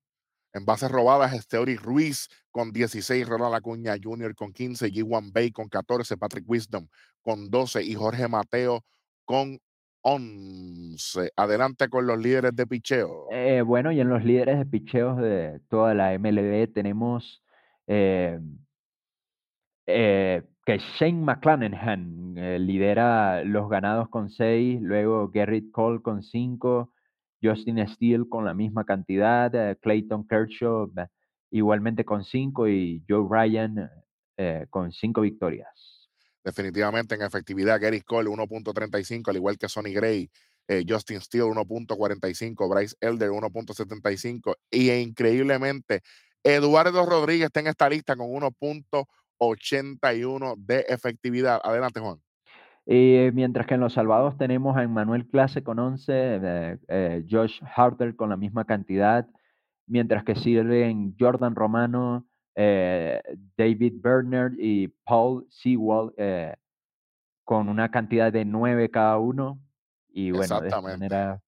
En 0.54 0.66
bases 0.66 0.92
robadas, 0.92 1.34
Esteori 1.34 1.78
Ruiz 1.78 2.28
con 2.52 2.74
16, 2.74 3.26
Ronald 3.26 3.56
Acuña 3.56 3.96
Jr. 4.02 4.36
con 4.36 4.52
15, 4.52 4.92
G1 4.92 5.32
Bay 5.32 5.52
con 5.52 5.70
14, 5.70 6.18
Patrick 6.18 6.44
Wisdom 6.46 6.89
con 7.22 7.50
12 7.50 7.84
y 7.84 7.94
Jorge 7.94 8.28
Mateo 8.28 8.84
con 9.24 9.58
11. 10.02 11.32
Adelante 11.38 11.88
con 11.88 12.06
los 12.06 12.20
líderes 12.20 12.54
de 12.54 12.68
picheo. 12.68 13.28
Eh, 13.32 13.62
bueno, 13.62 13.94
y 13.94 14.02
en 14.02 14.10
los 14.10 14.26
líderes 14.26 14.58
de 14.58 14.66
picheos 14.66 15.18
de 15.22 15.62
toda 15.70 15.94
la 15.94 16.12
MLB 16.20 16.74
tenemos 16.74 17.42
eh, 17.88 18.42
eh, 19.88 20.44
Shane 20.78 21.24
McClanahan 21.24 22.36
eh, 22.38 22.59
lidera 22.59 23.43
los 23.43 23.69
ganados 23.69 24.09
con 24.09 24.30
6, 24.30 24.82
luego 24.82 25.30
Garrett 25.30 25.72
Cole 25.72 26.01
con 26.01 26.24
5, 26.24 26.93
Justin 27.41 27.88
Steele 27.88 28.26
con 28.30 28.45
la 28.45 28.53
misma 28.53 28.84
cantidad, 28.86 29.53
eh, 29.55 29.78
Clayton 29.82 30.28
Kershaw 30.28 30.91
igualmente 31.51 32.05
con 32.05 32.24
5 32.24 32.67
y 32.67 33.03
Joe 33.07 33.28
Ryan 33.30 33.89
con 34.72 34.91
5 34.91 35.22
victorias. 35.22 36.09
Definitivamente 36.43 37.13
en 37.13 37.22
efectividad, 37.22 37.80
Garrett 37.80 38.03
Cole 38.03 38.28
1.35, 38.28 39.30
al 39.30 39.36
igual 39.36 39.57
que 39.59 39.69
Sonny 39.69 39.93
Gray, 39.93 40.32
Justin 40.88 41.22
Steele 41.22 41.45
1.45, 41.45 42.67
Bryce 42.67 42.95
Elder 42.99 43.30
1.75 43.30 44.55
y 44.72 44.89
increíblemente 44.89 46.01
Eduardo 46.43 47.05
Rodríguez 47.05 47.47
está 47.47 47.59
en 47.59 47.67
esta 47.67 47.88
lista 47.89 48.15
con 48.15 48.28
1.45 48.30 49.05
81 49.42 50.56
de 50.58 50.86
efectividad. 50.88 51.60
Adelante, 51.64 52.00
Juan. 52.00 52.20
Eh, 52.86 53.32
mientras 53.34 53.66
que 53.68 53.76
en 53.76 53.80
los 53.80 53.94
salvados 53.94 54.38
tenemos 54.38 54.78
a 54.78 54.84
Emmanuel 54.84 55.28
Clase 55.28 55.64
con 55.64 55.80
11, 55.80 56.14
eh, 56.14 56.78
eh, 56.88 57.26
Josh 57.30 57.60
Harder 57.76 58.16
con 58.16 58.30
la 58.30 58.38
misma 58.38 58.66
cantidad, 58.66 59.28
mientras 59.88 60.24
que 60.24 60.36
sirven 60.36 61.16
Jordan 61.20 61.56
Romano, 61.56 62.28
David 62.54 63.94
Bernard 64.02 64.54
y 64.60 64.89
Paul 65.06 65.48
Sewell 65.50 66.12
con 67.44 67.70
una 67.70 67.89
cantidad 67.89 68.32
de 68.32 68.46
9 68.46 68.92
cada 68.92 69.18
uno. 69.18 69.60
Y 70.10 70.32
bueno, 70.32 70.60
de 70.60 70.68
esta 70.68 70.82
manera 70.82 71.42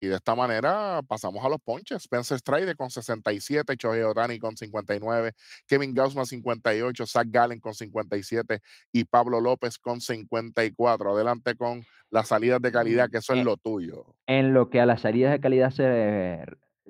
y 0.00 0.08
de 0.08 0.16
esta 0.16 0.34
manera 0.34 1.00
pasamos 1.06 1.44
a 1.44 1.48
los 1.48 1.60
ponches. 1.60 1.98
Spencer 2.02 2.38
Strider 2.38 2.76
con 2.76 2.90
67, 2.90 3.76
Chohei 3.76 4.02
Otani 4.02 4.38
con 4.38 4.56
59, 4.56 5.32
Kevin 5.66 5.94
Gausman 5.94 6.26
58, 6.26 7.06
Zach 7.06 7.26
Gallen 7.28 7.60
con 7.60 7.74
57 7.74 8.60
y 8.92 9.04
Pablo 9.04 9.40
López 9.40 9.78
con 9.78 10.00
54. 10.00 11.14
Adelante 11.14 11.54
con 11.54 11.84
las 12.10 12.28
salidas 12.28 12.62
de 12.62 12.72
calidad, 12.72 13.10
que 13.10 13.18
eso 13.18 13.34
es 13.34 13.40
eh, 13.40 13.44
lo 13.44 13.56
tuyo. 13.56 14.06
En 14.26 14.54
lo 14.54 14.70
que 14.70 14.80
a 14.80 14.86
las 14.86 15.02
salidas 15.02 15.32
de 15.32 15.40
calidad 15.40 15.70
se, 15.70 16.44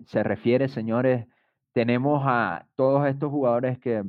se 0.06 0.22
refiere, 0.22 0.68
señores, 0.68 1.26
tenemos 1.72 2.22
a 2.24 2.66
todos 2.76 3.08
estos 3.08 3.30
jugadores 3.30 3.78
que 3.78 4.02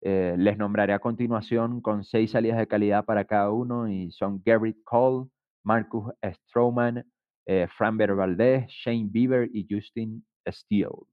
eh, 0.00 0.34
les 0.36 0.58
nombraré 0.58 0.92
a 0.92 0.98
continuación 0.98 1.80
con 1.80 2.04
seis 2.04 2.32
salidas 2.32 2.58
de 2.58 2.66
calidad 2.66 3.04
para 3.04 3.24
cada 3.24 3.50
uno 3.50 3.88
y 3.88 4.10
son 4.10 4.42
Garrett 4.44 4.82
Cole, 4.84 5.28
Marcus 5.62 6.12
Stroman, 6.22 7.04
eh, 7.46 7.66
Fran 7.76 7.96
Valdez, 7.96 8.66
Shane 8.68 9.08
Bieber 9.10 9.48
y 9.52 9.66
Justin 9.68 10.24
Steele. 10.48 11.06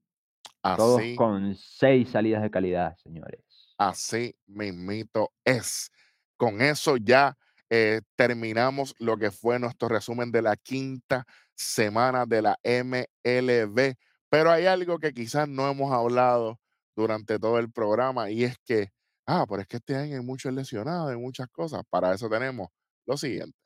Todos 0.62 1.02
con 1.16 1.54
seis 1.56 2.10
salidas 2.10 2.42
de 2.42 2.50
calidad, 2.50 2.96
señores. 2.96 3.40
Así 3.78 4.34
mismito 4.46 5.32
es. 5.44 5.90
Con 6.36 6.60
eso 6.60 6.96
ya 6.96 7.36
eh, 7.68 8.00
terminamos 8.16 8.94
lo 8.98 9.16
que 9.16 9.30
fue 9.30 9.58
nuestro 9.58 9.88
resumen 9.88 10.30
de 10.30 10.42
la 10.42 10.56
quinta 10.56 11.24
semana 11.54 12.26
de 12.26 12.42
la 12.42 12.58
MLB. 12.62 13.94
Pero 14.28 14.50
hay 14.50 14.66
algo 14.66 14.98
que 14.98 15.12
quizás 15.12 15.48
no 15.48 15.68
hemos 15.68 15.92
hablado 15.92 16.60
durante 16.94 17.38
todo 17.38 17.58
el 17.58 17.70
programa 17.72 18.30
y 18.30 18.44
es 18.44 18.56
que, 18.64 18.90
ah, 19.26 19.46
pero 19.48 19.62
es 19.62 19.66
que 19.66 19.78
este 19.78 19.96
año 19.96 20.16
hay 20.16 20.24
muchos 20.24 20.52
lesionados, 20.52 21.10
hay 21.10 21.18
muchas 21.18 21.48
cosas. 21.48 21.82
Para 21.90 22.14
eso 22.14 22.28
tenemos 22.28 22.68
lo 23.06 23.16
siguiente. 23.16 23.56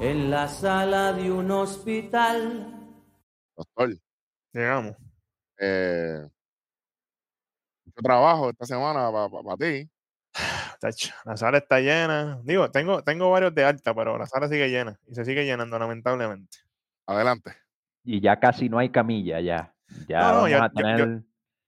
En 0.00 0.30
la 0.30 0.48
sala 0.48 1.12
de 1.12 1.30
un 1.30 1.50
hospital. 1.50 2.66
Doctor. 3.56 3.96
Llegamos. 4.52 4.96
Eh, 5.58 6.26
mucho 7.84 8.02
trabajo 8.02 8.50
esta 8.50 8.66
semana 8.66 9.10
para 9.10 9.56
ti. 9.56 9.90
La 11.24 11.36
sala 11.36 11.58
está 11.58 11.80
llena. 11.80 12.40
Digo, 12.44 12.70
tengo, 12.70 13.02
tengo 13.02 13.30
varios 13.30 13.54
de 13.54 13.64
alta, 13.64 13.94
pero 13.94 14.16
la 14.16 14.26
sala 14.26 14.48
sigue 14.48 14.68
llena 14.68 14.98
y 15.08 15.14
se 15.14 15.24
sigue 15.24 15.44
llenando, 15.44 15.78
lamentablemente. 15.78 16.58
Adelante. 17.06 17.52
Y 18.04 18.20
ya 18.20 18.38
casi 18.38 18.68
no 18.68 18.78
hay 18.78 18.90
camilla, 18.90 19.40
ya. 19.40 19.74
Ya 20.06 20.20
vamos 20.20 20.52
a 20.52 20.68
tener 20.70 21.22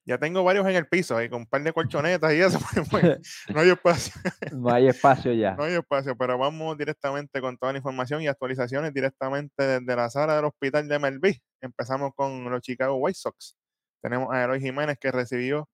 ya 0.07 0.19
tengo 0.19 0.43
varios 0.43 0.67
en 0.67 0.77
el 0.77 0.89
piso 0.89 1.17
ahí 1.17 1.29
con 1.29 1.43
un 1.43 1.47
par 1.47 1.63
de 1.63 1.73
colchonetas 1.73 2.33
y 2.33 2.41
eso. 2.41 2.59
Pues, 2.91 3.21
pues, 3.21 3.33
no 3.55 3.61
hay 3.61 3.71
espacio. 3.71 4.13
no 4.53 4.71
hay 4.73 4.89
espacio 4.89 5.33
ya. 5.33 5.55
No 5.55 5.65
hay 5.65 5.75
espacio, 5.75 6.17
pero 6.17 6.39
vamos 6.39 6.77
directamente 6.77 7.41
con 7.41 7.57
toda 7.59 7.73
la 7.73 7.79
información 7.79 8.23
y 8.23 8.27
actualizaciones 8.29 8.93
directamente 8.93 9.63
desde 9.63 9.97
la 9.97 10.11
sala 10.11 10.37
del 10.37 10.47
hospital 10.47 10.89
de 10.89 10.99
MLB. 10.99 11.37
Empezamos 11.61 12.13
con 12.15 12.51
los 12.51 12.61
Chicago 12.63 12.97
White 12.97 13.19
Sox. 13.19 13.57
Tenemos 14.03 14.33
a 14.33 14.45
Eloy 14.45 14.61
Jiménez 14.61 14.99
que 14.99 15.13
recibió 15.13 15.69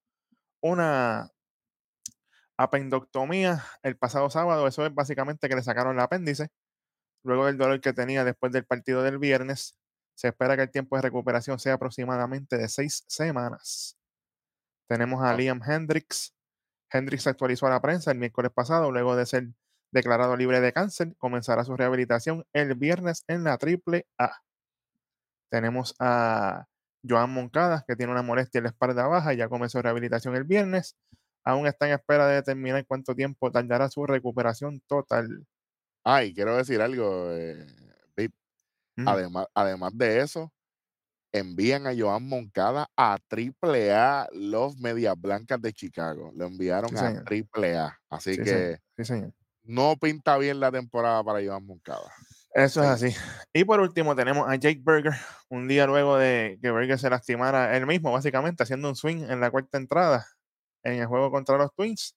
una 0.61 1.29
apendoctomía 2.57 3.63
el 3.83 3.97
pasado 3.97 4.29
sábado. 4.29 4.67
Eso 4.67 4.85
es 4.85 4.93
básicamente 4.93 5.47
que 5.47 5.55
le 5.55 5.63
sacaron 5.63 5.95
el 5.95 6.01
apéndice. 6.01 6.49
Luego 7.23 7.45
del 7.45 7.57
dolor 7.57 7.81
que 7.81 7.93
tenía 7.93 8.23
después 8.23 8.51
del 8.51 8.65
partido 8.65 9.03
del 9.03 9.17
viernes, 9.17 9.77
se 10.15 10.29
espera 10.29 10.55
que 10.55 10.63
el 10.63 10.71
tiempo 10.71 10.95
de 10.95 11.03
recuperación 11.03 11.59
sea 11.59 11.75
aproximadamente 11.75 12.57
de 12.57 12.67
seis 12.69 13.03
semanas. 13.07 13.96
Tenemos 14.87 15.23
a 15.23 15.33
Liam 15.33 15.61
Hendricks. 15.63 16.33
Hendricks 16.91 17.27
actualizó 17.27 17.67
a 17.67 17.71
la 17.71 17.81
prensa 17.81 18.11
el 18.11 18.17
miércoles 18.17 18.51
pasado, 18.53 18.91
luego 18.91 19.15
de 19.15 19.25
ser 19.25 19.49
declarado 19.91 20.35
libre 20.35 20.61
de 20.61 20.73
cáncer, 20.73 21.15
comenzará 21.17 21.63
su 21.63 21.75
rehabilitación 21.75 22.45
el 22.53 22.75
viernes 22.75 23.23
en 23.27 23.43
la 23.43 23.57
triple 23.57 24.05
A. 24.17 24.31
Tenemos 25.49 25.95
a 25.99 26.65
Joan 27.07 27.31
Moncada, 27.31 27.85
que 27.87 27.95
tiene 27.95 28.11
una 28.11 28.21
molestia 28.21 28.59
en 28.59 28.65
la 28.65 28.69
espalda 28.69 29.07
baja 29.07 29.33
ya 29.33 29.49
comenzó 29.49 29.81
rehabilitación 29.81 30.35
el 30.35 30.43
viernes. 30.43 30.97
Aún 31.43 31.67
está 31.67 31.87
en 31.87 31.93
espera 31.93 32.27
de 32.27 32.35
determinar 32.35 32.85
cuánto 32.85 33.15
tiempo 33.15 33.51
tardará 33.51 33.89
su 33.89 34.05
recuperación 34.05 34.81
total. 34.87 35.47
Ay, 36.03 36.33
quiero 36.33 36.55
decir 36.57 36.81
algo, 36.81 37.31
eh, 37.31 37.65
además, 39.05 39.47
además 39.53 39.97
de 39.97 40.21
eso, 40.21 40.51
envían 41.39 41.87
a 41.87 41.93
Joan 41.97 42.27
Moncada 42.27 42.89
a 42.95 43.17
Triple 43.27 43.91
A 43.93 44.27
los 44.31 44.77
Medias 44.77 45.19
Blancas 45.19 45.61
de 45.61 45.73
Chicago. 45.73 46.31
Lo 46.35 46.45
enviaron 46.45 46.95
a 46.97 47.23
Triple 47.23 47.77
A. 47.77 47.99
Así 48.09 48.37
que 48.37 48.79
no 49.63 49.97
pinta 49.97 50.37
bien 50.37 50.59
la 50.59 50.71
temporada 50.71 51.23
para 51.23 51.41
Iván 51.41 51.65
Moncada. 51.65 52.11
Eso 52.53 52.81
es 52.81 52.89
así. 52.89 53.15
Y 53.53 53.65
por 53.65 53.79
último 53.79 54.15
tenemos 54.15 54.49
a 54.49 54.55
Jake 54.55 54.81
Berger, 54.83 55.13
un 55.49 55.67
día 55.67 55.85
luego 55.85 56.17
de 56.17 56.57
que 56.61 56.71
Berger 56.71 56.97
se 56.97 57.09
lastimara 57.09 57.75
él 57.77 57.85
mismo, 57.85 58.11
básicamente 58.11 58.63
haciendo 58.63 58.89
un 58.89 58.95
swing 58.95 59.29
en 59.29 59.39
la 59.39 59.51
cuarta 59.51 59.77
entrada 59.77 60.25
en 60.83 60.99
el 60.99 61.05
juego 61.05 61.29
contra 61.29 61.57
los 61.57 61.73
Twins. 61.75 62.15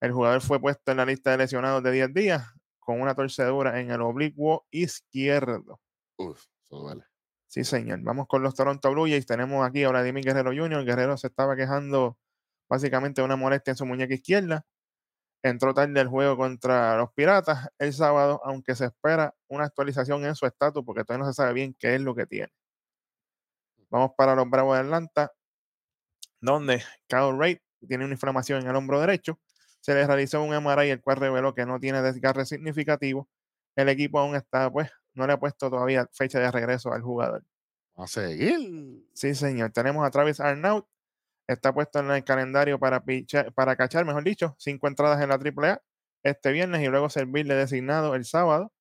El 0.00 0.12
jugador 0.12 0.40
fue 0.40 0.58
puesto 0.58 0.90
en 0.90 0.96
la 0.96 1.04
lista 1.04 1.30
de 1.30 1.38
lesionados 1.38 1.82
de 1.82 1.92
10 1.92 2.14
días 2.14 2.42
con 2.80 3.00
una 3.00 3.14
torcedura 3.14 3.78
en 3.80 3.90
el 3.90 4.00
oblicuo 4.00 4.66
izquierdo. 4.70 5.80
Uf, 6.16 6.40
eso 6.64 6.78
duele. 6.80 7.04
Sí, 7.52 7.64
señor. 7.64 8.00
Vamos 8.00 8.28
con 8.28 8.42
los 8.42 8.54
Toronto 8.54 8.90
Blue 8.90 9.06
Jays. 9.06 9.26
Tenemos 9.26 9.66
aquí 9.66 9.84
a 9.84 9.90
Vladimir 9.90 10.24
Guerrero 10.24 10.52
Jr. 10.56 10.86
Guerrero 10.86 11.18
se 11.18 11.26
estaba 11.26 11.54
quejando 11.54 12.16
básicamente 12.66 13.20
de 13.20 13.26
una 13.26 13.36
molestia 13.36 13.72
en 13.72 13.76
su 13.76 13.84
muñeca 13.84 14.14
izquierda. 14.14 14.64
Entró 15.42 15.74
tarde 15.74 16.00
el 16.00 16.08
juego 16.08 16.38
contra 16.38 16.96
los 16.96 17.12
Piratas 17.12 17.68
el 17.78 17.92
sábado, 17.92 18.40
aunque 18.44 18.74
se 18.74 18.86
espera 18.86 19.34
una 19.48 19.66
actualización 19.66 20.24
en 20.24 20.34
su 20.34 20.46
estatus 20.46 20.82
porque 20.86 21.04
todavía 21.04 21.26
no 21.26 21.32
se 21.32 21.36
sabe 21.36 21.52
bien 21.52 21.76
qué 21.78 21.94
es 21.96 22.00
lo 22.00 22.14
que 22.14 22.26
tiene. 22.26 22.52
Vamos 23.90 24.12
para 24.16 24.34
los 24.34 24.48
Bravos 24.48 24.76
de 24.76 24.80
Atlanta, 24.84 25.32
donde 26.40 26.82
Kyle 27.06 27.34
Wright 27.34 27.60
tiene 27.86 28.06
una 28.06 28.14
inflamación 28.14 28.62
en 28.62 28.68
el 28.68 28.76
hombro 28.76 28.98
derecho. 28.98 29.38
Se 29.80 29.92
le 29.94 30.06
realizó 30.06 30.42
un 30.42 30.54
MRI, 30.54 30.88
el 30.88 31.02
cual 31.02 31.18
reveló 31.18 31.54
que 31.54 31.66
no 31.66 31.78
tiene 31.78 32.00
desgarre 32.00 32.46
significativo. 32.46 33.28
El 33.76 33.90
equipo 33.90 34.18
aún 34.20 34.36
está, 34.36 34.70
pues, 34.70 34.90
no 35.14 35.26
le 35.26 35.32
ha 35.34 35.38
puesto 35.40 35.70
todavía 35.70 36.08
fecha 36.12 36.38
de 36.40 36.50
regreso 36.50 36.92
al 36.92 37.02
jugador. 37.02 37.44
A 37.96 38.06
seguir. 38.06 39.04
Sí, 39.14 39.34
señor. 39.34 39.70
Tenemos 39.72 40.06
a 40.06 40.10
Travis 40.10 40.40
Arnaut. 40.40 40.86
Está 41.48 41.72
puesto 41.74 41.98
en 41.98 42.10
el 42.10 42.24
calendario 42.24 42.78
para, 42.78 43.04
pichar- 43.04 43.52
para 43.52 43.76
cachar, 43.76 44.04
mejor 44.06 44.24
dicho, 44.24 44.54
cinco 44.58 44.88
entradas 44.88 45.20
en 45.22 45.28
la 45.28 45.34
AAA 45.36 45.82
este 46.24 46.52
viernes 46.52 46.80
y 46.82 46.86
luego 46.86 47.10
servirle 47.10 47.54
designado 47.54 48.14
el 48.14 48.24
sábado. 48.24 48.72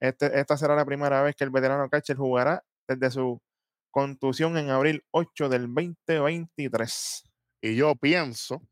Este, 0.00 0.40
esta 0.40 0.56
será 0.56 0.74
la 0.74 0.84
primera 0.86 1.22
vez 1.22 1.36
que 1.36 1.44
el 1.44 1.50
veterano 1.50 1.88
catcher 1.90 2.16
jugará 2.16 2.64
desde 2.88 3.10
su 3.10 3.40
contusión 3.90 4.56
en 4.56 4.70
abril 4.70 5.04
8 5.10 5.48
del 5.48 5.66
2023. 5.72 7.24
Y 7.62 7.76
yo 7.76 7.94
pienso 7.96 8.62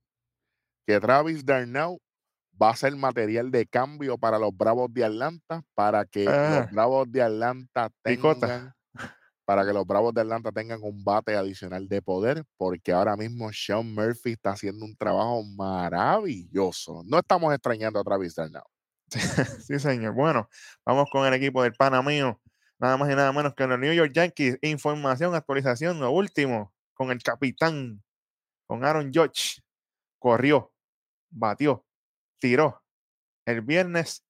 que 0.87 1.01
Travis 1.01 1.45
Darnau 1.45 2.01
va 2.61 2.71
a 2.71 2.77
ser 2.77 2.95
material 2.97 3.51
de 3.51 3.67
cambio 3.67 4.19
para 4.19 4.39
los 4.39 4.57
Bravos 4.57 4.93
de 4.93 5.05
Atlanta 5.05 5.63
para 5.75 6.05
que 6.05 6.27
Ah. 6.29 6.61
los 6.63 6.71
Bravos 6.73 7.11
de 7.13 7.23
Atlanta 7.23 7.91
Picota. 8.03 8.47
tengan 8.47 8.73
para 9.45 9.65
que 9.65 9.73
los 9.73 9.87
Bravos 9.87 10.13
de 10.13 10.23
Atlanta 10.23 10.51
tengan 10.51 10.81
un 10.83 11.05
bate 11.05 11.37
adicional 11.37 11.87
de 11.89 12.03
poder, 12.03 12.43
porque 12.57 12.91
ahora 12.93 13.17
mismo 13.17 13.53
Sean 13.53 13.95
Murphy 13.95 14.33
está 14.33 14.51
haciendo 14.51 14.85
un 14.85 14.97
trabajo 14.97 15.45
maravilloso. 15.45 17.03
No 17.07 17.19
estamos 17.19 17.55
extrañando 17.55 18.01
a 18.01 18.05
Travis 18.05 18.35
Darnau. 18.35 18.65
Sí, 19.67 19.79
señor. 19.79 20.15
Bueno, 20.15 20.49
vamos 20.85 21.09
con 21.13 21.25
el 21.27 21.35
equipo 21.35 21.63
del 21.63 21.75
pana 21.75 22.03
mío. 22.03 22.41
Nada 22.81 22.97
más 22.97 23.09
y 23.09 23.15
nada 23.15 23.33
menos 23.33 23.55
que 23.55 23.67
los 23.69 23.79
New 23.79 23.93
York 23.95 24.11
Yankees. 24.13 24.59
Información, 24.63 25.33
actualización, 25.37 26.01
lo 26.01 26.11
último. 26.11 26.75
Con 26.93 27.13
el 27.13 27.23
capitán, 27.23 28.03
con 28.67 28.85
Aaron 28.85 29.13
Judge. 29.15 29.63
Corrió, 30.19 30.73
batió, 31.31 31.86
tiró 32.39 32.83
el 33.47 33.61
viernes 33.63 34.25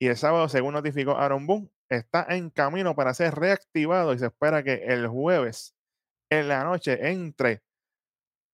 y 0.00 0.08
el 0.08 0.16
sábado, 0.16 0.48
según 0.48 0.74
notificó 0.74 1.16
Aaron 1.18 1.46
Boone, 1.46 1.70
está 1.88 2.26
en 2.28 2.50
camino 2.50 2.94
para 2.94 3.14
ser 3.14 3.34
reactivado 3.34 4.12
y 4.14 4.18
se 4.18 4.26
espera 4.26 4.62
que 4.62 4.74
el 4.86 5.08
jueves 5.08 5.74
en 6.30 6.48
la 6.48 6.64
noche 6.64 7.10
entre 7.10 7.62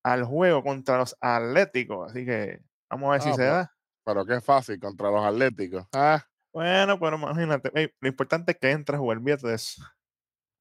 al 0.05 0.25
juego 0.25 0.63
contra 0.63 0.99
los 0.99 1.17
Atléticos. 1.21 2.11
Así 2.11 2.25
que 2.25 2.61
vamos 2.91 3.09
a 3.09 3.13
ver 3.13 3.23
si 3.23 3.29
Ah, 3.31 3.33
se 3.33 3.37
pues. 3.39 3.49
da. 3.51 3.75
Pero 4.05 4.27
qué 4.27 4.41
fácil 4.41 4.79
contra 4.79 5.11
los 5.11 5.25
Atléticos. 5.25 5.87
Ah, 5.93 6.23
Bueno, 6.53 6.99
pero 7.01 7.17
imagínate, 7.17 7.93
lo 8.01 8.09
importante 8.09 8.53
es 8.53 8.59
que 8.59 8.71
entre 8.71 8.97
a 8.97 8.99
jugar, 8.99 9.19
eso. 9.27 9.83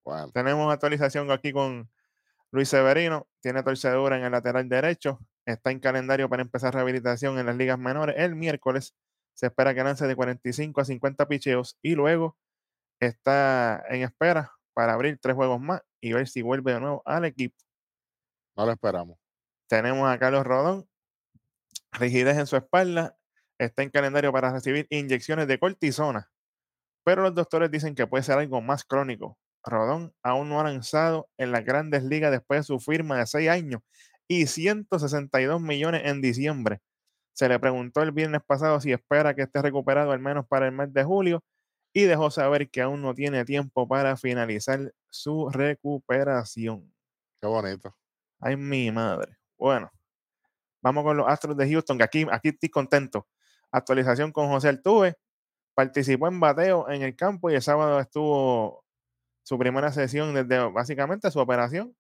bueno, 0.06 0.32
Tenemos 0.32 0.72
actualización 0.74 1.30
aquí 1.32 1.52
con 1.54 1.90
Luis 2.52 2.70
Severino, 2.70 3.28
tiene 3.42 3.64
torcedura 3.64 4.18
en 4.18 4.24
el 4.26 4.32
lateral 4.32 4.68
derecho, 4.70 5.20
está 5.46 5.72
en 5.72 5.80
calendario 5.80 6.30
para 6.30 6.42
empezar 6.42 6.74
rehabilitación 6.74 7.38
en 7.40 7.46
las 7.46 7.56
ligas 7.56 7.78
menores 7.78 8.16
el 8.18 8.36
miércoles. 8.36 8.96
Se 9.34 9.48
espera 9.48 9.74
que 9.74 9.84
lance 9.84 10.08
de 10.08 10.16
45 10.16 10.82
a 10.82 10.86
50 10.86 11.28
picheos 11.28 11.78
y 11.82 11.96
luego 11.96 12.38
está 13.00 13.84
en 13.90 14.04
espera 14.04 14.52
para 14.74 14.94
abrir 14.94 15.20
tres 15.20 15.36
juegos 15.36 15.60
más 15.60 15.82
y 16.02 16.14
ver 16.14 16.28
si 16.28 16.42
vuelve 16.42 16.74
de 16.74 16.80
nuevo 16.80 17.02
al 17.06 17.26
equipo. 17.26 17.56
no 18.56 18.66
lo 18.66 18.72
esperamos. 18.72 19.18
Tenemos 19.68 20.10
a 20.10 20.18
Carlos 20.20 20.46
Rodón, 20.46 20.88
rigidez 21.92 22.38
en 22.38 22.48
su 22.48 22.56
espalda, 22.56 23.18
está 23.58 23.82
en 23.84 23.90
calendario 23.90 24.32
para 24.32 24.52
recibir 24.52 24.88
inyecciones 24.90 25.48
de 25.48 25.58
cortisona, 25.60 26.32
pero 27.04 27.24
los 27.24 27.34
doctores 27.34 27.72
dicen 27.72 27.96
que 27.96 28.08
puede 28.08 28.24
ser 28.24 28.38
algo 28.38 28.62
más 28.62 28.84
crónico. 28.84 29.38
Rodón 29.64 30.14
aún 30.22 30.50
no 30.50 30.60
ha 30.60 30.66
lanzado 30.66 31.30
en 31.38 31.52
las 31.52 31.64
grandes 31.64 32.04
ligas 32.04 32.32
después 32.32 32.60
de 32.60 32.64
su 32.64 32.80
firma 32.80 33.18
de 33.18 33.26
seis 33.26 33.50
años 33.50 33.82
y 34.42 34.48
162 34.48 35.62
millones 35.62 36.02
en 36.06 36.22
diciembre. 36.22 36.82
Se 37.34 37.48
le 37.48 37.60
preguntó 37.60 38.02
el 38.02 38.12
viernes 38.12 38.42
pasado 38.46 38.80
si 38.80 38.92
espera 38.92 39.34
que 39.34 39.44
esté 39.44 39.62
recuperado 39.62 40.12
al 40.12 40.20
menos 40.20 40.48
para 40.48 40.68
el 40.68 40.72
mes 40.72 40.94
de 40.94 41.04
julio 41.04 41.44
y 41.94 42.04
dejó 42.04 42.32
saber 42.32 42.70
que 42.70 42.82
aún 42.82 43.02
no 43.02 43.14
tiene 43.14 43.46
tiempo 43.46 43.88
para 43.88 44.18
finalizar 44.18 44.94
su 45.10 45.50
recuperación. 45.50 46.92
Qué 47.40 47.48
bonito. 47.48 47.96
Ay, 48.40 48.58
mi 48.58 48.92
madre. 48.92 49.38
Bueno, 49.58 49.92
vamos 50.82 51.04
con 51.04 51.18
los 51.18 51.28
Astros 51.28 51.56
de 51.56 51.70
Houston, 51.72 51.98
que 51.98 52.04
aquí, 52.04 52.26
aquí 52.32 52.50
estoy 52.50 52.70
contento. 52.70 53.28
Actualización 53.72 54.32
con 54.32 54.48
José 54.48 54.70
Altuve. 54.70 55.16
Participó 55.76 56.28
en 56.28 56.40
bateo 56.40 56.90
en 56.90 57.02
el 57.02 57.16
campo 57.16 57.50
y 57.50 57.56
el 57.56 57.62
sábado 57.62 58.00
estuvo 58.00 58.84
su 59.44 59.58
primera 59.58 59.92
sesión 59.92 60.34
desde 60.34 60.60
básicamente 60.72 61.30
su 61.32 61.40
operación 61.40 61.96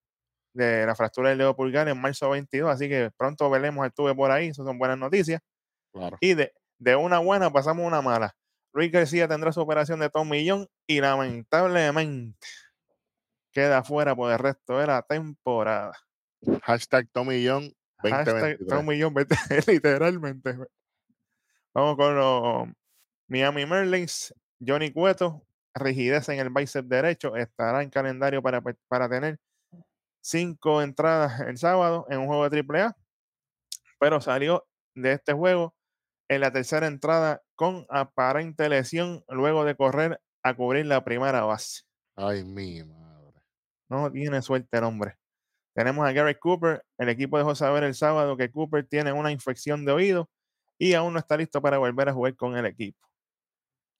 de 0.53 0.85
la 0.85 0.95
fractura 0.95 1.29
del 1.29 1.39
dedo 1.39 1.55
pulgar 1.55 1.87
en 1.87 1.99
marzo 1.99 2.29
22. 2.29 2.69
Así 2.69 2.87
que 2.87 3.11
pronto 3.17 3.49
veremos 3.49 3.83
a 3.83 3.85
Altuve 3.85 4.15
por 4.15 4.31
ahí. 4.31 4.47
Esas 4.47 4.65
son 4.65 4.77
buenas 4.77 4.97
noticias. 4.97 5.41
Claro. 5.91 6.17
Y 6.21 6.33
de, 6.33 6.53
de 6.77 6.95
una 6.95 7.19
buena 7.19 7.51
pasamos 7.51 7.83
a 7.83 7.87
una 7.87 8.01
mala. 8.01 8.35
Luis 8.73 8.91
García 8.91 9.27
tendrá 9.27 9.51
su 9.51 9.61
operación 9.61 9.99
de 9.99 10.09
tomillón 10.09 10.67
y 10.87 10.99
lamentablemente 10.99 12.47
queda 13.51 13.83
fuera 13.83 14.15
por 14.15 14.31
el 14.31 14.39
resto 14.39 14.79
de 14.79 14.87
la 14.87 15.01
temporada. 15.03 15.93
Hashtag 16.63 17.07
Tommy 17.11 17.47
John 17.47 17.71
Hashtag 17.99 18.57
2023. 18.59 18.67
Tommy 18.67 19.01
John 19.01 19.13
20, 19.13 19.35
literalmente. 19.71 20.57
Vamos 21.73 21.95
con 21.95 22.15
los 22.15 22.67
Miami 23.27 23.65
Marlins. 23.65 24.33
Johnny 24.65 24.91
Cueto, 24.91 25.45
rigidez 25.73 26.29
en 26.29 26.39
el 26.39 26.49
bíceps 26.49 26.87
derecho, 26.87 27.35
estará 27.35 27.83
en 27.83 27.89
calendario 27.89 28.41
para, 28.41 28.61
para 28.87 29.09
tener 29.09 29.39
cinco 30.23 30.81
entradas 30.81 31.41
el 31.41 31.57
sábado 31.57 32.07
en 32.09 32.19
un 32.19 32.27
juego 32.27 32.49
de 32.49 32.65
AAA, 32.67 32.95
pero 33.99 34.21
salió 34.21 34.65
de 34.95 35.13
este 35.13 35.33
juego 35.33 35.75
en 36.29 36.41
la 36.41 36.51
tercera 36.51 36.87
entrada 36.87 37.41
con 37.55 37.85
aparente 37.89 38.69
lesión 38.69 39.23
luego 39.27 39.65
de 39.65 39.75
correr 39.75 40.21
a 40.41 40.55
cubrir 40.55 40.85
la 40.85 41.03
primera 41.03 41.43
base. 41.43 41.81
Ay, 42.15 42.43
mi 42.43 42.83
madre. 42.83 43.41
No 43.89 44.11
tiene 44.11 44.41
suerte 44.41 44.77
el 44.77 44.83
hombre. 44.85 45.17
Tenemos 45.75 46.07
a 46.07 46.11
Gary 46.11 46.35
Cooper. 46.35 46.83
El 46.97 47.09
equipo 47.09 47.37
dejó 47.37 47.55
saber 47.55 47.83
el 47.83 47.95
sábado 47.95 48.37
que 48.37 48.51
Cooper 48.51 48.87
tiene 48.87 49.11
una 49.11 49.31
infección 49.31 49.85
de 49.85 49.91
oído 49.91 50.29
y 50.77 50.93
aún 50.93 51.13
no 51.13 51.19
está 51.19 51.37
listo 51.37 51.61
para 51.61 51.77
volver 51.77 52.09
a 52.09 52.13
jugar 52.13 52.35
con 52.35 52.57
el 52.57 52.65
equipo. 52.65 53.07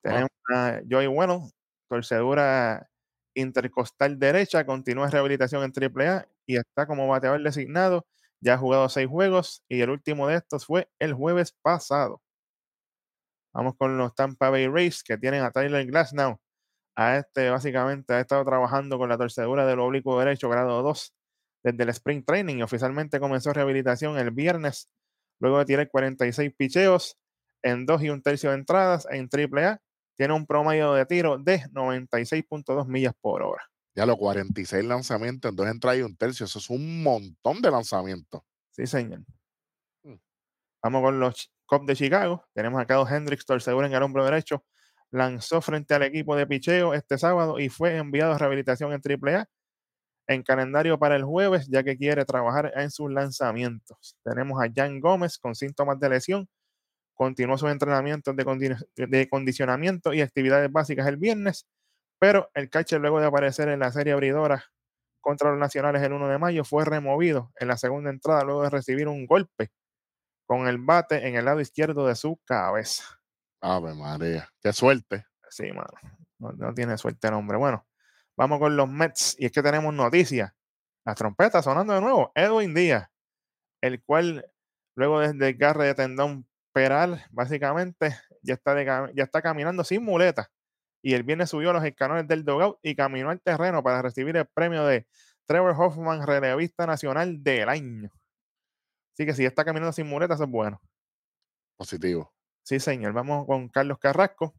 Tenemos 0.02 0.30
a 0.52 0.80
Joey 0.88 1.06
Bueno, 1.06 1.50
torcedura 1.88 2.88
intercostal 3.34 4.18
derecha, 4.18 4.66
continúa 4.66 5.10
rehabilitación 5.10 5.62
en 5.64 5.72
AAA 5.72 6.26
y 6.46 6.56
está 6.56 6.86
como 6.86 7.08
bateador 7.08 7.42
designado. 7.42 8.06
Ya 8.40 8.54
ha 8.54 8.58
jugado 8.58 8.88
seis 8.88 9.08
juegos 9.08 9.64
y 9.68 9.80
el 9.80 9.90
último 9.90 10.28
de 10.28 10.36
estos 10.36 10.66
fue 10.66 10.88
el 10.98 11.14
jueves 11.14 11.52
pasado. 11.62 12.20
Vamos 13.54 13.74
con 13.76 13.96
los 13.96 14.14
Tampa 14.14 14.50
Bay 14.50 14.66
Rays 14.66 15.02
que 15.04 15.16
tienen 15.16 15.42
a 15.42 15.50
Tyler 15.52 15.86
Glasnow. 15.86 16.40
A 16.96 17.18
este 17.18 17.50
básicamente 17.50 18.14
ha 18.14 18.20
estado 18.20 18.44
trabajando 18.44 18.98
con 18.98 19.08
la 19.08 19.18
torcedura 19.18 19.66
del 19.66 19.80
oblicuo 19.80 20.18
derecho 20.18 20.48
grado 20.48 20.82
2 20.82 21.14
desde 21.64 21.82
el 21.82 21.88
Spring 21.90 22.24
Training 22.24 22.58
y 22.58 22.62
oficialmente 22.62 23.20
comenzó 23.20 23.52
rehabilitación 23.52 24.18
el 24.18 24.30
viernes 24.30 24.90
luego 25.40 25.58
de 25.58 25.64
tirar 25.64 25.88
46 25.88 26.52
picheos 26.56 27.18
en 27.62 27.86
2 27.86 28.02
y 28.02 28.10
un 28.10 28.22
tercio 28.22 28.50
de 28.50 28.56
entradas 28.56 29.06
en 29.10 29.28
AAA. 29.32 29.80
Tiene 30.16 30.34
un 30.34 30.46
promedio 30.46 30.92
de 30.94 31.06
tiro 31.06 31.38
de 31.38 31.60
96.2 31.72 32.86
millas 32.86 33.14
por 33.20 33.42
hora. 33.42 33.62
Ya 33.94 34.06
los 34.06 34.16
46 34.16 34.84
lanzamientos 34.84 35.50
en 35.50 35.56
dos 35.56 35.68
entradas 35.68 35.98
y 35.98 36.02
un 36.02 36.16
tercio. 36.16 36.46
Eso 36.46 36.58
es 36.58 36.70
un 36.70 37.02
montón 37.02 37.62
de 37.62 37.70
lanzamientos. 37.70 38.42
Sí, 38.70 38.86
señor. 38.86 39.20
Mm. 40.02 40.14
Vamos 40.82 41.02
con 41.02 41.20
los 41.20 41.52
Cubs 41.66 41.86
de 41.86 41.96
Chicago. 41.96 42.44
Tenemos 42.54 42.80
a 42.80 42.86
Kyle 42.86 43.06
Hendricks, 43.08 43.46
torcedura 43.46 43.86
en 43.86 43.94
el 43.94 44.02
hombro 44.02 44.24
derecho. 44.24 44.64
Lanzó 45.10 45.60
frente 45.60 45.94
al 45.94 46.02
equipo 46.02 46.34
de 46.34 46.46
picheo 46.46 46.92
este 46.92 47.18
sábado 47.18 47.60
y 47.60 47.68
fue 47.68 47.96
enviado 47.96 48.32
a 48.32 48.38
rehabilitación 48.38 48.92
en 48.92 49.00
AAA 49.00 49.48
en 50.26 50.42
calendario 50.42 50.98
para 50.98 51.16
el 51.16 51.24
jueves, 51.24 51.68
ya 51.68 51.82
que 51.82 51.96
quiere 51.96 52.24
trabajar 52.24 52.72
en 52.76 52.90
sus 52.90 53.10
lanzamientos. 53.12 54.16
Tenemos 54.24 54.60
a 54.62 54.68
Jan 54.74 55.00
Gómez 55.00 55.38
con 55.38 55.54
síntomas 55.54 55.98
de 56.00 56.08
lesión. 56.08 56.48
Continuó 57.14 57.56
sus 57.58 57.70
entrenamientos 57.70 58.34
de, 58.36 58.44
condi- 58.44 58.86
de 58.96 59.28
condicionamiento 59.28 60.12
y 60.12 60.20
actividades 60.20 60.70
básicas 60.70 61.06
el 61.06 61.16
viernes, 61.16 61.66
pero 62.18 62.50
el 62.54 62.68
catcher 62.70 63.00
luego 63.00 63.20
de 63.20 63.26
aparecer 63.26 63.68
en 63.68 63.80
la 63.80 63.92
serie 63.92 64.12
abridora 64.12 64.64
contra 65.20 65.50
los 65.50 65.58
nacionales 65.58 66.02
el 66.02 66.12
1 66.12 66.28
de 66.28 66.38
mayo 66.38 66.64
fue 66.64 66.84
removido 66.84 67.50
en 67.58 67.68
la 67.68 67.76
segunda 67.78 68.10
entrada 68.10 68.44
luego 68.44 68.62
de 68.62 68.70
recibir 68.70 69.08
un 69.08 69.26
golpe 69.26 69.70
con 70.46 70.66
el 70.68 70.78
bate 70.78 71.26
en 71.26 71.36
el 71.36 71.46
lado 71.46 71.60
izquierdo 71.60 72.06
de 72.06 72.14
su 72.14 72.38
cabeza. 72.44 73.04
Ave 73.62 73.94
María. 73.94 74.48
Qué 74.62 74.72
suerte. 74.74 75.24
Sí, 75.48 75.72
mano. 75.72 75.88
No, 76.38 76.52
no 76.52 76.74
tiene 76.74 76.98
suerte 76.98 77.28
el 77.28 77.34
hombre. 77.34 77.56
Bueno, 77.56 77.86
vamos 78.36 78.58
con 78.58 78.76
los 78.76 78.86
Mets. 78.88 79.36
Y 79.38 79.46
es 79.46 79.52
que 79.52 79.62
tenemos 79.62 79.94
noticias. 79.94 80.52
Las 81.06 81.16
trompetas 81.16 81.64
sonando 81.64 81.94
de 81.94 82.02
nuevo. 82.02 82.30
Edwin 82.34 82.74
Díaz, 82.74 83.08
el 83.80 84.02
cual 84.02 84.44
luego 84.96 85.20
del 85.20 85.38
desgarre 85.38 85.86
de 85.86 85.94
tendón 85.94 86.46
peral, 86.74 87.24
básicamente 87.30 88.14
ya 88.42 88.54
está, 88.54 88.74
de 88.74 88.84
ya 89.14 89.24
está 89.24 89.40
caminando 89.40 89.84
sin 89.84 90.04
muletas. 90.04 90.48
Y 91.00 91.14
el 91.14 91.22
viernes 91.22 91.50
subió 91.50 91.72
los 91.72 91.84
escalones 91.84 92.26
del 92.26 92.44
dugout 92.44 92.78
y 92.82 92.96
caminó 92.96 93.30
al 93.30 93.40
terreno 93.40 93.82
para 93.82 94.02
recibir 94.02 94.36
el 94.36 94.46
premio 94.46 94.84
de 94.84 95.06
Trevor 95.46 95.74
Hoffman, 95.78 96.26
relevista 96.26 96.86
nacional 96.86 97.42
del 97.42 97.68
año. 97.68 98.10
Así 99.12 99.26
que 99.26 99.34
si 99.34 99.42
ya 99.42 99.48
está 99.48 99.64
caminando 99.64 99.92
sin 99.92 100.08
muletas, 100.08 100.36
eso 100.36 100.44
es 100.44 100.50
bueno. 100.50 100.80
Positivo. 101.76 102.34
Sí, 102.62 102.80
señor. 102.80 103.12
Vamos 103.12 103.46
con 103.46 103.68
Carlos 103.68 103.98
Carrasco. 103.98 104.54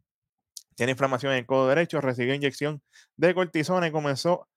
Tiene 0.76 0.92
inflamación 0.92 1.34
en 1.34 1.40
el 1.40 1.46
codo 1.46 1.68
derecho, 1.68 2.00
recibió 2.00 2.34
inyección 2.34 2.82
de 3.18 3.34
cortisona 3.34 3.88
y 3.88 3.92
comenzó 3.92 4.48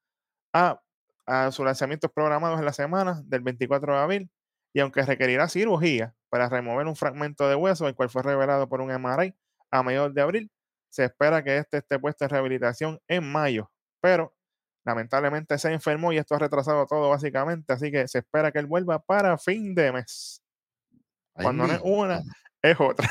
a, 0.52 0.80
a 1.26 1.50
sus 1.50 1.64
lanzamientos 1.64 2.10
programados 2.12 2.58
en 2.58 2.66
la 2.66 2.72
semana 2.72 3.22
del 3.24 3.40
24 3.40 3.94
de 3.94 3.98
abril. 3.98 4.30
Y 4.72 4.80
aunque 4.80 5.02
requerirá 5.02 5.48
cirugía 5.48 6.14
para 6.28 6.48
remover 6.48 6.86
un 6.86 6.96
fragmento 6.96 7.48
de 7.48 7.54
hueso, 7.54 7.88
el 7.88 7.94
cual 7.94 8.10
fue 8.10 8.22
revelado 8.22 8.68
por 8.68 8.80
un 8.80 8.90
MRI 8.90 9.34
a 9.70 9.82
mediados 9.82 10.14
de 10.14 10.20
abril, 10.20 10.50
se 10.90 11.04
espera 11.04 11.42
que 11.42 11.58
este 11.58 11.78
esté 11.78 11.98
puesto 11.98 12.24
en 12.24 12.30
rehabilitación 12.30 13.00
en 13.08 13.30
mayo. 13.30 13.70
Pero 14.00 14.34
lamentablemente 14.84 15.58
se 15.58 15.72
enfermó 15.72 16.12
y 16.12 16.18
esto 16.18 16.34
ha 16.34 16.38
retrasado 16.38 16.86
todo 16.86 17.10
básicamente, 17.10 17.72
así 17.72 17.90
que 17.90 18.08
se 18.08 18.18
espera 18.18 18.52
que 18.52 18.58
él 18.58 18.66
vuelva 18.66 18.98
para 18.98 19.36
fin 19.38 19.74
de 19.74 19.92
mes. 19.92 20.42
Ay, 21.34 21.44
Cuando 21.44 21.66
no 21.66 21.74
es 21.74 21.80
una, 21.82 22.22
es 22.62 22.80
otra. 22.80 23.08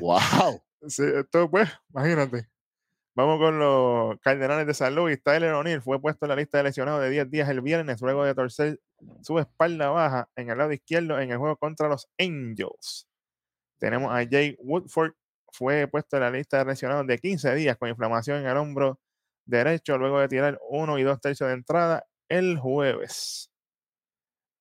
Wow. 0.00 0.62
Sí, 0.86 1.02
esto 1.02 1.50
pues, 1.50 1.66
imagínate. 1.88 2.46
Vamos 3.16 3.38
con 3.38 3.60
los 3.60 4.18
Cardenales 4.20 4.66
de 4.66 4.74
San 4.74 4.94
Luis. 4.96 5.22
Tyler 5.22 5.52
O'Neill 5.52 5.80
fue 5.80 6.00
puesto 6.00 6.24
en 6.26 6.30
la 6.30 6.36
lista 6.36 6.58
de 6.58 6.64
lesionados 6.64 7.00
de 7.00 7.10
10 7.10 7.30
días 7.30 7.48
el 7.48 7.60
viernes 7.60 8.00
luego 8.00 8.24
de 8.24 8.34
torcer 8.34 8.80
su 9.22 9.38
espalda 9.38 9.90
baja 9.90 10.28
en 10.34 10.50
el 10.50 10.58
lado 10.58 10.72
izquierdo 10.72 11.20
en 11.20 11.30
el 11.30 11.38
juego 11.38 11.56
contra 11.56 11.88
los 11.88 12.08
Angels. 12.18 13.06
Tenemos 13.78 14.10
a 14.12 14.26
Jay 14.28 14.56
Woodford, 14.58 15.12
fue 15.52 15.86
puesto 15.86 16.16
en 16.16 16.22
la 16.24 16.30
lista 16.30 16.58
de 16.58 16.64
lesionados 16.64 17.06
de 17.06 17.18
15 17.18 17.54
días 17.54 17.76
con 17.76 17.88
inflamación 17.88 18.40
en 18.40 18.46
el 18.48 18.56
hombro 18.56 18.98
derecho 19.46 19.96
luego 19.96 20.18
de 20.18 20.28
tirar 20.28 20.58
uno 20.68 20.98
y 20.98 21.04
dos 21.04 21.20
tercios 21.20 21.48
de 21.48 21.54
entrada 21.54 22.04
el 22.28 22.58
jueves. 22.58 23.48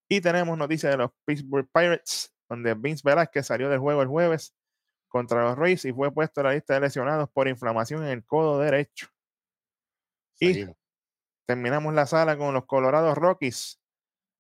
Y 0.07 0.21
tenemos 0.21 0.55
noticias 0.59 0.91
de 0.91 0.97
los 0.97 1.09
Pittsburgh 1.25 1.67
Pirates, 1.73 2.31
donde 2.47 2.75
Vince 2.75 3.01
Velázquez 3.03 3.47
salió 3.47 3.69
del 3.69 3.79
juego 3.79 4.03
el 4.03 4.09
jueves 4.09 4.53
contra 5.13 5.43
los 5.43 5.55
Rays 5.55 5.85
y 5.85 5.93
fue 5.93 6.11
puesto 6.11 6.41
en 6.41 6.47
la 6.47 6.53
lista 6.53 6.73
de 6.73 6.79
lesionados 6.79 7.29
por 7.29 7.47
inflamación 7.47 8.03
en 8.03 8.09
el 8.09 8.25
codo 8.25 8.57
derecho. 8.57 9.09
Y 10.39 10.65
terminamos 11.45 11.93
la 11.93 12.07
sala 12.07 12.35
con 12.35 12.51
los 12.55 12.65
Colorado 12.65 13.13
Rockies, 13.13 13.79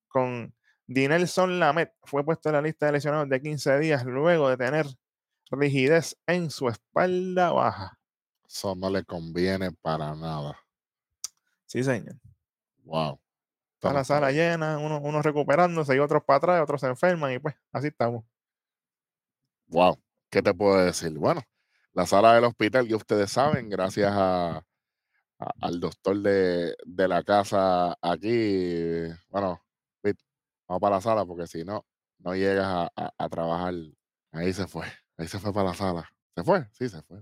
con 0.07 0.51
Dinelson 0.87 1.59
Lamet, 1.59 1.93
fue 2.01 2.25
puesto 2.25 2.49
en 2.49 2.53
la 2.53 2.63
lista 2.63 2.87
de 2.87 2.93
lesionados 2.93 3.29
de 3.29 3.39
15 3.39 3.77
días 3.77 4.03
luego 4.03 4.49
de 4.49 4.57
tener 4.57 4.87
rigidez 5.51 6.17
en 6.25 6.49
su 6.49 6.67
espalda 6.69 7.51
baja. 7.51 7.99
Eso 8.43 8.73
no 8.73 8.89
le 8.89 9.03
conviene 9.03 9.71
para 9.73 10.15
nada. 10.15 10.57
Sí, 11.67 11.83
señor. 11.83 12.15
Wow. 12.83 13.19
Está 13.75 13.93
la 13.93 14.03
sala 14.03 14.31
llena, 14.31 14.79
unos 14.79 15.01
uno 15.03 15.21
recuperándose 15.21 15.95
y 15.95 15.99
otros 15.99 16.23
para 16.23 16.37
atrás, 16.37 16.63
otros 16.63 16.81
se 16.81 16.87
enferman 16.87 17.31
y 17.31 17.37
pues 17.37 17.53
así 17.71 17.87
estamos. 17.89 18.25
Wow. 19.67 20.02
¿Qué 20.33 20.41
te 20.41 20.51
puedo 20.51 20.83
decir? 20.83 21.11
Bueno, 21.11 21.41
la 21.93 22.07
sala 22.07 22.33
del 22.33 22.45
hospital, 22.45 22.87
que 22.87 22.95
ustedes 22.95 23.29
saben, 23.29 23.69
gracias 23.69 24.11
a, 24.11 24.55
a- 24.57 24.63
al 25.61 25.79
doctor 25.79 26.17
de, 26.23 26.75
de 26.83 27.07
la 27.07 27.21
casa 27.21 27.95
aquí. 28.01 29.09
Bueno, 29.29 29.61
vamos 30.67 30.81
para 30.81 30.95
la 30.95 31.01
sala 31.01 31.23
porque 31.23 31.45
si 31.45 31.63
no, 31.63 31.85
no 32.17 32.33
llegas 32.33 32.65
a, 32.95 33.13
a- 33.15 33.29
trabajar. 33.29 33.75
Ahí 34.31 34.51
se 34.53 34.65
fue. 34.65 34.87
Ahí 35.17 35.27
se 35.27 35.37
fue 35.37 35.53
para 35.53 35.69
la 35.69 35.75
sala. 35.75 36.09
¿Se 36.35 36.43
fue? 36.43 36.65
Sí, 36.71 36.89
se 36.89 37.03
fue. 37.03 37.21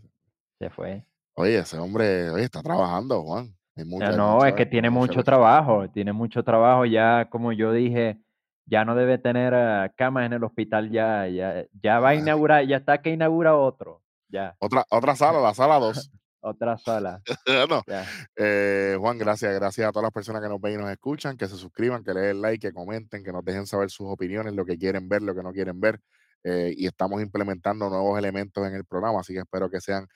Se 0.58 0.70
fue. 0.70 1.06
Oye, 1.34 1.58
ese 1.60 1.78
hombre, 1.80 2.30
oye, 2.30 2.46
está 2.46 2.64
trabajando, 2.64 3.24
Juan. 3.24 3.54
Ah, 3.76 3.84
mucha, 3.86 4.12
No, 4.14 4.46
es 4.46 4.54
que 4.56 4.66
tiene 4.66 4.90
mucho 4.90 5.22
trabajo, 5.22 5.90
tiene 5.90 6.14
mucho 6.14 6.44
trabajo. 6.46 6.86
Ya, 6.86 7.28
como 7.30 7.52
yo 7.52 7.74
dije, 7.74 8.22
ya 8.66 8.86
no 8.86 8.96
debe 8.96 9.18
tener 9.18 9.54
ah, 9.54 9.92
camas 9.98 10.26
en 10.26 10.34
el 10.34 10.44
hospital. 10.44 10.90
Ya, 10.92 11.28
ya, 11.28 11.66
ya 11.82 12.00
va 12.00 12.10
a 12.10 12.12
Ah. 12.12 12.16
inaugurar, 12.16 12.66
ya 12.66 12.78
está 12.78 13.02
que 13.02 13.10
inaugura 13.12 13.56
otro. 13.56 14.02
Ya, 14.30 14.56
Otra, 14.60 14.86
otra 14.90 15.16
sala, 15.16 15.42
la 15.42 15.54
sala 15.54 15.78
2. 15.80 16.10
otra 16.40 16.78
sala. 16.78 17.22
no, 17.70 17.84
Ya. 17.86 18.06
Eh, 18.38 18.96
Juan, 19.00 19.18
gracias, 19.18 19.54
gracias 19.54 19.88
a 19.88 19.92
todas 19.92 20.04
las 20.04 20.14
personas 20.14 20.42
que 20.42 20.48
nos 20.50 20.62
ven 20.62 20.76
y 20.76 20.78
nos 20.78 20.90
escuchan, 20.90 21.36
que 21.38 21.48
se 21.48 21.56
suscriban, 21.58 22.04
que 22.04 22.14
le 22.14 22.22
den 22.22 22.42
like, 22.42 22.66
que 22.68 22.74
comenten, 22.74 23.24
que 23.24 23.32
nos 23.34 23.44
dejen 23.44 23.68
saber 23.68 23.90
sus 23.90 24.08
opiniones, 24.08 24.54
lo 24.54 24.66
que 24.66 24.78
quieren 24.78 25.10
ver, 25.10 25.22
lo 25.22 25.36
que 25.36 25.44
no 25.44 25.52
quieren 25.52 25.80
ver. 25.82 26.00
eh, 26.44 26.74
y 26.76 26.88
estamos 26.88 27.22
implementando 27.22 27.88
nuevos 27.90 28.18
elementos 28.18 28.66
en 28.66 28.74
el 28.74 28.84
programa, 28.86 29.20
así 29.20 29.34
que 29.34 29.42
espero 29.42 29.70
que 29.70 29.80
sean 29.80 30.08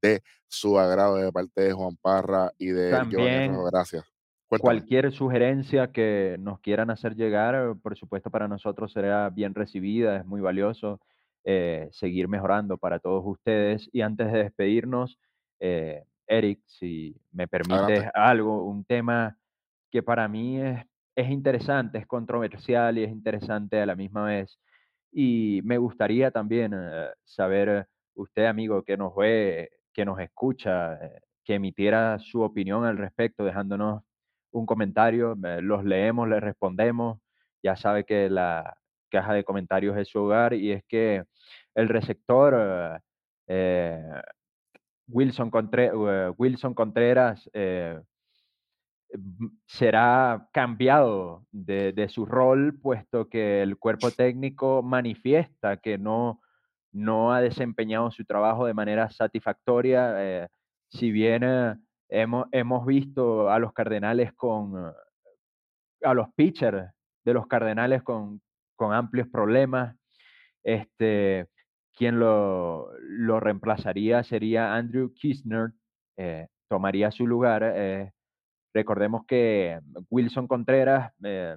de 0.00 0.22
su 0.48 0.78
agrado 0.78 1.16
de 1.16 1.30
parte 1.32 1.60
de 1.60 1.72
Juan 1.72 1.96
Parra 2.00 2.50
y 2.56 2.68
de 2.68 2.90
También. 2.92 3.54
Gracias. 3.70 4.04
Cuéntame. 4.48 4.62
Cualquier 4.62 5.12
sugerencia 5.12 5.90
que 5.90 6.36
nos 6.38 6.60
quieran 6.60 6.90
hacer 6.90 7.16
llegar, 7.16 7.76
por 7.82 7.96
supuesto, 7.96 8.30
para 8.30 8.46
nosotros 8.46 8.92
será 8.92 9.28
bien 9.30 9.54
recibida, 9.54 10.18
es 10.18 10.26
muy 10.26 10.40
valioso 10.40 11.00
eh, 11.44 11.88
seguir 11.92 12.28
mejorando 12.28 12.78
para 12.78 12.98
todos 12.98 13.22
ustedes. 13.26 13.88
Y 13.92 14.02
antes 14.02 14.32
de 14.32 14.44
despedirnos, 14.44 15.18
eh, 15.58 16.04
Eric, 16.26 16.60
si 16.66 17.16
me 17.32 17.48
permites 17.48 17.82
Adelante. 17.82 18.10
algo, 18.14 18.64
un 18.64 18.84
tema 18.84 19.36
que 19.90 20.02
para 20.02 20.28
mí 20.28 20.60
es, 20.60 20.84
es 21.16 21.30
interesante, 21.30 21.98
es 21.98 22.06
controversial 22.06 22.98
y 22.98 23.04
es 23.04 23.10
interesante 23.10 23.80
a 23.80 23.86
la 23.86 23.96
misma 23.96 24.24
vez. 24.24 24.58
Y 25.10 25.60
me 25.64 25.78
gustaría 25.78 26.30
también 26.30 26.72
eh, 26.74 27.08
saber, 27.24 27.88
usted, 28.14 28.44
amigo, 28.44 28.82
que 28.82 28.96
nos 28.96 29.14
ve, 29.16 29.70
que 29.92 30.04
nos 30.04 30.20
escucha, 30.20 30.94
eh, 30.94 31.20
que 31.42 31.54
emitiera 31.54 32.18
su 32.18 32.42
opinión 32.42 32.84
al 32.84 32.98
respecto, 32.98 33.44
dejándonos 33.44 34.02
un 34.58 34.66
comentario, 34.66 35.36
los 35.60 35.84
leemos, 35.84 36.28
les 36.28 36.40
respondemos. 36.40 37.18
Ya 37.62 37.76
sabe 37.76 38.04
que 38.04 38.30
la 38.30 38.76
caja 39.10 39.32
de 39.34 39.44
comentarios 39.44 39.96
es 39.96 40.08
su 40.08 40.20
hogar 40.20 40.54
y 40.54 40.72
es 40.72 40.84
que 40.88 41.24
el 41.74 41.88
receptor 41.88 43.00
eh, 43.46 44.02
Wilson, 45.08 45.50
Contre- 45.50 45.92
eh, 45.94 46.32
Wilson 46.36 46.74
Contreras 46.74 47.48
eh, 47.52 48.00
será 49.66 50.48
cambiado 50.52 51.44
de, 51.52 52.08
su 52.08 52.26
rol, 52.26 52.78
puesto 52.80 53.28
que 53.28 53.62
el 53.62 53.78
cuerpo 53.78 54.10
técnico 54.10 54.82
manifiesta 54.82 55.76
que 55.78 55.98
no, 55.98 56.40
no 56.92 57.32
ha 57.32 57.40
desempeñado 57.40 58.10
su 58.10 58.24
trabajo 58.24 58.66
de 58.66 58.74
manera 58.74 59.10
satisfactoria. 59.10 60.14
eh, 60.16 60.48
si 60.88 61.10
bien 61.10 61.42
hemos, 62.08 62.46
hemos 62.52 62.86
visto 62.86 63.50
a 63.50 63.58
los 63.58 63.72
Cardenales 63.72 64.32
con, 64.34 64.92
a 66.02 66.14
los 66.14 66.28
pitchers 66.34 66.90
de 67.24 67.34
los 67.34 67.46
Cardenales 67.46 68.02
con, 68.02 68.40
con 68.76 68.92
amplios 68.92 69.28
problemas, 69.28 69.96
este, 70.62 71.48
quien 71.94 72.18
lo, 72.18 72.90
lo 73.00 73.40
reemplazaría 73.40 74.22
sería 74.22 74.74
Andrew 74.74 75.12
Kisner, 75.14 75.72
eh, 76.16 76.48
tomaría 76.68 77.10
su 77.10 77.26
lugar. 77.26 77.62
eh, 77.64 78.12
recordemos 78.74 79.24
que 79.26 79.80
Wilson 80.10 80.46
Contreras 80.46 81.12
eh, 81.24 81.56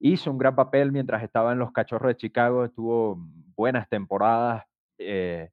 hizo 0.00 0.30
un 0.30 0.38
gran 0.38 0.54
papel 0.54 0.92
mientras 0.92 1.22
estaba 1.22 1.52
en 1.52 1.58
los 1.58 1.72
Cachorros 1.72 2.10
de 2.10 2.16
Chicago, 2.16 2.70
tuvo 2.70 3.18
buenas 3.56 3.88
temporadas 3.88 4.64
eh, 4.98 5.50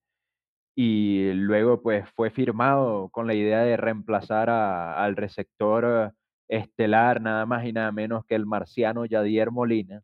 y 0.75 1.33
luego 1.33 1.81
pues 1.81 2.09
fue 2.15 2.29
firmado 2.31 3.09
con 3.09 3.27
la 3.27 3.33
idea 3.35 3.61
de 3.61 3.77
reemplazar 3.77 4.49
a- 4.49 5.03
al 5.03 5.15
receptor 5.15 6.13
estelar, 6.47 7.21
nada 7.21 7.45
más 7.45 7.65
y 7.65 7.73
nada 7.73 7.91
menos 7.91 8.25
que 8.25 8.35
el 8.35 8.45
marciano 8.45 9.05
Yadier 9.05 9.51
Molina 9.51 10.01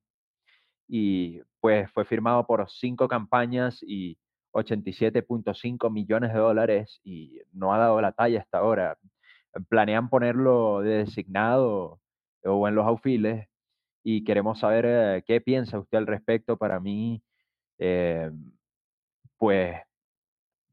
y 0.88 1.42
pues 1.60 1.90
fue 1.92 2.06
firmado 2.06 2.46
por 2.46 2.70
cinco 2.70 3.08
campañas 3.08 3.80
y 3.84 4.18
87.5 4.52 5.90
millones 5.90 6.34
de 6.34 6.40
dólares 6.40 7.00
y 7.04 7.40
no 7.52 7.74
ha 7.74 7.78
dado 7.78 8.02
la 8.02 8.12
talla 8.14 8.40
hasta 8.42 8.60
ahora. 8.60 8.98
Planean 9.70 10.10
ponerlo 10.10 10.82
de 10.82 11.00
designado 11.06 12.00
o 12.44 12.68
en 12.68 12.76
los 12.76 12.86
outfields 12.86 13.48
y 14.04 14.24
queremos 14.24 14.60
saber 14.60 14.86
eh, 14.88 15.24
qué 15.28 15.42
piensa 15.42 15.80
usted 15.80 15.98
al 16.00 16.08
respecto. 16.08 16.58
Para 16.58 16.80
mí 16.80 17.22
eh, 17.80 18.32
pues 19.38 19.78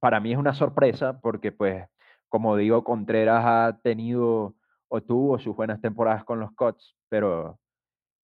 para 0.05 0.21
mí 0.21 0.33
es 0.33 0.39
una 0.39 0.53
sorpresa 0.53 1.19
porque, 1.19 1.51
pues, 1.51 1.83
como 2.29 2.59
digo, 2.59 2.85
Contreras 2.85 3.43
ha 3.43 3.81
tenido 3.83 4.55
o 4.89 5.01
tuvo 5.01 5.39
sus 5.39 5.57
buenas 5.57 5.81
temporadas 5.81 6.25
con 6.25 6.41
los 6.41 6.53
Cots, 6.53 6.95
pero 7.09 7.59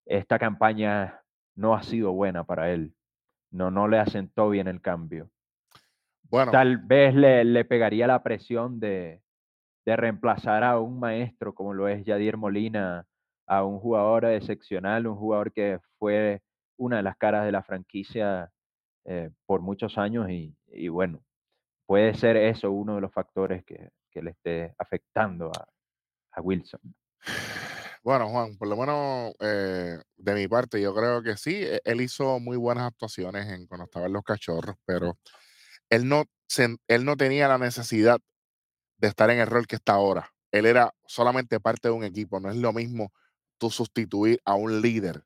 esta 0.04 0.38
campaña 0.38 1.22
no 1.54 1.74
ha 1.74 1.82
sido 1.82 2.12
buena 2.12 2.44
para 2.44 2.70
él. 2.70 2.94
No, 3.50 3.70
no 3.70 3.88
le 3.88 3.98
asentó 3.98 4.50
bien 4.50 4.68
el 4.68 4.82
cambio. 4.82 5.30
Bueno, 6.24 6.52
Tal 6.52 6.76
vez 6.76 7.14
le, 7.14 7.46
le 7.46 7.64
pegaría 7.64 8.06
la 8.06 8.22
presión 8.22 8.78
de, 8.78 9.22
de 9.86 9.96
reemplazar 9.96 10.62
a 10.62 10.78
un 10.78 11.00
maestro 11.00 11.54
como 11.54 11.72
lo 11.72 11.88
es 11.88 12.04
Yadier 12.04 12.36
Molina, 12.36 13.06
a 13.46 13.64
un 13.64 13.78
jugador 13.78 14.26
excepcional, 14.26 15.06
un 15.06 15.16
jugador 15.16 15.50
que 15.50 15.78
fue 15.98 16.42
una 16.76 16.98
de 16.98 17.04
las 17.04 17.16
caras 17.16 17.46
de 17.46 17.52
la 17.52 17.62
franquicia 17.62 18.52
eh, 19.06 19.30
por 19.46 19.62
muchos 19.62 19.96
años 19.96 20.28
y, 20.28 20.54
y 20.66 20.88
bueno, 20.88 21.22
puede 21.90 22.14
ser 22.14 22.36
eso 22.36 22.70
uno 22.70 22.94
de 22.94 23.00
los 23.00 23.12
factores 23.12 23.64
que, 23.64 23.90
que 24.12 24.22
le 24.22 24.30
esté 24.30 24.72
afectando 24.78 25.50
a, 25.50 25.68
a 26.30 26.40
Wilson. 26.40 26.80
Bueno, 28.04 28.28
Juan, 28.28 28.56
por 28.56 28.68
lo 28.68 28.76
menos 28.76 29.34
eh, 29.40 29.98
de 30.16 30.34
mi 30.34 30.46
parte, 30.46 30.80
yo 30.80 30.94
creo 30.94 31.20
que 31.20 31.36
sí, 31.36 31.56
e- 31.56 31.80
él 31.82 32.00
hizo 32.00 32.38
muy 32.38 32.56
buenas 32.56 32.84
actuaciones 32.86 33.48
en, 33.48 33.66
cuando 33.66 33.86
estaba 33.86 34.06
en 34.06 34.12
los 34.12 34.22
cachorros, 34.22 34.76
pero 34.84 35.18
él 35.88 36.08
no, 36.08 36.26
se- 36.46 36.76
él 36.86 37.04
no 37.04 37.16
tenía 37.16 37.48
la 37.48 37.58
necesidad 37.58 38.20
de 38.98 39.08
estar 39.08 39.28
en 39.30 39.40
el 39.40 39.48
rol 39.48 39.66
que 39.66 39.74
está 39.74 39.94
ahora. 39.94 40.30
Él 40.52 40.66
era 40.66 40.94
solamente 41.06 41.58
parte 41.58 41.88
de 41.88 41.94
un 41.94 42.04
equipo, 42.04 42.38
no 42.38 42.50
es 42.50 42.56
lo 42.56 42.72
mismo 42.72 43.12
tú 43.58 43.68
sustituir 43.68 44.40
a 44.44 44.54
un 44.54 44.80
líder. 44.80 45.24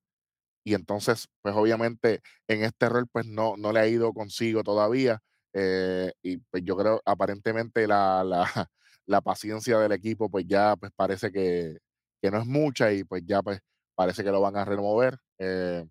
Y 0.64 0.72
entonces, 0.72 1.28
pues 1.42 1.54
obviamente 1.54 2.22
en 2.48 2.64
este 2.64 2.88
rol, 2.88 3.06
pues 3.12 3.26
no, 3.26 3.58
no 3.58 3.70
le 3.70 3.80
ha 3.80 3.86
ido 3.86 4.14
consigo 4.14 4.62
todavía. 4.62 5.20
Eh, 5.54 6.12
y 6.22 6.38
pues 6.38 6.64
yo 6.64 6.76
creo, 6.76 7.02
aparentemente 7.06 7.86
la, 7.88 8.24
la, 8.24 8.44
la 9.06 9.22
paciencia 9.22 9.78
del 9.80 9.92
equipo, 9.92 10.30
pues 10.30 10.46
ya 10.48 10.76
pues 10.76 10.92
parece 10.96 11.32
que, 11.32 11.78
que 12.22 12.30
no 12.32 12.38
es 12.40 12.46
mucha 12.46 12.92
y 12.92 13.04
pues 13.04 13.22
ya 13.26 13.42
pues 13.42 13.60
parece 13.96 14.24
que 14.24 14.30
lo 14.32 14.40
van 14.42 14.56
a 14.56 14.64
remover. 14.66 15.18
eh, 15.38 15.86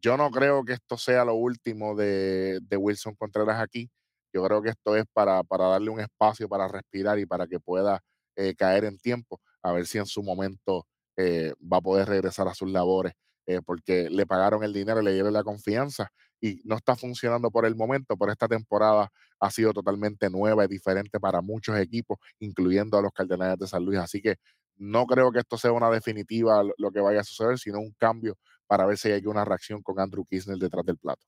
yo 0.00 0.16
no 0.16 0.30
creo 0.30 0.64
que 0.64 0.74
esto 0.74 0.96
sea 0.98 1.24
lo 1.24 1.34
último 1.34 1.94
de, 1.96 2.60
de 2.62 2.76
Wilson 2.76 3.14
Contreras 3.16 3.60
aquí. 3.60 3.90
Yo 4.32 4.44
creo 4.44 4.62
que 4.62 4.70
esto 4.70 4.96
es 4.96 5.04
para, 5.12 5.42
para 5.44 5.66
darle 5.68 5.90
un 5.90 6.00
espacio 6.00 6.48
para 6.48 6.68
respirar 6.68 7.18
y 7.18 7.26
para 7.26 7.46
que 7.48 7.58
pueda 7.60 8.00
eh, 8.36 8.54
caer 8.54 8.84
en 8.84 8.98
tiempo, 8.98 9.40
a 9.62 9.72
ver 9.72 9.86
si 9.86 9.98
en 9.98 10.06
su 10.06 10.22
momento 10.22 10.86
va 11.20 11.78
a 11.78 11.80
poder 11.80 12.08
regresar 12.08 12.46
a 12.48 12.54
sus 12.54 12.70
labores, 12.70 13.12
eh, 13.48 13.60
porque 13.66 14.10
le 14.10 14.26
pagaron 14.26 14.64
el 14.64 14.72
dinero, 14.74 15.02
le 15.02 15.14
dieron 15.14 15.32
la 15.34 15.44
confianza 15.44 16.10
y 16.40 16.60
no 16.64 16.76
está 16.76 16.96
funcionando 16.96 17.50
por 17.50 17.66
el 17.66 17.76
momento, 17.76 18.16
pero 18.18 18.32
esta 18.32 18.48
temporada 18.48 19.10
ha 19.40 19.50
sido 19.50 19.72
totalmente 19.72 20.30
nueva 20.30 20.64
y 20.66 20.68
diferente 20.68 21.20
para 21.20 21.42
muchos 21.42 21.78
equipos, 21.78 22.18
incluyendo 22.40 22.98
a 22.98 23.02
los 23.02 23.12
Cardenales 23.12 23.58
de 23.58 23.66
San 23.68 23.84
Luis. 23.84 23.98
Así 24.00 24.22
que 24.22 24.36
no 24.76 25.06
creo 25.06 25.32
que 25.32 25.40
esto 25.40 25.58
sea 25.58 25.72
una 25.72 25.90
definitiva 25.90 26.62
lo- 26.78 26.90
que 26.92 27.00
vaya 27.00 27.20
a 27.20 27.24
suceder, 27.24 27.58
sino 27.58 27.80
un 27.80 27.92
cambio 27.98 28.36
para 28.66 28.86
ver 28.86 28.98
si 28.98 29.10
hay 29.10 29.26
una 29.26 29.44
reacción 29.44 29.82
con 29.82 29.98
Andrew 30.00 30.24
Kisner 30.26 30.58
detrás 30.58 30.84
del 30.86 30.98
plato. 30.98 31.26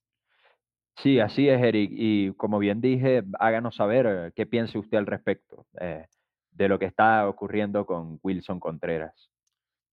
Sí, 0.96 1.18
así 1.18 1.48
es, 1.48 1.60
Eric. 1.62 1.90
Y 1.94 2.32
como 2.34 2.58
bien 2.58 2.80
dije, 2.80 3.22
háganos 3.38 3.76
saber 3.76 4.06
eh, 4.06 4.32
qué 4.34 4.46
piensa 4.46 4.78
usted 4.78 4.98
al 4.98 5.06
respecto 5.06 5.66
eh, 5.80 6.06
de 6.50 6.68
lo 6.68 6.78
que 6.78 6.84
está 6.86 7.28
ocurriendo 7.28 7.86
con 7.86 8.18
Wilson 8.22 8.60
Contreras. 8.60 9.29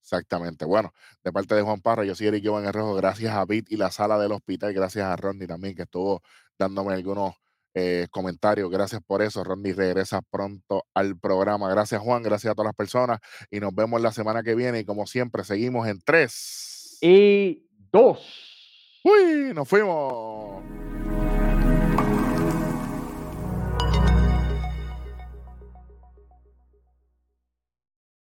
Exactamente. 0.08 0.64
Bueno, 0.64 0.94
de 1.22 1.34
parte 1.34 1.54
de 1.54 1.62
Juan 1.62 1.82
Parra, 1.82 2.06
yo 2.06 2.16
soy 2.16 2.28
Eric 2.28 2.46
Herrejo, 2.46 2.96
gracias 2.96 3.36
a 3.36 3.44
Bit 3.44 3.70
y 3.74 3.76
la 3.76 3.92
sala 3.92 4.18
del 4.18 4.32
hospital, 4.32 4.74
gracias 4.74 5.06
a 5.06 5.18
Ronnie 5.18 5.48
también 5.48 5.76
que 5.76 5.82
estuvo 5.82 6.22
dándome 6.58 6.94
algunos 6.94 7.34
eh, 7.74 8.08
comentarios, 8.10 8.72
gracias 8.72 9.02
por 9.06 9.22
eso. 9.22 9.44
Ronnie 9.44 9.74
regresa 9.74 10.22
pronto 10.22 10.86
al 10.94 11.20
programa. 11.20 11.70
Gracias 11.70 12.02
Juan, 12.02 12.24
gracias 12.24 12.52
a 12.52 12.56
todas 12.56 12.68
las 12.68 12.76
personas 12.76 13.20
y 13.52 13.60
nos 13.60 13.76
vemos 13.76 14.02
la 14.02 14.14
semana 14.14 14.44
que 14.44 14.56
viene 14.56 14.80
y 14.80 14.86
como 14.86 15.08
siempre 15.08 15.44
seguimos 15.44 15.86
en 15.90 16.00
tres. 16.00 16.98
Y 17.02 17.68
dos. 17.92 19.02
¡Uy! 19.04 19.52
Nos 19.54 19.68
fuimos. 19.68 20.64